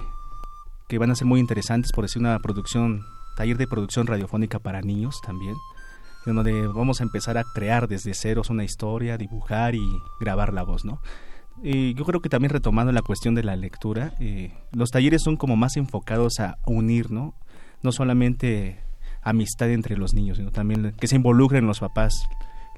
que 0.88 0.98
van 0.98 1.10
a 1.10 1.14
ser 1.14 1.26
muy 1.26 1.40
interesantes, 1.40 1.92
por 1.92 2.04
decir 2.04 2.20
una 2.20 2.38
producción, 2.38 3.04
taller 3.36 3.56
de 3.56 3.66
producción 3.66 4.06
radiofónica 4.06 4.58
para 4.58 4.82
niños 4.82 5.20
también 5.24 5.56
donde 6.34 6.66
vamos 6.66 7.00
a 7.00 7.04
empezar 7.04 7.38
a 7.38 7.44
crear 7.44 7.86
desde 7.86 8.14
ceros 8.14 8.50
una 8.50 8.64
historia, 8.64 9.16
dibujar 9.16 9.74
y 9.74 9.86
grabar 10.18 10.52
la 10.52 10.62
voz, 10.62 10.84
¿no? 10.84 11.00
Y 11.62 11.94
yo 11.94 12.04
creo 12.04 12.20
que 12.20 12.28
también 12.28 12.50
retomando 12.50 12.92
la 12.92 13.02
cuestión 13.02 13.34
de 13.34 13.42
la 13.42 13.56
lectura, 13.56 14.12
eh, 14.18 14.52
los 14.72 14.90
talleres 14.90 15.22
son 15.22 15.36
como 15.36 15.56
más 15.56 15.76
enfocados 15.76 16.40
a 16.40 16.58
unir, 16.66 17.10
¿no? 17.10 17.34
No 17.82 17.92
solamente 17.92 18.80
amistad 19.22 19.70
entre 19.70 19.96
los 19.96 20.14
niños, 20.14 20.36
sino 20.36 20.50
también 20.50 20.94
que 20.98 21.06
se 21.06 21.16
involucren 21.16 21.66
los 21.66 21.80
papás, 21.80 22.14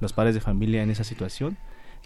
los 0.00 0.12
padres 0.12 0.34
de 0.34 0.40
familia 0.40 0.82
en 0.82 0.90
esa 0.90 1.04
situación. 1.04 1.56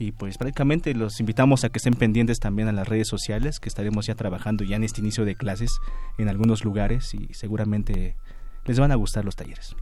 Y 0.03 0.11
pues 0.11 0.37
prácticamente 0.37 0.95
los 0.95 1.21
invitamos 1.21 1.63
a 1.63 1.69
que 1.69 1.79
estén 1.79 1.95
pendientes 1.95 2.41
también 2.41 2.67
a 2.67 2.73
las 2.73 2.89
redes 2.89 3.07
sociales, 3.07 3.61
que 3.61 3.69
estaremos 3.69 4.05
ya 4.05 4.17
trabajando 4.17 4.65
ya 4.65 4.75
en 4.75 4.83
este 4.83 5.01
inicio 5.01 5.25
de 5.25 5.37
clases 5.37 5.79
en 6.19 6.29
algunos 6.29 6.65
lugares 6.65 7.15
y 7.15 7.33
seguramente 7.35 8.17
les 8.65 8.81
van 8.81 8.91
a 8.91 8.97
gustar 8.97 9.25
los 9.25 9.37
talleres. 9.37 9.77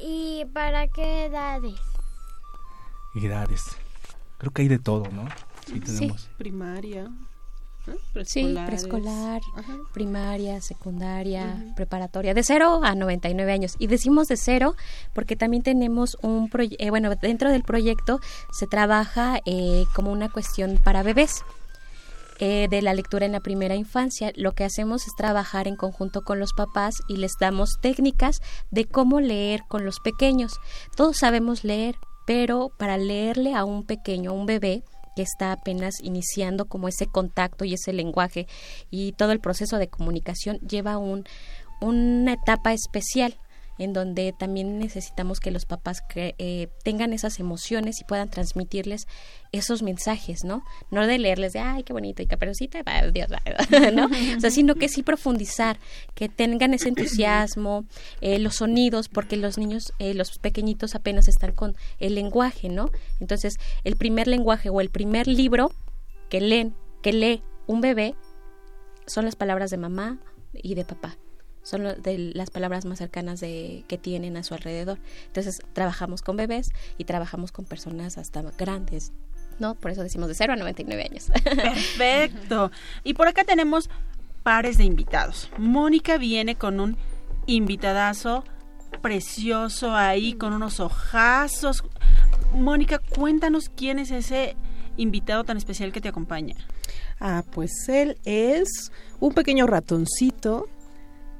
¿Y 0.00 0.44
para 0.54 0.86
qué 0.86 1.24
edades? 1.24 1.74
Edades. 3.16 3.76
Creo 4.38 4.52
que 4.52 4.62
hay 4.62 4.68
de 4.68 4.78
todo, 4.78 5.10
¿no? 5.10 5.24
Sí, 5.66 5.80
tenemos. 5.80 6.30
Primaria. 6.38 7.10
Sí, 8.24 8.56
preescolar, 8.66 9.40
primaria, 9.92 10.60
secundaria, 10.60 11.72
preparatoria, 11.76 12.34
de 12.34 12.42
0 12.42 12.80
a 12.82 12.94
99 12.94 13.52
años. 13.52 13.74
Y 13.78 13.86
decimos 13.86 14.28
de 14.28 14.36
cero 14.36 14.74
porque 15.14 15.36
también 15.36 15.62
tenemos 15.62 16.16
un 16.22 16.48
proyecto, 16.48 16.84
eh, 16.84 16.90
bueno, 16.90 17.10
dentro 17.20 17.50
del 17.50 17.62
proyecto 17.62 18.20
se 18.52 18.66
trabaja 18.66 19.40
eh, 19.46 19.84
como 19.94 20.12
una 20.12 20.28
cuestión 20.28 20.78
para 20.82 21.02
bebés. 21.02 21.44
Eh, 22.40 22.68
de 22.70 22.82
la 22.82 22.94
lectura 22.94 23.26
en 23.26 23.32
la 23.32 23.40
primera 23.40 23.74
infancia, 23.74 24.32
lo 24.36 24.52
que 24.52 24.62
hacemos 24.62 25.08
es 25.08 25.16
trabajar 25.16 25.66
en 25.66 25.74
conjunto 25.74 26.22
con 26.22 26.38
los 26.38 26.52
papás 26.52 26.94
y 27.08 27.16
les 27.16 27.32
damos 27.40 27.80
técnicas 27.80 28.40
de 28.70 28.84
cómo 28.84 29.18
leer 29.20 29.62
con 29.66 29.84
los 29.84 29.98
pequeños. 29.98 30.60
Todos 30.94 31.16
sabemos 31.16 31.64
leer, 31.64 31.96
pero 32.28 32.70
para 32.78 32.96
leerle 32.96 33.56
a 33.56 33.64
un 33.64 33.82
pequeño, 33.82 34.30
a 34.30 34.34
un 34.34 34.46
bebé, 34.46 34.84
que 35.18 35.22
está 35.22 35.50
apenas 35.50 35.94
iniciando 36.00 36.66
como 36.66 36.86
ese 36.86 37.08
contacto 37.08 37.64
y 37.64 37.74
ese 37.74 37.92
lenguaje 37.92 38.46
y 38.88 39.14
todo 39.14 39.32
el 39.32 39.40
proceso 39.40 39.76
de 39.78 39.88
comunicación 39.88 40.60
lleva 40.60 40.96
un, 40.96 41.24
una 41.80 42.34
etapa 42.34 42.72
especial 42.72 43.34
en 43.78 43.92
donde 43.92 44.34
también 44.36 44.78
necesitamos 44.78 45.40
que 45.40 45.50
los 45.50 45.64
papás 45.64 46.02
eh, 46.14 46.68
tengan 46.82 47.12
esas 47.12 47.38
emociones 47.38 48.00
y 48.00 48.04
puedan 48.04 48.28
transmitirles 48.28 49.06
esos 49.52 49.82
mensajes, 49.82 50.44
¿no? 50.44 50.62
No 50.90 51.06
de 51.06 51.18
leerles 51.18 51.52
de, 51.52 51.60
ay, 51.60 51.84
qué 51.84 51.92
bonito, 51.92 52.22
y 52.22 52.26
caperucita, 52.26 52.82
Dios, 53.12 53.28
¿no? 53.94 54.06
O 54.06 54.40
sea, 54.40 54.50
sino 54.50 54.74
que 54.74 54.88
sí 54.88 55.02
profundizar, 55.02 55.78
que 56.14 56.28
tengan 56.28 56.74
ese 56.74 56.88
entusiasmo, 56.88 57.84
eh, 58.20 58.38
los 58.38 58.56
sonidos, 58.56 59.08
porque 59.08 59.36
los 59.36 59.58
niños, 59.58 59.92
eh, 59.98 60.14
los 60.14 60.38
pequeñitos 60.38 60.94
apenas 60.94 61.28
están 61.28 61.52
con 61.52 61.76
el 61.98 62.14
lenguaje, 62.14 62.68
¿no? 62.68 62.90
Entonces, 63.20 63.56
el 63.84 63.96
primer 63.96 64.26
lenguaje 64.26 64.70
o 64.70 64.80
el 64.80 64.90
primer 64.90 65.28
libro 65.28 65.70
que 66.28 66.40
leen, 66.40 66.74
que 67.02 67.12
lee 67.12 67.42
un 67.66 67.80
bebé, 67.80 68.14
son 69.06 69.24
las 69.24 69.36
palabras 69.36 69.70
de 69.70 69.78
mamá 69.78 70.18
y 70.52 70.74
de 70.74 70.84
papá 70.84 71.16
son 71.68 72.00
de 72.02 72.32
las 72.34 72.50
palabras 72.50 72.86
más 72.86 72.98
cercanas 72.98 73.40
de, 73.40 73.84
que 73.88 73.98
tienen 73.98 74.38
a 74.38 74.42
su 74.42 74.54
alrededor. 74.54 74.98
Entonces 75.26 75.60
trabajamos 75.74 76.22
con 76.22 76.36
bebés 76.36 76.70
y 76.96 77.04
trabajamos 77.04 77.52
con 77.52 77.66
personas 77.66 78.16
hasta 78.16 78.42
grandes, 78.56 79.12
¿no? 79.58 79.74
Por 79.74 79.90
eso 79.90 80.02
decimos 80.02 80.28
de 80.28 80.34
0 80.34 80.54
a 80.54 80.56
99 80.56 81.08
años. 81.10 81.26
Perfecto. 81.44 82.70
Y 83.04 83.12
por 83.12 83.28
acá 83.28 83.44
tenemos 83.44 83.90
pares 84.42 84.78
de 84.78 84.84
invitados. 84.84 85.50
Mónica 85.58 86.16
viene 86.16 86.54
con 86.54 86.80
un 86.80 86.96
invitadazo 87.46 88.44
precioso 89.02 89.94
ahí, 89.94 90.32
con 90.32 90.54
unos 90.54 90.80
ojazos. 90.80 91.84
Mónica, 92.54 92.98
cuéntanos 92.98 93.68
quién 93.68 93.98
es 93.98 94.10
ese 94.10 94.56
invitado 94.96 95.44
tan 95.44 95.58
especial 95.58 95.92
que 95.92 96.00
te 96.00 96.08
acompaña. 96.08 96.56
Ah, 97.20 97.44
pues 97.52 97.90
él 97.90 98.16
es 98.24 98.90
un 99.20 99.34
pequeño 99.34 99.66
ratoncito 99.66 100.66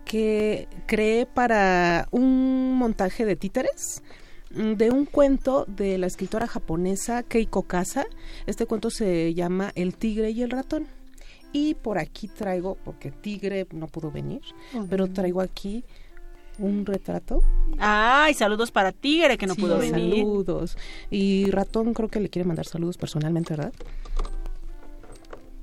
que 0.09 0.69
creé 0.87 1.27
para 1.27 2.09
un 2.11 2.75
montaje 2.75 3.27
de 3.27 3.37
títeres 3.37 4.03
mm, 4.51 4.73
de 4.73 4.91
un 4.91 5.05
cuento 5.05 5.67
de 5.69 5.99
la 5.99 6.07
escritora 6.07 6.47
japonesa 6.47 7.23
Keiko 7.23 7.63
Kasa. 7.63 8.07
Este 8.47 8.67
cuento 8.67 8.91
se 8.91 9.35
llama 9.35 9.71
El 9.75 9.95
tigre 9.95 10.31
y 10.31 10.43
el 10.43 10.51
ratón. 10.51 10.87
Y 11.53 11.75
por 11.75 11.99
aquí 11.99 12.27
traigo, 12.27 12.77
porque 12.85 13.11
tigre 13.11 13.67
no 13.73 13.87
pudo 13.87 14.11
venir, 14.11 14.43
pero 14.91 15.07
traigo 15.09 15.41
aquí 15.41 15.85
un 16.59 16.85
retrato. 16.85 17.41
Ay, 17.79 18.35
saludos 18.35 18.71
para 18.71 18.93
Tigre 18.93 19.39
que 19.39 19.47
no 19.47 19.55
pudo 19.55 19.79
venir. 19.79 20.17
Saludos. 20.19 20.77
Y 21.11 21.51
Ratón 21.51 21.95
creo 21.95 22.09
que 22.09 22.21
le 22.21 22.29
quiere 22.29 22.47
mandar 22.47 22.67
saludos 22.67 22.99
personalmente, 22.99 23.55
¿verdad? 23.55 23.73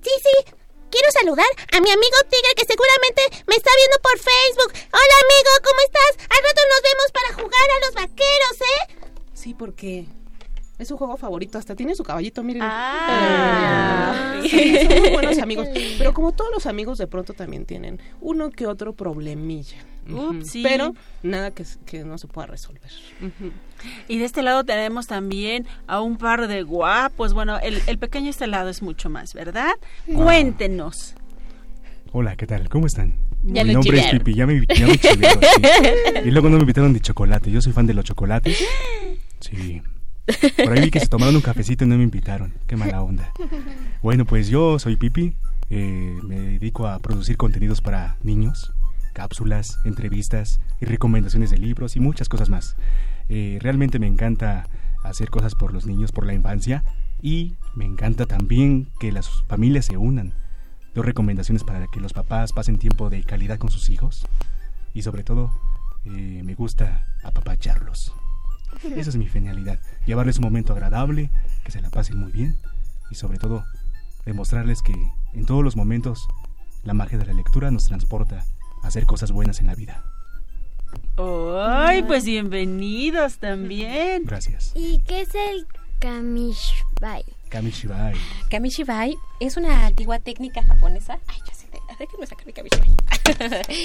Sí, 0.01 0.11
sí, 0.21 0.53
quiero 0.95 1.11
saludar 1.11 1.51
a 1.73 1.81
mi 1.81 1.91
amigo 1.91 2.17
Tigre 2.29 2.55
que 2.55 2.63
seguramente 2.63 3.21
me 3.47 3.55
está 3.55 3.69
viendo 3.75 3.97
por 3.99 4.15
Facebook. 4.17 4.71
Hola 4.95 5.15
amigo, 5.27 5.51
¿cómo 5.61 5.79
estás? 5.83 6.11
Al 6.31 6.41
rato 6.41 6.61
nos 6.71 6.81
vemos 6.87 7.07
para 7.11 7.33
jugar 7.35 7.67
a 7.69 7.85
los 7.85 7.93
vaqueros, 7.95 8.55
¿eh? 8.61 9.09
Sí, 9.33 9.53
porque 9.53 10.05
es 10.77 10.87
su 10.87 10.97
juego 10.97 11.17
favorito, 11.17 11.57
hasta 11.57 11.75
tiene 11.75 11.95
su 11.95 12.03
caballito, 12.03 12.43
miren. 12.43 12.61
Ah. 12.63 14.41
son 14.41 15.01
muy 15.01 15.09
buenos 15.11 15.37
amigos. 15.41 15.67
Pero 15.97 16.13
como 16.13 16.31
todos 16.33 16.51
los 16.53 16.65
amigos, 16.65 16.97
de 16.97 17.07
pronto 17.07 17.33
también 17.33 17.65
tienen 17.65 17.99
uno 18.21 18.49
que 18.49 18.67
otro 18.67 18.93
problemilla. 18.93 19.77
Pero 20.61 20.93
nada 21.23 21.51
que, 21.51 22.03
no 22.03 22.17
se 22.17 22.27
pueda 22.27 22.47
resolver. 22.47 22.91
Y 24.07 24.19
de 24.19 24.25
este 24.25 24.43
lado 24.43 24.63
tenemos 24.63 25.07
también 25.07 25.65
a 25.87 26.01
un 26.01 26.17
par 26.17 26.47
de 26.47 26.63
guapos. 26.63 27.33
Bueno, 27.33 27.57
el, 27.59 27.81
el 27.87 27.97
pequeño 27.97 28.29
este 28.29 28.47
lado 28.47 28.69
es 28.69 28.81
mucho 28.81 29.09
más, 29.09 29.33
¿verdad? 29.33 29.73
Cuéntenos. 30.13 31.15
Hola, 32.11 32.35
¿qué 32.35 32.45
tal? 32.45 32.69
¿Cómo 32.69 32.85
están? 32.85 33.15
Mi 33.43 33.63
nombre 33.63 33.99
es 33.99 34.07
Pipi, 34.07 34.33
ya 34.33 34.47
me, 34.47 34.65
ya 34.65 34.87
me 34.87 34.93
Y 36.25 36.31
luego 36.31 36.49
no 36.49 36.55
me 36.55 36.61
invitaron 36.61 36.93
de 36.93 36.99
chocolate. 36.99 37.51
Yo 37.51 37.61
soy 37.61 37.73
fan 37.73 37.85
de 37.85 37.93
los 37.93 38.05
chocolates. 38.05 38.63
Sí. 39.41 39.81
Por 40.63 40.73
ahí 40.73 40.85
vi 40.85 40.91
que 40.91 40.99
se 40.99 41.07
tomaron 41.07 41.35
un 41.35 41.41
cafecito 41.41 41.85
y 41.85 41.87
no 41.87 41.97
me 41.97 42.03
invitaron. 42.03 42.53
Qué 42.67 42.75
mala 42.75 43.01
onda. 43.01 43.31
Bueno, 44.01 44.25
pues 44.25 44.47
yo 44.47 44.79
soy 44.79 44.95
Pipi. 44.95 45.35
Eh, 45.69 46.17
me 46.23 46.39
dedico 46.39 46.87
a 46.87 46.99
producir 46.99 47.37
contenidos 47.37 47.81
para 47.81 48.17
niños 48.21 48.73
cápsulas, 49.15 49.79
entrevistas 49.85 50.59
y 50.79 50.85
recomendaciones 50.85 51.49
de 51.49 51.57
libros 51.57 51.95
y 51.95 51.99
muchas 51.99 52.29
cosas 52.29 52.49
más. 52.49 52.75
Eh, 53.29 53.57
realmente 53.61 53.97
me 53.97 54.07
encanta 54.07 54.67
hacer 55.03 55.29
cosas 55.31 55.55
por 55.55 55.73
los 55.73 55.87
niños, 55.87 56.11
por 56.11 56.27
la 56.27 56.33
infancia 56.33 56.83
y 57.21 57.55
me 57.75 57.85
encanta 57.85 58.27
también 58.27 58.89
que 58.99 59.11
las 59.11 59.43
familias 59.47 59.85
se 59.85 59.97
unan. 59.97 60.33
Doy 60.93 61.05
recomendaciones 61.05 61.63
para 61.63 61.87
que 61.87 62.01
los 62.01 62.13
papás 62.13 62.53
pasen 62.53 62.77
tiempo 62.77 63.09
de 63.09 63.23
calidad 63.23 63.57
con 63.57 63.71
sus 63.71 63.89
hijos 63.89 64.27
y 64.93 65.01
sobre 65.01 65.23
todo 65.23 65.51
eh, 66.03 66.41
me 66.43 66.53
gusta 66.53 67.07
apapacharlos. 67.23 68.13
Esa 68.83 69.09
es 69.09 69.15
mi 69.15 69.27
genialidad, 69.27 69.79
llevarles 70.05 70.37
un 70.37 70.43
momento 70.43 70.73
agradable, 70.73 71.29
que 71.63 71.71
se 71.71 71.81
la 71.81 71.89
pasen 71.89 72.17
muy 72.19 72.31
bien 72.31 72.57
y 73.09 73.15
sobre 73.15 73.37
todo 73.37 73.65
demostrarles 74.25 74.81
que 74.81 74.93
en 75.33 75.45
todos 75.45 75.63
los 75.63 75.75
momentos 75.75 76.27
la 76.83 76.93
magia 76.93 77.17
de 77.17 77.25
la 77.25 77.33
lectura 77.33 77.71
nos 77.71 77.85
transporta 77.85 78.45
a 78.83 78.87
hacer 78.87 79.05
cosas 79.05 79.31
buenas 79.31 79.59
en 79.59 79.67
la 79.67 79.75
vida. 79.75 80.03
¡Ay, 81.17 82.03
pues 82.03 82.25
bienvenidos 82.25 83.37
también! 83.39 84.23
Gracias. 84.25 84.71
¿Y 84.75 84.99
qué 84.99 85.21
es 85.21 85.35
el 85.35 85.67
Kamishbai? 85.99 87.23
Kamishibai. 87.49 88.15
Kamishibai 88.49 89.15
es 89.39 89.57
una 89.57 89.87
antigua 89.87 90.19
técnica 90.19 90.63
japonesa. 90.63 91.19
Ay, 91.27 91.37
ya 91.47 91.53
sé, 91.53 91.67
déjenme 91.99 92.27
sacar 92.27 92.45
mi 92.45 92.53
Kamishibai. 92.53 92.89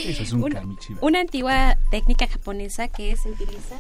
Eso 0.07 0.22
es 0.22 0.32
un 0.32 0.43
una, 0.45 0.61
Kamishibai. 0.61 0.99
una 1.03 1.20
antigua 1.20 1.76
técnica 1.91 2.26
japonesa 2.26 2.88
que 2.88 3.16
se 3.16 3.30
utiliza 3.30 3.76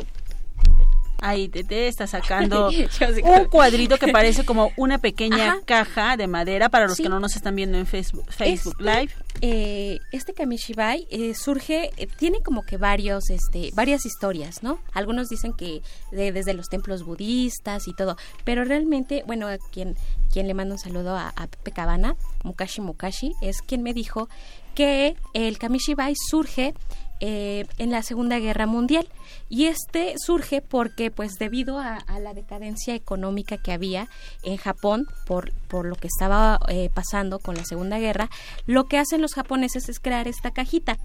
Ahí 1.22 1.48
Tete 1.48 1.86
está 1.88 2.06
sacando 2.06 2.70
un 3.24 3.44
cuadrito 3.46 3.98
que 3.98 4.08
parece 4.08 4.44
como 4.44 4.70
una 4.76 4.98
pequeña 4.98 5.52
Ajá. 5.52 5.60
caja 5.64 6.16
de 6.16 6.26
madera 6.26 6.68
para 6.68 6.86
los 6.86 6.96
Sí. 6.96 7.02
que 7.02 7.08
no 7.08 7.20
nos 7.20 7.36
están 7.36 7.54
viendo 7.56 7.78
en 7.78 7.86
Facebook, 7.86 8.24
Facebook 8.30 8.76
Este, 8.80 8.84
Live. 9.00 9.12
eh, 9.42 9.98
este 10.12 10.32
Kamishibai 10.34 11.06
eh, 11.10 11.34
surge, 11.34 11.90
eh, 11.96 12.06
tiene 12.18 12.40
como 12.42 12.62
que 12.62 12.76
varios, 12.76 13.30
este, 13.30 13.70
varias 13.74 14.06
historias, 14.06 14.62
¿no? 14.62 14.78
Algunos 14.92 15.28
dicen 15.28 15.52
que 15.52 15.82
de- 16.10 16.32
desde 16.32 16.54
los 16.54 16.68
templos 16.68 17.04
budistas 17.04 17.86
y 17.88 17.94
todo, 17.94 18.16
pero 18.44 18.64
realmente, 18.64 19.22
bueno, 19.26 19.46
a 19.48 19.58
quien, 19.72 19.96
quien 20.32 20.46
le 20.46 20.54
mando 20.54 20.74
un 20.74 20.78
saludo 20.80 21.16
a, 21.16 21.32
a 21.36 21.46
Pepe 21.46 21.72
Cabana, 21.72 22.16
Mukashi 22.44 22.80
Mukashi, 22.80 23.32
es 23.42 23.62
quien 23.62 23.82
me 23.82 23.92
dijo 23.94 24.28
que 24.74 25.16
el 25.34 25.58
Kamishibai 25.58 26.14
surge 26.16 26.74
eh, 27.20 27.66
en 27.78 27.90
la 27.90 28.02
Segunda 28.02 28.38
Guerra 28.38 28.64
Mundial 28.66 29.06
y 29.50 29.66
este 29.66 30.14
surge 30.16 30.62
porque 30.62 31.10
pues 31.10 31.32
debido 31.32 31.78
a, 31.80 31.96
a 31.96 32.20
la 32.20 32.32
decadencia 32.34 32.94
económica 32.94 33.58
que 33.58 33.72
había 33.72 34.08
en 34.44 34.56
Japón 34.56 35.06
por, 35.26 35.52
por 35.68 35.86
lo 35.86 35.96
que 35.96 36.06
estaba 36.06 36.60
eh, 36.68 36.88
pasando 36.94 37.40
con 37.40 37.56
la 37.56 37.64
Segunda 37.64 37.98
Guerra, 37.98 38.30
lo 38.66 38.86
que 38.86 38.96
hacen 38.96 39.20
los 39.20 39.34
japoneses 39.34 39.88
es 39.88 39.98
crear 39.98 40.28
esta 40.28 40.52
cajita. 40.52 40.98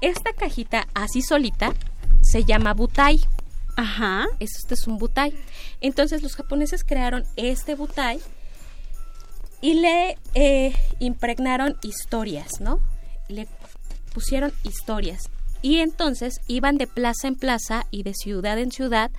Esta 0.00 0.32
cajita 0.32 0.88
así 0.94 1.20
solita 1.20 1.74
se 2.22 2.44
llama 2.44 2.72
butai. 2.72 3.20
Ajá. 3.76 4.26
Este 4.40 4.72
es 4.74 4.86
un 4.86 4.96
butai. 4.96 5.34
Entonces 5.82 6.22
los 6.22 6.34
japoneses 6.34 6.84
crearon 6.84 7.24
este 7.36 7.74
butai 7.74 8.20
y 9.60 9.74
le 9.74 10.16
eh, 10.34 10.74
impregnaron 10.98 11.76
historias, 11.82 12.60
¿no? 12.60 12.80
Le 13.28 13.46
pusieron 14.14 14.50
historias. 14.64 15.28
Y 15.62 15.78
entonces 15.78 16.40
iban 16.48 16.76
de 16.76 16.86
plaza 16.86 17.28
en 17.28 17.36
plaza 17.36 17.86
y 17.90 18.02
de 18.02 18.14
ciudad 18.14 18.58
en 18.58 18.72
ciudad 18.72 19.10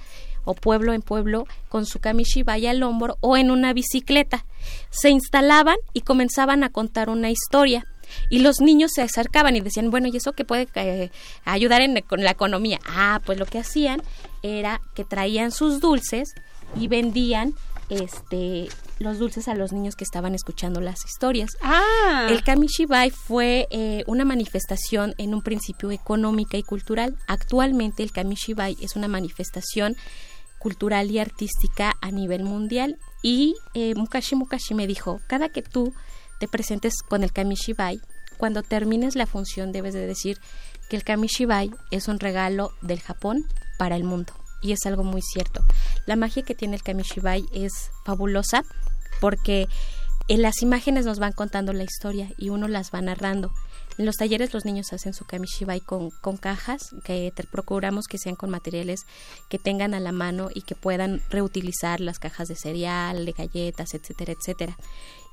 o 0.45 0.53
pueblo 0.53 0.93
en 0.93 1.01
pueblo 1.01 1.47
con 1.69 1.85
su 1.85 1.99
kamishibai 1.99 2.67
al 2.67 2.83
hombro 2.83 3.17
o 3.21 3.37
en 3.37 3.49
una 3.49 3.73
bicicleta. 3.73 4.45
Se 4.89 5.09
instalaban 5.09 5.77
y 5.93 6.01
comenzaban 6.01 6.63
a 6.63 6.69
contar 6.69 7.09
una 7.09 7.29
historia. 7.29 7.85
Y 8.29 8.39
los 8.39 8.59
niños 8.59 8.91
se 8.93 9.01
acercaban 9.01 9.55
y 9.55 9.61
decían, 9.61 9.89
bueno, 9.89 10.07
¿y 10.07 10.17
eso 10.17 10.33
qué 10.33 10.45
puede 10.45 10.67
eh, 10.75 11.09
ayudar 11.45 11.81
en 11.81 11.99
con 12.01 12.23
la 12.23 12.31
economía? 12.31 12.79
Ah, 12.85 13.21
pues 13.25 13.39
lo 13.39 13.45
que 13.45 13.59
hacían 13.59 14.01
era 14.43 14.81
que 14.93 15.03
traían 15.05 15.51
sus 15.51 15.79
dulces 15.79 16.33
y 16.75 16.87
vendían 16.87 17.53
este 17.93 18.67
los 18.99 19.19
dulces 19.19 19.47
a 19.47 19.55
los 19.55 19.73
niños 19.73 19.95
que 19.95 20.03
estaban 20.03 20.35
escuchando 20.35 20.81
las 20.81 21.05
historias. 21.05 21.51
Ah. 21.61 22.27
El 22.29 22.43
Kamishibai 22.43 23.11
fue 23.11 23.67
eh, 23.69 24.03
una 24.07 24.25
manifestación 24.25 25.13
en 25.17 25.33
un 25.33 25.41
principio 25.41 25.91
económica 25.91 26.57
y 26.57 26.63
cultural. 26.63 27.15
Actualmente 27.27 28.03
el 28.03 28.11
Kamishibai 28.11 28.77
es 28.81 28.95
una 28.95 29.07
manifestación 29.07 29.95
cultural 30.59 31.11
y 31.11 31.19
artística 31.19 31.93
a 32.01 32.11
nivel 32.11 32.43
mundial. 32.43 32.97
Y 33.21 33.55
eh, 33.73 33.93
Mukashi 33.95 34.35
Mukashi 34.35 34.73
me 34.73 34.87
dijo, 34.87 35.19
cada 35.27 35.49
que 35.49 35.61
tú 35.61 35.93
te 36.39 36.47
presentes 36.47 37.01
con 37.07 37.23
el 37.23 37.31
Kamishibai, 37.31 37.99
cuando 38.37 38.63
termines 38.63 39.15
la 39.15 39.25
función 39.25 39.71
debes 39.71 39.93
de 39.93 40.05
decir 40.05 40.39
que 40.89 40.95
el 40.95 41.03
Kamishibai 41.03 41.71
es 41.91 42.07
un 42.07 42.19
regalo 42.19 42.71
del 42.81 42.99
Japón 42.99 43.45
para 43.77 43.95
el 43.95 44.03
mundo. 44.03 44.33
Y 44.63 44.71
es 44.71 44.85
algo 44.85 45.03
muy 45.03 45.21
cierto. 45.21 45.61
La 46.07 46.15
magia 46.15 46.41
que 46.43 46.55
tiene 46.55 46.75
el 46.77 46.83
Kamishibai 46.83 47.45
es 47.53 47.91
fabulosa 48.05 48.63
porque 49.21 49.67
en 50.29 50.41
las 50.41 50.61
imágenes 50.61 51.05
nos 51.05 51.19
van 51.19 51.33
contando 51.33 51.73
la 51.73 51.83
historia 51.83 52.29
y 52.37 52.49
uno 52.49 52.67
las 52.69 52.91
va 52.91 53.01
narrando. 53.01 53.51
En 53.97 54.05
los 54.05 54.15
talleres 54.15 54.53
los 54.53 54.65
niños 54.65 54.91
hacen 54.91 55.13
su 55.13 55.23
kamishibai 55.25 55.79
con, 55.81 56.09
con 56.21 56.37
cajas 56.37 56.81
que 57.03 57.31
te- 57.35 57.43
procuramos 57.43 58.05
que 58.07 58.17
sean 58.17 58.35
con 58.35 58.49
materiales 58.49 59.01
que 59.49 59.59
tengan 59.59 59.93
a 59.93 59.99
la 59.99 60.11
mano 60.11 60.49
y 60.51 60.61
que 60.63 60.73
puedan 60.75 61.21
reutilizar 61.29 61.99
las 61.99 62.17
cajas 62.17 62.47
de 62.47 62.55
cereal, 62.55 63.23
de 63.25 63.33
galletas, 63.33 63.93
etcétera, 63.93 64.33
etcétera. 64.33 64.77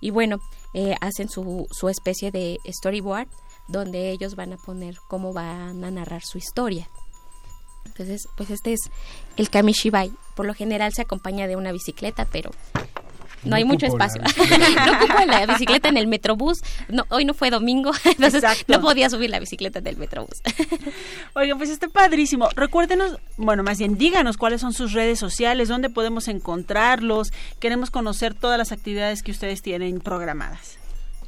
Y 0.02 0.10
bueno, 0.10 0.38
eh, 0.74 0.94
hacen 1.00 1.30
su, 1.30 1.66
su 1.70 1.88
especie 1.88 2.30
de 2.32 2.58
storyboard 2.68 3.28
donde 3.68 4.10
ellos 4.10 4.34
van 4.34 4.52
a 4.52 4.56
poner 4.58 4.96
cómo 5.08 5.32
van 5.32 5.82
a 5.84 5.90
narrar 5.90 6.22
su 6.22 6.36
historia. 6.36 6.90
Entonces, 7.90 8.28
pues 8.36 8.50
este 8.50 8.72
es 8.72 8.80
el 9.36 9.50
kamishibai. 9.50 10.12
Por 10.34 10.46
lo 10.46 10.54
general 10.54 10.92
se 10.94 11.02
acompaña 11.02 11.46
de 11.46 11.56
una 11.56 11.72
bicicleta, 11.72 12.26
pero 12.30 12.50
no, 13.42 13.50
No 13.50 13.56
hay 13.56 13.64
mucho 13.64 13.86
espacio. 13.86 14.22
no 14.86 14.92
ocupo 14.92 15.24
la 15.26 15.46
bicicleta 15.46 15.88
en 15.88 15.96
el 15.96 16.06
metrobús. 16.06 16.60
No, 16.88 17.06
hoy 17.08 17.24
no 17.24 17.34
fue 17.34 17.50
domingo, 17.50 17.92
entonces 18.04 18.42
Exacto. 18.42 18.64
no 18.68 18.80
podía 18.80 19.08
subir 19.08 19.30
la 19.30 19.40
bicicleta 19.40 19.78
en 19.78 19.86
el 19.86 19.96
metrobús. 19.96 20.42
Oiga, 21.34 21.56
pues 21.56 21.70
está 21.70 21.88
padrísimo. 21.88 22.48
Recuérdenos, 22.54 23.18
bueno, 23.36 23.62
más 23.62 23.78
bien 23.78 23.96
díganos 23.96 24.36
cuáles 24.36 24.60
son 24.60 24.72
sus 24.72 24.92
redes 24.92 25.18
sociales, 25.18 25.68
dónde 25.68 25.88
podemos 25.88 26.28
encontrarlos. 26.28 27.32
Queremos 27.58 27.90
conocer 27.90 28.34
todas 28.34 28.58
las 28.58 28.72
actividades 28.72 29.22
que 29.22 29.30
ustedes 29.30 29.62
tienen 29.62 30.00
programadas. 30.00 30.78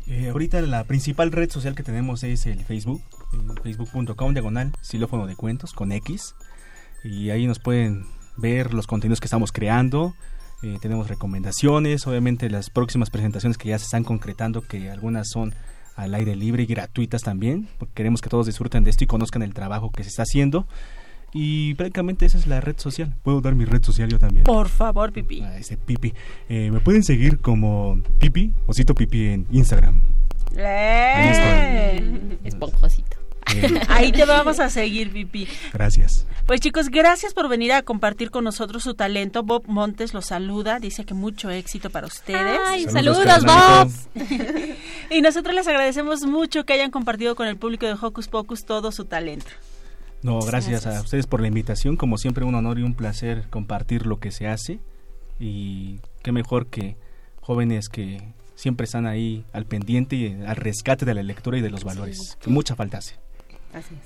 Eh, 0.07 0.29
ahorita 0.29 0.61
la 0.63 0.85
principal 0.85 1.31
red 1.33 1.51
social 1.51 1.75
que 1.75 1.83
tenemos 1.83 2.25
es 2.25 2.47
el 2.47 2.65
Facebook, 2.65 3.01
eh, 3.33 3.61
facebook.com 3.63 4.35
diagonal 4.35 4.73
xilófono 4.83 5.27
de 5.27 5.37
cuentos 5.37 5.73
con 5.73 5.93
X. 5.93 6.35
Y 7.05 7.31
ahí 7.31 7.47
nos 7.47 7.59
pueden 7.59 8.07
ver 8.37 8.75
los 8.75 8.87
contenidos 8.87 9.21
que 9.21 9.27
estamos 9.27 9.53
creando. 9.53 10.15
Eh, 10.63 10.79
tenemos 10.81 11.09
recomendaciones, 11.09 12.07
obviamente 12.07 12.49
las 12.49 12.71
próximas 12.71 13.11
presentaciones 13.11 13.59
que 13.59 13.69
ya 13.69 13.79
se 13.79 13.85
están 13.85 14.05
concretando, 14.05 14.63
que 14.63 14.91
algunas 14.91 15.29
son 15.29 15.55
al 15.97 16.15
aire 16.15 16.37
libre 16.37 16.63
y 16.63 16.67
gratuitas 16.67 17.23
también, 17.23 17.69
porque 17.79 17.95
queremos 17.95 18.21
que 18.21 18.29
todos 18.29 18.47
disfruten 18.47 18.85
de 18.85 18.91
esto 18.91 19.05
y 19.05 19.07
conozcan 19.09 19.43
el 19.43 19.55
trabajo 19.55 19.91
que 19.91 20.05
se 20.05 20.11
está 20.11 20.23
haciendo. 20.23 20.67
Y 21.35 21.75
prácticamente 21.75 22.27
esa 22.27 22.39
es 22.39 22.47
la 22.47 22.61
red 22.61 22.79
social. 22.79 23.15
Puedo 23.23 23.41
dar 23.41 23.55
mi 23.55 23.65
red 23.65 23.83
social 23.83 24.09
yo 24.09 24.19
también. 24.19 24.45
Por 24.45 24.69
favor, 24.69 25.13
Pipi. 25.13 25.41
Ah, 25.41 25.57
ese 25.57 25.79
Pipi. 25.79 26.13
Eh, 26.49 26.71
me 26.71 26.81
pueden 26.81 27.03
seguir 27.03 27.39
como 27.39 27.99
Pipi, 28.19 28.53
Osito 28.67 28.95
Pipi 28.95 29.29
en 29.29 29.47
Instagram. 29.51 30.01
¡Eh! 30.57 32.39
Esponjosito. 32.45 33.22
Eh, 33.55 33.81
Ahí 33.89 34.13
te 34.13 34.25
vamos 34.25 34.61
a 34.61 34.71
seguir, 34.71 35.13
Pipi. 35.13 35.47
gracias. 35.73 36.27
Pues 36.47 36.61
chicos, 36.61 36.89
gracias 36.89 37.35
por 37.35 37.49
venir 37.49 37.73
a 37.73 37.83
compartir 37.83 38.31
con 38.31 38.45
nosotros 38.45 38.83
su 38.83 38.95
talento. 38.95 39.43
Bob 39.43 39.65
Montes 39.67 40.13
los 40.15 40.27
saluda, 40.27 40.79
dice 40.81 41.05
que 41.05 41.15
mucho 41.15 41.51
éxito 41.51 41.91
para 41.91 42.07
ustedes. 42.07 42.61
Ay, 42.67 42.85
Saludos, 42.85 43.25
saludos, 43.25 43.95
Bob. 44.15 44.25
y 45.11 45.23
nosotros 45.23 45.55
les 45.55 45.67
agradecemos 45.69 46.23
mucho 46.23 46.65
que 46.65 46.73
hayan 46.73 46.91
compartido 46.91 47.37
con 47.37 47.47
el 47.47 47.57
público 47.57 47.87
de 47.87 47.93
Hocus 48.01 48.29
Pocus 48.29 48.65
todo 48.65 48.91
su 48.93 49.05
talento. 49.05 49.47
No, 50.23 50.39
gracias, 50.41 50.83
Gracias. 50.83 50.97
a 50.97 51.03
ustedes 51.03 51.27
por 51.27 51.41
la 51.41 51.49
invitación. 51.49 51.97
Como 51.97 52.17
siempre, 52.17 52.45
un 52.45 52.55
honor 52.55 52.79
y 52.79 52.83
un 52.83 52.95
placer 52.95 53.45
compartir 53.51 54.07
lo 54.07 54.21
que 54.21 54.31
se 54.31 54.47
hace. 54.47 54.79
Y 55.41 55.99
qué 56.23 56.31
mejor 56.31 56.67
que 56.69 56.97
jóvenes 57.41 57.89
que 57.89 58.23
siempre 58.55 58.85
están 58.85 59.07
ahí 59.07 59.45
al 59.53 59.65
pendiente 59.67 60.15
y 60.15 60.41
al 60.47 60.55
rescate 60.57 61.05
de 61.05 61.15
la 61.15 61.23
lectura 61.25 61.59
y 61.59 61.61
de 61.61 61.71
los 61.71 61.83
valores. 61.83 62.39
Que 62.41 62.51
mucha 62.51 62.77
falta 62.77 62.99
hace. 62.99 63.17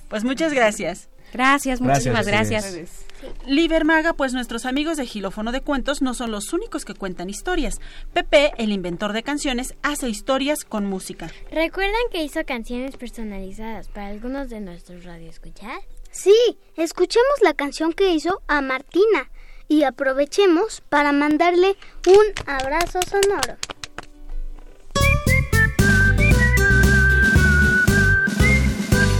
Pues 0.09 0.25
muchas 0.25 0.53
gracias. 0.53 1.09
Gracias, 1.33 1.81
muchísimas 1.81 2.27
Gracias 2.27 2.64
gracias. 2.64 3.07
Liber 3.47 3.85
Maga, 3.85 4.12
pues 4.12 4.33
nuestros 4.33 4.67
amigos 4.67 4.97
de 4.97 5.07
Gilófono 5.07 5.53
de 5.53 5.61
Cuentos 5.61 6.03
no 6.03 6.14
son 6.14 6.31
los 6.31 6.53
únicos 6.53 6.85
que 6.85 6.95
cuentan 6.95 7.31
historias. 7.31 7.81
Pepe, 8.12 8.53
el 8.59 8.73
inventor 8.73 9.12
de 9.12 9.23
canciones, 9.23 9.75
hace 9.83 10.09
historias 10.09 10.64
con 10.64 10.87
música. 10.87 11.31
¿Recuerdan 11.51 12.01
que 12.11 12.23
hizo 12.23 12.45
canciones 12.45 12.97
personalizadas 12.97 13.89
para 13.89 14.09
algunos 14.09 14.51
de 14.51 14.61
nuestros 14.61 15.05
radioescuchas? 15.05 15.79
Sí, 16.11 16.59
escuchemos 16.77 17.43
la 17.43 17.55
canción 17.55 17.93
que 17.93 18.12
hizo 18.12 18.43
a 18.47 18.61
Martina 18.61 19.31
y 19.69 19.83
aprovechemos 19.83 20.83
para 20.89 21.12
mandarle 21.12 21.77
un 22.07 22.25
abrazo 22.47 23.01
sonoro. 23.03 23.57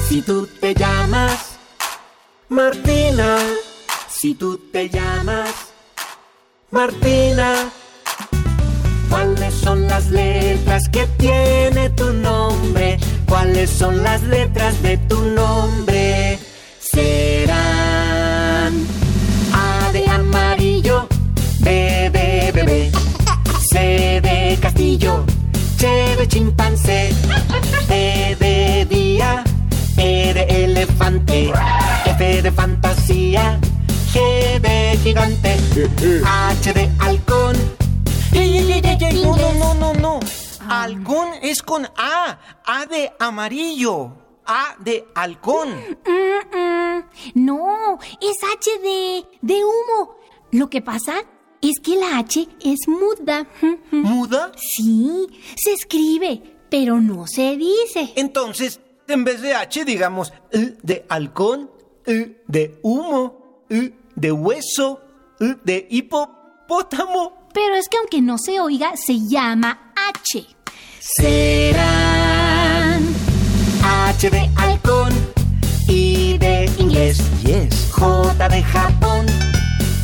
Si 0.09 0.23
tú 0.23 0.47
te 0.61 0.73
llamas 0.73 1.59
Martina, 2.49 3.39
Si 4.09 4.35
tú 4.35 4.57
te 4.73 4.89
llamas 4.89 5.51
Martina, 6.71 7.71
¿cuáles 9.11 9.53
son 9.53 9.89
las 9.89 10.11
letras 10.11 10.89
que 10.91 11.07
tiene 11.19 11.91
tu 11.91 12.13
nombre? 12.13 12.99
¿Cuáles 13.29 13.69
son 13.69 14.05
las 14.05 14.23
letras 14.23 14.81
de 14.83 14.97
tu 14.97 15.21
nombre? 15.23 16.39
Serán 16.81 17.57
A 19.53 19.91
de 19.93 20.07
amarillo, 20.09 21.09
B 21.61 22.11
de 22.13 22.53
bebé, 22.53 22.93
C 23.71 24.21
de 24.23 24.57
castillo, 24.61 25.25
Ch 25.79 26.17
de 26.17 26.29
chimpancé, 26.29 27.13
E 27.91 28.37
de 28.39 28.86
de 30.47 30.65
elefante, 30.65 31.53
F 32.07 32.43
de 32.43 32.53
fantasía, 32.53 33.61
G 34.13 34.61
de 34.61 34.99
gigante, 35.03 35.57
H 36.25 36.73
de 36.73 36.91
halcón. 36.99 37.57
¡Ey, 38.33 38.59
ey, 38.59 38.73
ey, 38.73 38.83
ey, 38.85 38.99
ey! 39.01 39.23
No, 39.23 39.37
no, 39.37 39.53
no, 39.55 39.75
no, 39.75 39.95
no. 39.95 40.21
Halcón 40.69 41.29
es 41.43 41.63
con 41.63 41.87
A. 41.97 42.39
A 42.65 42.87
de 42.87 43.13
amarillo. 43.19 44.13
A 44.47 44.77
de 44.79 45.07
halcón. 45.15 45.69
Mm, 45.71 46.57
mm. 46.57 47.05
No, 47.35 47.99
es 48.21 48.37
H 48.57 48.71
de, 48.83 49.25
de 49.43 49.65
humo. 49.65 50.17
Lo 50.53 50.69
que 50.69 50.83
pasa 50.83 51.15
es 51.61 51.81
que 51.83 51.97
la 51.97 52.19
H 52.19 52.49
es 52.65 52.81
muda. 52.89 53.47
¿Muda? 53.91 54.53
Sí, 54.57 55.27
se 55.57 55.73
escribe, 55.73 56.59
pero 56.69 57.01
no 57.01 57.27
se 57.27 57.57
dice. 57.57 58.13
Entonces, 58.17 58.81
en 59.09 59.25
vez 59.25 59.41
de 59.41 59.55
H, 59.55 59.85
digamos 59.85 60.33
I 60.53 60.75
de 60.83 61.05
halcón, 61.09 61.71
I 62.07 62.37
de 62.47 62.79
humo, 62.83 63.65
I 63.71 63.95
de 64.15 64.33
hueso, 64.33 65.01
I 65.41 65.57
de 65.65 65.87
hipopótamo. 65.91 67.49
Pero 67.53 67.75
es 67.75 67.89
que 67.89 67.97
aunque 67.99 68.21
no 68.21 68.39
se 68.39 68.61
oiga, 68.61 68.97
se 68.97 69.19
llama 69.27 69.93
H. 70.15 70.47
Serán 70.99 71.87
H 73.83 74.31
de 74.31 74.51
halcón, 74.57 75.13
I 75.89 76.39
de 76.39 76.71
inglés, 76.79 77.19
yes. 77.43 77.91
J 77.93 78.49
de 78.49 78.63
Japón, 78.63 79.27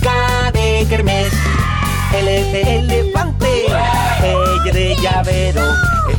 K 0.03 0.53
de 0.53 0.86
kermés, 0.88 1.32
L 2.14 2.26
de 2.52 2.60
elefante, 2.76 3.66
E 4.22 4.72
de 4.72 4.96
llavero. 4.96 5.62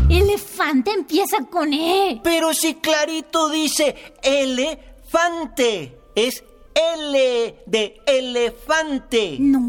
Elefante 0.10 0.92
empieza 0.92 1.38
con 1.52 1.72
E. 1.72 2.20
Pero 2.24 2.54
si 2.54 2.76
clarito 2.76 3.50
dice 3.50 3.96
elefante, 4.24 5.98
es 6.16 6.44
L 6.74 7.56
de 7.66 8.02
elefante. 8.08 9.38
No, 9.40 9.60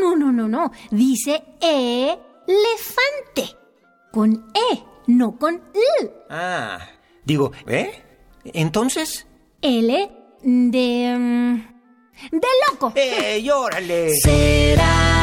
no, 0.00 0.16
no, 0.16 0.30
no, 0.30 0.46
no. 0.46 0.72
Dice 0.90 1.42
elefante. 1.60 2.26
Con 4.12 4.52
E, 4.54 4.82
no 5.06 5.38
con 5.38 5.54
L. 6.00 6.12
Ah, 6.28 6.78
digo, 7.24 7.52
¿eh? 7.66 8.02
Entonces. 8.44 9.26
L 9.62 10.10
de. 10.42 11.16
mm, 11.18 11.56
de 12.30 12.48
loco. 12.70 12.92
¡Ey, 12.94 13.50
órale! 13.50 14.14
Serán 14.16 15.15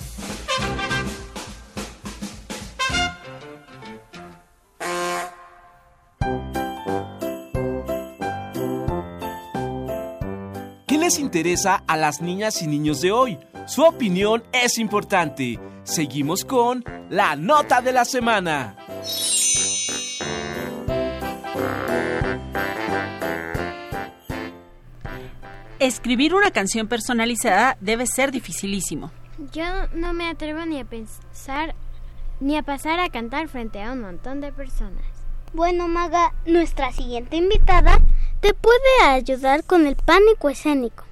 ¿Qué 10.87 10.97
les 10.97 11.19
interesa 11.19 11.83
a 11.87 11.97
las 11.97 12.21
niñas 12.21 12.61
y 12.61 12.67
niños 12.67 13.01
de 13.01 13.11
hoy? 13.11 13.37
Su 13.65 13.83
opinión 13.83 14.43
es 14.51 14.77
importante. 14.77 15.59
Seguimos 15.83 16.43
con 16.45 16.83
la 17.09 17.35
nota 17.35 17.81
de 17.81 17.93
la 17.93 18.05
semana. 18.05 18.75
Escribir 25.80 26.36
una 26.36 26.51
canción 26.51 26.88
personalizada 26.88 27.78
debe 27.82 28.05
ser 28.05 28.32
dificilísimo. 28.32 29.11
Yo 29.51 29.63
no 29.93 30.13
me 30.13 30.30
atrevo 30.30 30.65
ni 30.65 30.80
a 30.80 30.86
pensar 30.86 31.76
ni 32.39 32.57
a 32.57 32.63
pasar 32.63 32.99
a 32.99 33.09
cantar 33.09 33.47
frente 33.47 33.82
a 33.82 33.91
un 33.91 34.01
montón 34.01 34.41
de 34.41 34.51
personas. 34.51 35.03
Bueno, 35.53 35.88
Maga, 35.88 36.34
nuestra 36.45 36.91
siguiente 36.91 37.38
invitada 37.38 37.99
te 38.41 38.53
puede 38.53 39.09
ayudar 39.09 39.63
con 39.63 39.88
el 39.88 39.95
pánico 39.95 40.49
escénico. 40.49 41.05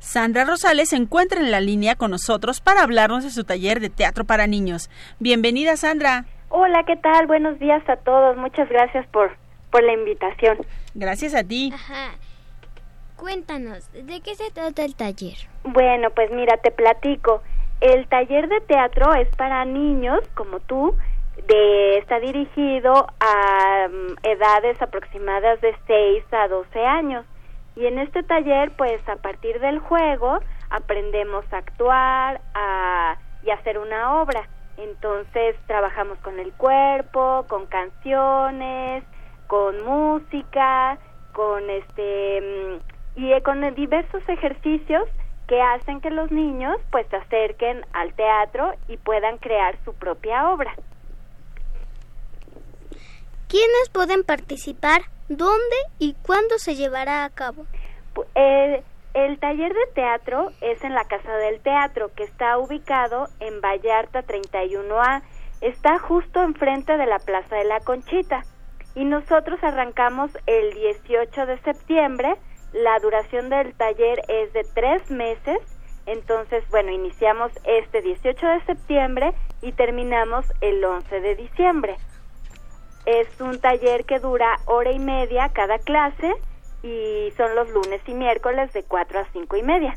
Sandra 0.00 0.44
Rosales 0.44 0.90
se 0.90 0.96
encuentra 0.96 1.40
en 1.40 1.50
la 1.50 1.60
línea 1.60 1.94
con 1.94 2.10
nosotros 2.10 2.60
para 2.60 2.82
hablarnos 2.82 3.22
de 3.24 3.30
su 3.30 3.44
taller 3.44 3.80
de 3.80 3.88
teatro 3.88 4.24
para 4.24 4.46
niños. 4.46 4.90
Bienvenida, 5.20 5.76
Sandra. 5.76 6.26
Hola, 6.48 6.82
¿qué 6.84 6.96
tal? 6.96 7.26
Buenos 7.26 7.58
días 7.58 7.88
a 7.88 7.96
todos. 7.96 8.36
Muchas 8.36 8.68
gracias 8.68 9.06
por, 9.08 9.30
por 9.70 9.82
la 9.82 9.94
invitación. 9.94 10.58
Gracias 10.94 11.34
a 11.34 11.44
ti. 11.44 11.70
Ajá. 11.72 12.10
Cuéntanos, 13.22 13.88
¿de 13.92 14.20
qué 14.20 14.34
se 14.34 14.50
trata 14.50 14.84
el 14.84 14.96
taller? 14.96 15.36
Bueno, 15.62 16.10
pues 16.10 16.32
mira, 16.32 16.56
te 16.56 16.72
platico. 16.72 17.40
El 17.80 18.08
taller 18.08 18.48
de 18.48 18.60
teatro 18.62 19.14
es 19.14 19.28
para 19.36 19.64
niños 19.64 20.28
como 20.34 20.58
tú. 20.58 20.96
De, 21.46 21.98
está 21.98 22.18
dirigido 22.18 23.06
a 23.20 23.86
mm, 23.88 24.26
edades 24.26 24.82
aproximadas 24.82 25.60
de 25.60 25.72
6 25.86 26.24
a 26.32 26.48
12 26.48 26.84
años. 26.84 27.24
Y 27.76 27.86
en 27.86 28.00
este 28.00 28.24
taller, 28.24 28.72
pues 28.72 29.00
a 29.08 29.14
partir 29.14 29.60
del 29.60 29.78
juego, 29.78 30.40
aprendemos 30.70 31.44
a 31.52 31.58
actuar 31.58 32.40
a, 32.54 33.18
y 33.44 33.50
hacer 33.50 33.78
una 33.78 34.20
obra. 34.20 34.48
Entonces 34.78 35.54
trabajamos 35.68 36.18
con 36.24 36.40
el 36.40 36.52
cuerpo, 36.54 37.44
con 37.48 37.66
canciones, 37.66 39.04
con 39.46 39.84
música, 39.84 40.98
con 41.32 41.70
este 41.70 42.40
mm, 42.40 43.01
y 43.16 43.32
eh, 43.32 43.42
con 43.42 43.60
diversos 43.74 44.22
ejercicios 44.28 45.08
que 45.46 45.60
hacen 45.60 46.00
que 46.00 46.10
los 46.10 46.30
niños 46.30 46.76
pues 46.90 47.06
se 47.08 47.16
acerquen 47.16 47.84
al 47.92 48.14
teatro 48.14 48.72
y 48.88 48.96
puedan 48.96 49.38
crear 49.38 49.76
su 49.84 49.94
propia 49.94 50.50
obra. 50.50 50.74
¿Quiénes 53.48 53.90
pueden 53.92 54.24
participar? 54.24 55.02
¿Dónde 55.28 55.76
y 55.98 56.14
cuándo 56.22 56.58
se 56.58 56.74
llevará 56.74 57.24
a 57.24 57.30
cabo? 57.30 57.66
El, 58.34 58.82
el 59.14 59.38
taller 59.38 59.74
de 59.74 59.92
teatro 59.94 60.48
es 60.62 60.82
en 60.82 60.94
la 60.94 61.04
Casa 61.04 61.36
del 61.36 61.60
Teatro, 61.60 62.10
que 62.14 62.24
está 62.24 62.56
ubicado 62.56 63.26
en 63.40 63.60
Vallarta 63.60 64.22
31A. 64.22 65.22
Está 65.60 65.98
justo 65.98 66.42
enfrente 66.42 66.96
de 66.96 67.04
la 67.04 67.18
Plaza 67.18 67.56
de 67.56 67.64
la 67.64 67.80
Conchita. 67.80 68.42
Y 68.94 69.04
nosotros 69.04 69.62
arrancamos 69.62 70.30
el 70.46 70.72
18 70.72 71.44
de 71.44 71.58
septiembre. 71.58 72.34
La 72.72 72.98
duración 73.00 73.50
del 73.50 73.74
taller 73.74 74.20
es 74.28 74.52
de 74.52 74.64
tres 74.74 75.10
meses. 75.10 75.58
Entonces, 76.06 76.64
bueno, 76.70 76.90
iniciamos 76.90 77.52
este 77.64 78.02
18 78.02 78.46
de 78.46 78.64
septiembre 78.64 79.32
y 79.60 79.72
terminamos 79.72 80.46
el 80.60 80.84
11 80.84 81.20
de 81.20 81.36
diciembre. 81.36 81.96
Es 83.06 83.28
un 83.40 83.60
taller 83.60 84.04
que 84.04 84.18
dura 84.18 84.56
hora 84.66 84.90
y 84.92 84.98
media 84.98 85.50
cada 85.52 85.78
clase 85.78 86.32
y 86.82 87.32
son 87.36 87.54
los 87.54 87.68
lunes 87.70 88.00
y 88.06 88.14
miércoles 88.14 88.72
de 88.72 88.82
4 88.84 89.20
a 89.20 89.26
5 89.32 89.56
y 89.56 89.62
media. 89.62 89.94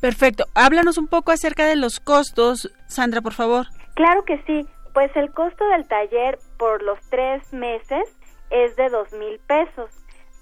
Perfecto. 0.00 0.44
Háblanos 0.54 0.96
un 0.96 1.08
poco 1.08 1.32
acerca 1.32 1.66
de 1.66 1.76
los 1.76 2.00
costos, 2.00 2.72
Sandra, 2.86 3.20
por 3.20 3.34
favor. 3.34 3.66
Claro 3.94 4.24
que 4.24 4.42
sí. 4.46 4.66
Pues 4.94 5.14
el 5.14 5.30
costo 5.32 5.66
del 5.68 5.86
taller 5.86 6.38
por 6.58 6.82
los 6.82 6.98
tres 7.10 7.52
meses 7.52 8.04
es 8.50 8.74
de 8.76 8.88
dos 8.88 9.12
mil 9.12 9.38
pesos. 9.40 9.90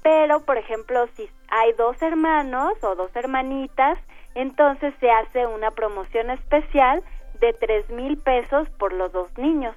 Pero, 0.02 0.40
por 0.40 0.58
ejemplo, 0.58 1.06
si 1.14 1.28
hay 1.48 1.72
dos 1.72 2.00
hermanos 2.02 2.72
o 2.82 2.94
dos 2.94 3.14
hermanitas, 3.14 3.98
entonces 4.34 4.94
se 5.00 5.10
hace 5.10 5.46
una 5.46 5.70
promoción 5.70 6.30
especial 6.30 7.02
de 7.40 7.52
tres 7.52 7.88
mil 7.90 8.18
pesos 8.18 8.68
por 8.78 8.92
los 8.92 9.12
dos 9.12 9.36
niños. 9.36 9.74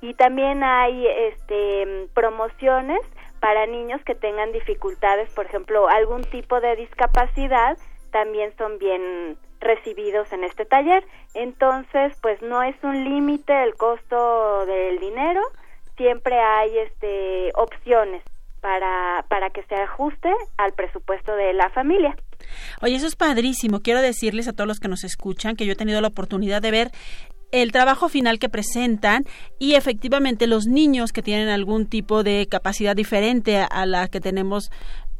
Y 0.00 0.14
también 0.14 0.62
hay 0.62 1.06
este, 1.06 2.08
promociones 2.12 3.00
para 3.40 3.66
niños 3.66 4.02
que 4.04 4.14
tengan 4.14 4.52
dificultades, 4.52 5.30
por 5.32 5.46
ejemplo, 5.46 5.88
algún 5.88 6.22
tipo 6.24 6.60
de 6.60 6.76
discapacidad, 6.76 7.78
también 8.10 8.54
son 8.58 8.78
bien 8.78 9.38
recibidos 9.60 10.32
en 10.32 10.44
este 10.44 10.66
taller. 10.66 11.04
Entonces, 11.32 12.16
pues 12.20 12.40
no 12.42 12.62
es 12.62 12.76
un 12.82 13.04
límite 13.04 13.62
el 13.62 13.74
costo 13.76 14.66
del 14.66 14.98
dinero, 14.98 15.40
siempre 15.96 16.38
hay 16.38 16.78
este 16.78 17.52
opciones 17.54 18.22
para 18.64 19.26
para 19.28 19.50
que 19.50 19.62
se 19.64 19.74
ajuste 19.74 20.32
al 20.56 20.72
presupuesto 20.72 21.36
de 21.36 21.52
la 21.52 21.68
familia. 21.68 22.16
Oye, 22.80 22.94
eso 22.94 23.06
es 23.06 23.14
padrísimo. 23.14 23.80
Quiero 23.80 24.00
decirles 24.00 24.48
a 24.48 24.54
todos 24.54 24.66
los 24.66 24.80
que 24.80 24.88
nos 24.88 25.04
escuchan 25.04 25.54
que 25.54 25.66
yo 25.66 25.72
he 25.72 25.76
tenido 25.76 26.00
la 26.00 26.08
oportunidad 26.08 26.62
de 26.62 26.70
ver 26.70 26.90
el 27.54 27.70
trabajo 27.70 28.08
final 28.08 28.40
que 28.40 28.48
presentan 28.48 29.24
y 29.60 29.74
efectivamente 29.74 30.48
los 30.48 30.66
niños 30.66 31.12
que 31.12 31.22
tienen 31.22 31.48
algún 31.48 31.86
tipo 31.86 32.24
de 32.24 32.48
capacidad 32.50 32.96
diferente 32.96 33.58
a 33.58 33.86
la 33.86 34.08
que 34.08 34.20
tenemos 34.20 34.70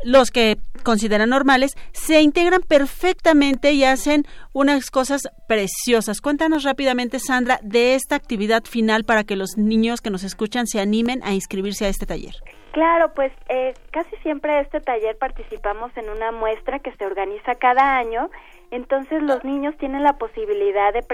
los 0.03 0.31
que 0.31 0.57
consideran 0.83 1.31
normales 1.31 1.77
se 1.93 2.21
integran 2.21 2.61
perfectamente 2.61 3.73
y 3.73 3.85
hacen 3.85 4.25
unas 4.53 4.91
cosas 4.91 5.23
preciosas. 5.49 6.21
Cuéntanos 6.21 6.65
rápidamente, 6.65 7.19
Sandra, 7.21 7.59
de 7.63 7.95
esta 7.95 8.17
actividad 8.17 8.65
final 8.65 9.05
para 9.05 9.25
que 9.25 9.37
los 9.37 9.57
niños 9.57 10.01
que 10.01 10.11
nos 10.11 10.25
escuchan 10.25 10.67
se 10.67 10.81
animen 10.81 11.23
a 11.23 11.33
inscribirse 11.33 11.87
a 11.87 11.89
este 11.89 12.05
taller. 12.05 12.35
Claro, 12.73 13.13
pues 13.15 13.33
eh, 13.49 13.73
casi 13.93 14.17
siempre 14.17 14.61
este 14.61 14.81
taller 14.81 15.17
participamos 15.17 15.97
en 15.97 16.11
una 16.11 16.33
muestra 16.33 16.81
que 16.81 16.91
se 16.97 17.07
organiza 17.07 17.55
cada 17.55 17.97
año, 17.97 18.31
entonces 18.75 19.23
los 19.23 19.45
niños 19.45 19.77
tienen 19.79 20.03
la 20.03 20.19
posibilidad 20.19 20.93
de, 20.93 21.05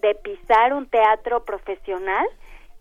de 0.00 0.14
pisar 0.14 0.72
un 0.72 0.88
teatro 0.88 1.44
profesional 1.44 2.24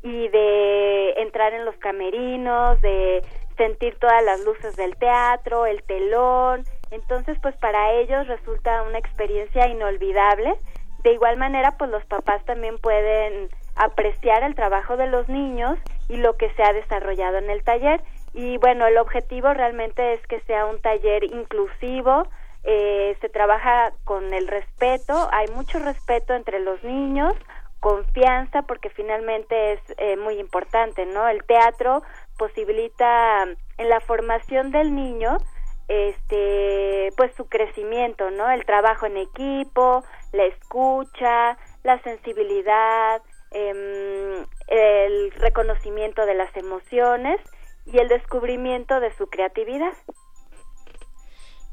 y 0.04 0.28
de 0.28 1.14
entrar 1.18 1.54
en 1.54 1.66
los 1.66 1.76
camerinos, 1.78 2.80
de 2.82 3.24
sentir 3.58 3.98
todas 3.98 4.24
las 4.24 4.40
luces 4.46 4.76
del 4.76 4.96
teatro, 4.96 5.66
el 5.66 5.82
telón, 5.82 6.64
entonces 6.92 7.36
pues 7.42 7.56
para 7.58 7.94
ellos 7.94 8.28
resulta 8.28 8.84
una 8.84 9.00
experiencia 9.00 9.68
inolvidable. 9.70 10.54
De 11.02 11.14
igual 11.14 11.38
manera 11.38 11.76
pues 11.80 11.90
los 11.90 12.06
papás 12.06 12.46
también 12.46 12.78
pueden 12.78 13.50
apreciar 13.76 14.44
el 14.44 14.54
trabajo 14.54 14.98
de 14.98 15.08
los 15.08 15.28
niños 15.30 15.80
y 16.10 16.18
lo 16.18 16.38
que 16.38 16.52
se 16.52 16.62
ha 16.62 16.74
desarrollado 16.74 17.40
en 17.40 17.50
el 17.50 17.64
taller. 17.64 18.02
Y 18.36 18.60
bueno, 18.60 18.86
el 18.86 19.00
objetivo 19.00 19.52
realmente 19.56 20.14
es 20.14 20.28
que 20.28 20.42
sea 20.42 20.68
un 20.68 20.80
taller 20.80 21.24
inclusivo, 21.24 22.28
eh, 22.70 23.18
se 23.22 23.30
trabaja 23.30 23.94
con 24.04 24.34
el 24.34 24.46
respeto, 24.46 25.30
hay 25.32 25.48
mucho 25.56 25.80
respeto 25.80 26.34
entre 26.34 26.60
los 26.60 26.84
niños, 26.84 27.34
confianza, 27.80 28.64
porque 28.64 28.90
finalmente 28.90 29.72
es 29.72 29.80
eh, 29.98 30.18
muy 30.18 30.38
importante, 30.38 31.06
¿no? 31.06 31.30
El 31.30 31.46
teatro 31.46 32.04
posibilita 32.38 33.44
en 33.78 33.90
la 33.90 34.02
formación 34.02 34.72
del 34.72 34.94
niño, 34.94 35.38
este, 35.88 37.14
pues 37.16 37.34
su 37.36 37.48
crecimiento, 37.48 38.32
¿no? 38.32 38.50
El 38.52 38.66
trabajo 38.66 39.06
en 39.06 39.16
equipo, 39.16 40.04
la 40.34 40.44
escucha, 40.44 41.58
la 41.84 42.02
sensibilidad, 42.04 43.22
em, 43.52 44.46
el 44.68 45.32
reconocimiento 45.38 46.26
de 46.26 46.34
las 46.34 46.54
emociones 46.58 47.40
y 47.86 48.00
el 48.00 48.10
descubrimiento 48.10 49.00
de 49.00 49.14
su 49.14 49.28
creatividad. 49.28 49.94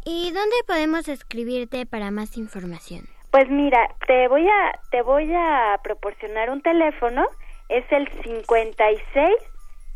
¿Y 0.04 0.32
dónde 0.32 0.56
podemos 0.66 1.08
escribirte 1.08 1.86
para 1.86 2.10
más 2.10 2.36
información? 2.36 3.06
Pues 3.30 3.48
mira, 3.48 3.88
te 4.06 4.28
voy 4.28 4.46
a 4.46 4.78
te 4.90 5.02
voy 5.02 5.32
a 5.34 5.80
proporcionar 5.82 6.50
un 6.50 6.60
teléfono, 6.60 7.26
es 7.68 7.84
el 7.90 8.08
56 8.22 9.34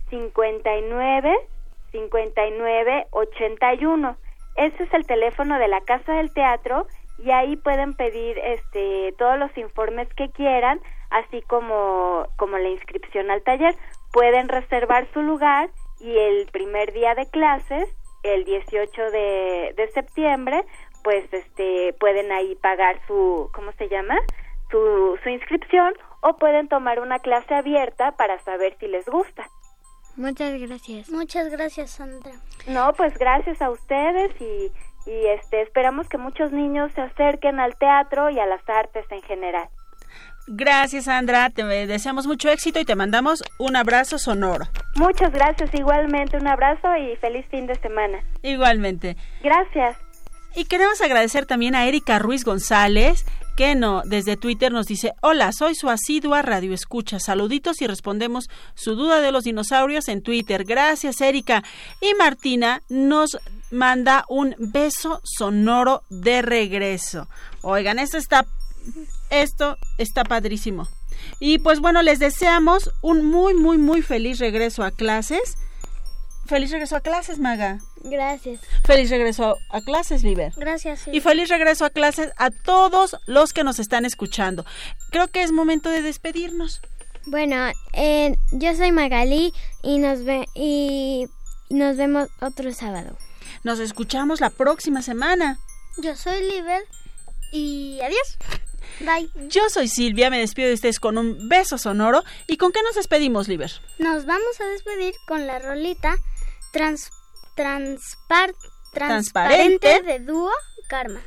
59 0.09 1.36
59 1.92 3.06
81. 3.11 4.16
Ese 4.56 4.82
es 4.82 4.94
el 4.94 5.06
teléfono 5.06 5.59
de 5.59 5.68
la 5.68 5.82
Casa 5.82 6.14
del 6.14 6.32
Teatro 6.32 6.86
y 7.18 7.30
ahí 7.30 7.56
pueden 7.56 7.94
pedir 7.94 8.38
este 8.38 9.14
todos 9.18 9.38
los 9.38 9.56
informes 9.59 10.09
que 10.14 10.30
quieran, 10.30 10.80
así 11.11 11.42
como 11.42 12.26
como 12.36 12.56
la 12.56 12.70
inscripción 12.70 13.30
al 13.30 13.42
taller. 13.42 13.74
Pueden 14.12 14.48
reservar 14.48 15.06
su 15.12 15.20
lugar 15.20 15.68
y 16.00 16.16
el 16.16 16.46
primer 16.46 16.92
día 16.92 17.14
de 17.14 17.28
clases, 17.30 17.88
el 18.23 18.45
18 18.45 19.03
de, 19.11 19.75
de 19.77 19.91
septiembre, 19.93 20.64
pues 21.03 21.25
este 21.33 21.95
pueden 21.95 22.33
ahí 22.33 22.55
pagar 22.57 23.01
su 23.07 23.51
¿cómo 23.53 23.73
se 23.73 23.89
llama? 23.89 24.16
su 24.71 25.19
su 25.23 25.29
inscripción 25.29 25.95
o 26.21 26.37
pueden 26.37 26.69
tomar 26.69 27.01
una 27.01 27.21
clase 27.21 27.55
abierta 27.55 28.12
para 28.12 28.39
saber 28.45 28.77
si 28.79 28.89
les 28.89 29.07
gusta. 29.07 29.49
Muchas 30.16 30.61
gracias. 30.61 31.11
Muchas 31.11 31.49
gracias, 31.49 31.93
Sandra. 31.93 32.33
No, 32.66 32.93
pues 32.95 33.16
gracias 33.16 33.62
a 33.62 33.71
ustedes 33.71 34.33
y 34.41 34.73
y 35.07 35.27
este 35.29 35.62
esperamos 35.62 36.09
que 36.09 36.19
muchos 36.19 36.53
niños 36.53 36.93
se 36.95 37.01
acerquen 37.01 37.61
al 37.61 37.77
teatro 37.79 38.29
y 38.29 38.39
a 38.39 38.47
las 38.47 38.66
artes 38.69 39.07
en 39.11 39.23
general. 39.23 39.69
Gracias, 40.49 41.05
Sandra. 41.05 41.51
Te 41.51 41.64
deseamos 41.64 42.26
mucho 42.26 42.49
éxito 42.49 42.80
y 42.80 42.84
te 42.84 42.96
mandamos 42.96 43.44
un 43.59 43.76
abrazo 43.76 44.18
sonoro. 44.18 44.66
Muchas 44.96 45.32
gracias 45.32 45.72
igualmente, 45.74 46.36
un 46.38 46.49
abrazo 46.49 46.96
y 46.96 47.16
feliz 47.16 47.44
fin 47.51 47.66
de 47.66 47.74
semana. 47.76 48.18
Igualmente. 48.42 49.16
Gracias. 49.42 49.96
Y 50.55 50.64
queremos 50.64 51.01
agradecer 51.01 51.46
también 51.46 51.74
a 51.74 51.86
Erika 51.86 52.18
Ruiz 52.18 52.44
González, 52.44 53.26
que 53.57 53.74
no, 53.74 54.03
desde 54.05 54.36
Twitter 54.36 54.72
nos 54.72 54.86
dice, 54.86 55.12
hola, 55.20 55.53
soy 55.53 55.74
su 55.74 55.90
asidua 55.90 56.42
radio 56.42 56.72
escucha, 56.72 57.20
saluditos 57.20 57.82
y 57.82 57.86
respondemos 57.86 58.49
su 58.74 58.94
duda 58.94 59.20
de 59.20 59.32
los 59.32 59.44
dinosaurios 59.44 60.09
en 60.09 60.22
Twitter. 60.22 60.64
Gracias, 60.64 61.20
Erika. 61.20 61.62
Y 62.01 62.14
Martina 62.14 62.82
nos 62.88 63.38
manda 63.70 64.24
un 64.28 64.55
beso 64.59 65.20
sonoro 65.24 66.03
de 66.09 66.40
regreso. 66.40 67.28
Oigan, 67.62 67.99
esto 67.99 68.16
está, 68.16 68.46
esto 69.31 69.76
está 69.99 70.24
padrísimo. 70.24 70.89
Y 71.41 71.59
pues 71.59 71.81
bueno, 71.81 72.03
les 72.03 72.18
deseamos 72.18 72.91
un 73.03 73.24
muy, 73.24 73.55
muy, 73.55 73.79
muy 73.79 74.03
feliz 74.03 74.39
regreso 74.39 74.83
a 74.85 74.91
clases. 74.91 75.57
Feliz 76.47 76.70
regreso 76.70 76.97
a 76.97 77.01
clases, 77.01 77.39
Maga. 77.39 77.79
Gracias. 78.05 78.61
Feliz 78.85 79.11
regreso 79.11 79.59
a 79.70 79.81
clases, 79.83 80.22
Liber. 80.22 80.53
Gracias. 80.57 81.01
sí. 81.01 81.11
Y 81.12 81.20
feliz 81.20 81.49
regreso 81.51 81.85
a 81.85 81.91
clases 81.91 82.33
a 82.39 82.51
todos 82.51 83.16
los 83.26 83.53
que 83.53 83.64
nos 83.64 83.79
están 83.79 84.05
escuchando. 84.07 84.64
Creo 85.11 85.29
que 85.29 85.43
es 85.43 85.53
momento 85.53 85.91
de 85.91 86.01
despedirnos. 86.01 86.81
Bueno, 87.26 87.57
eh, 87.93 88.35
yo 88.53 88.74
soy 88.74 88.93
Magali 88.93 89.53
y 89.83 89.99
nos 89.99 90.24
ve 90.24 90.47
y 90.55 91.26
nos 91.68 91.99
vemos 91.99 92.31
otro 92.41 92.72
sábado. 92.72 93.18
Nos 93.64 93.81
escuchamos 93.81 94.41
la 94.41 94.49
próxima 94.49 95.03
semana. 95.03 95.59
Yo 95.99 96.16
soy 96.16 96.41
Liber 96.49 96.83
y 97.53 98.01
adiós. 98.01 98.39
Bye. 99.01 99.30
Yo 99.49 99.68
soy 99.70 99.88
Silvia, 99.88 100.30
me 100.30 100.38
despido 100.40 100.68
de 100.68 100.74
ustedes 100.74 100.99
con 101.01 101.18
un 101.18 101.49
beso 101.49 101.78
sonoro. 101.78 102.22
¿Y 102.46 102.57
con 102.57 102.72
qué 102.72 102.82
nos 102.82 102.94
despedimos, 102.96 103.49
Liber? 103.49 103.70
Nos 103.99 104.26
vamos 104.26 104.61
a 104.61 104.64
despedir 104.66 105.14
con 105.26 105.46
la 105.46 105.59
rolita 105.59 106.16
trans, 106.72 107.11
transpar, 107.55 108.53
transparente, 108.92 109.78
Transparente. 109.78 110.03
de 110.12 110.18
dúo 110.20 110.51
Karma. 110.88 111.20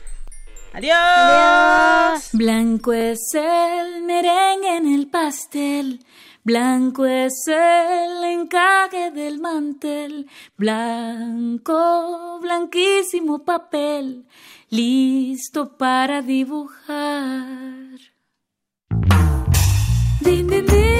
Adiós. 0.74 2.30
Blanco 2.34 2.94
es 2.94 3.20
el 3.34 4.04
merengue 4.04 4.78
en 4.78 4.88
el 4.94 5.08
pastel, 5.10 6.00
Blanco 6.44 7.06
es 7.06 7.34
el 7.48 8.24
encaje 8.24 9.12
del 9.12 9.40
mantel, 9.40 10.28
blanco, 10.58 12.40
blanquísimo 12.42 13.44
papel, 13.44 14.26
listo 14.72 15.78
para 15.78 16.22
dibujar. 16.22 18.00
Din, 20.22 20.48
din, 20.48 20.66
din. 20.66 20.92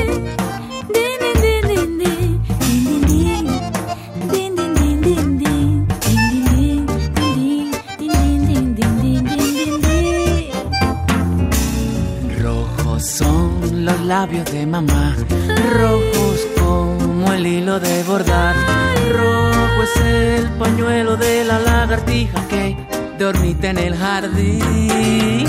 son 13.02 13.84
los 13.84 14.00
labios 14.02 14.46
de 14.52 14.66
mamá, 14.68 15.16
rojos 15.74 16.40
como 16.60 17.34
el 17.34 17.48
hilo 17.48 17.80
de 17.80 18.04
bordar. 18.04 18.56
Rojo 19.12 19.84
es 19.84 20.02
el 20.06 20.50
pañuelo 20.60 21.18
de 21.18 21.44
la 21.44 21.60
lagartija 21.60 22.48
que 22.48 22.78
dormita 23.22 23.70
en 23.70 23.78
el 23.78 23.96
jardín. 23.96 25.48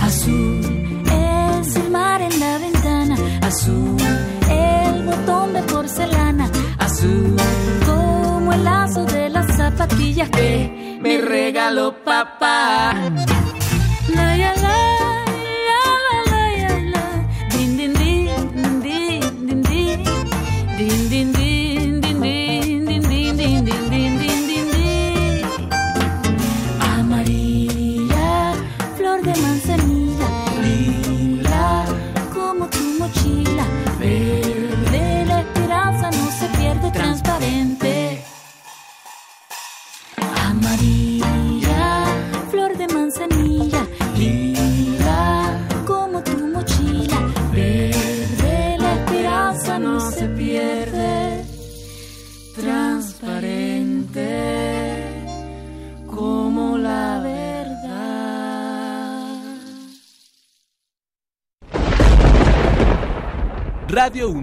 Azul 0.00 0.60
es 1.06 1.76
el 1.76 1.90
mar 1.90 2.20
en 2.22 2.40
la 2.40 2.58
ventana, 2.58 3.16
azul 3.40 3.96
el 4.50 5.04
botón 5.04 5.52
de 5.52 5.62
porcelana, 5.62 6.50
azul 6.78 7.36
como 7.86 8.52
el 8.52 8.64
lazo 8.64 9.04
de 9.04 9.28
las 9.28 9.46
zapatillas 9.56 10.28
que 10.30 10.98
me 11.00 11.18
regaló 11.18 11.91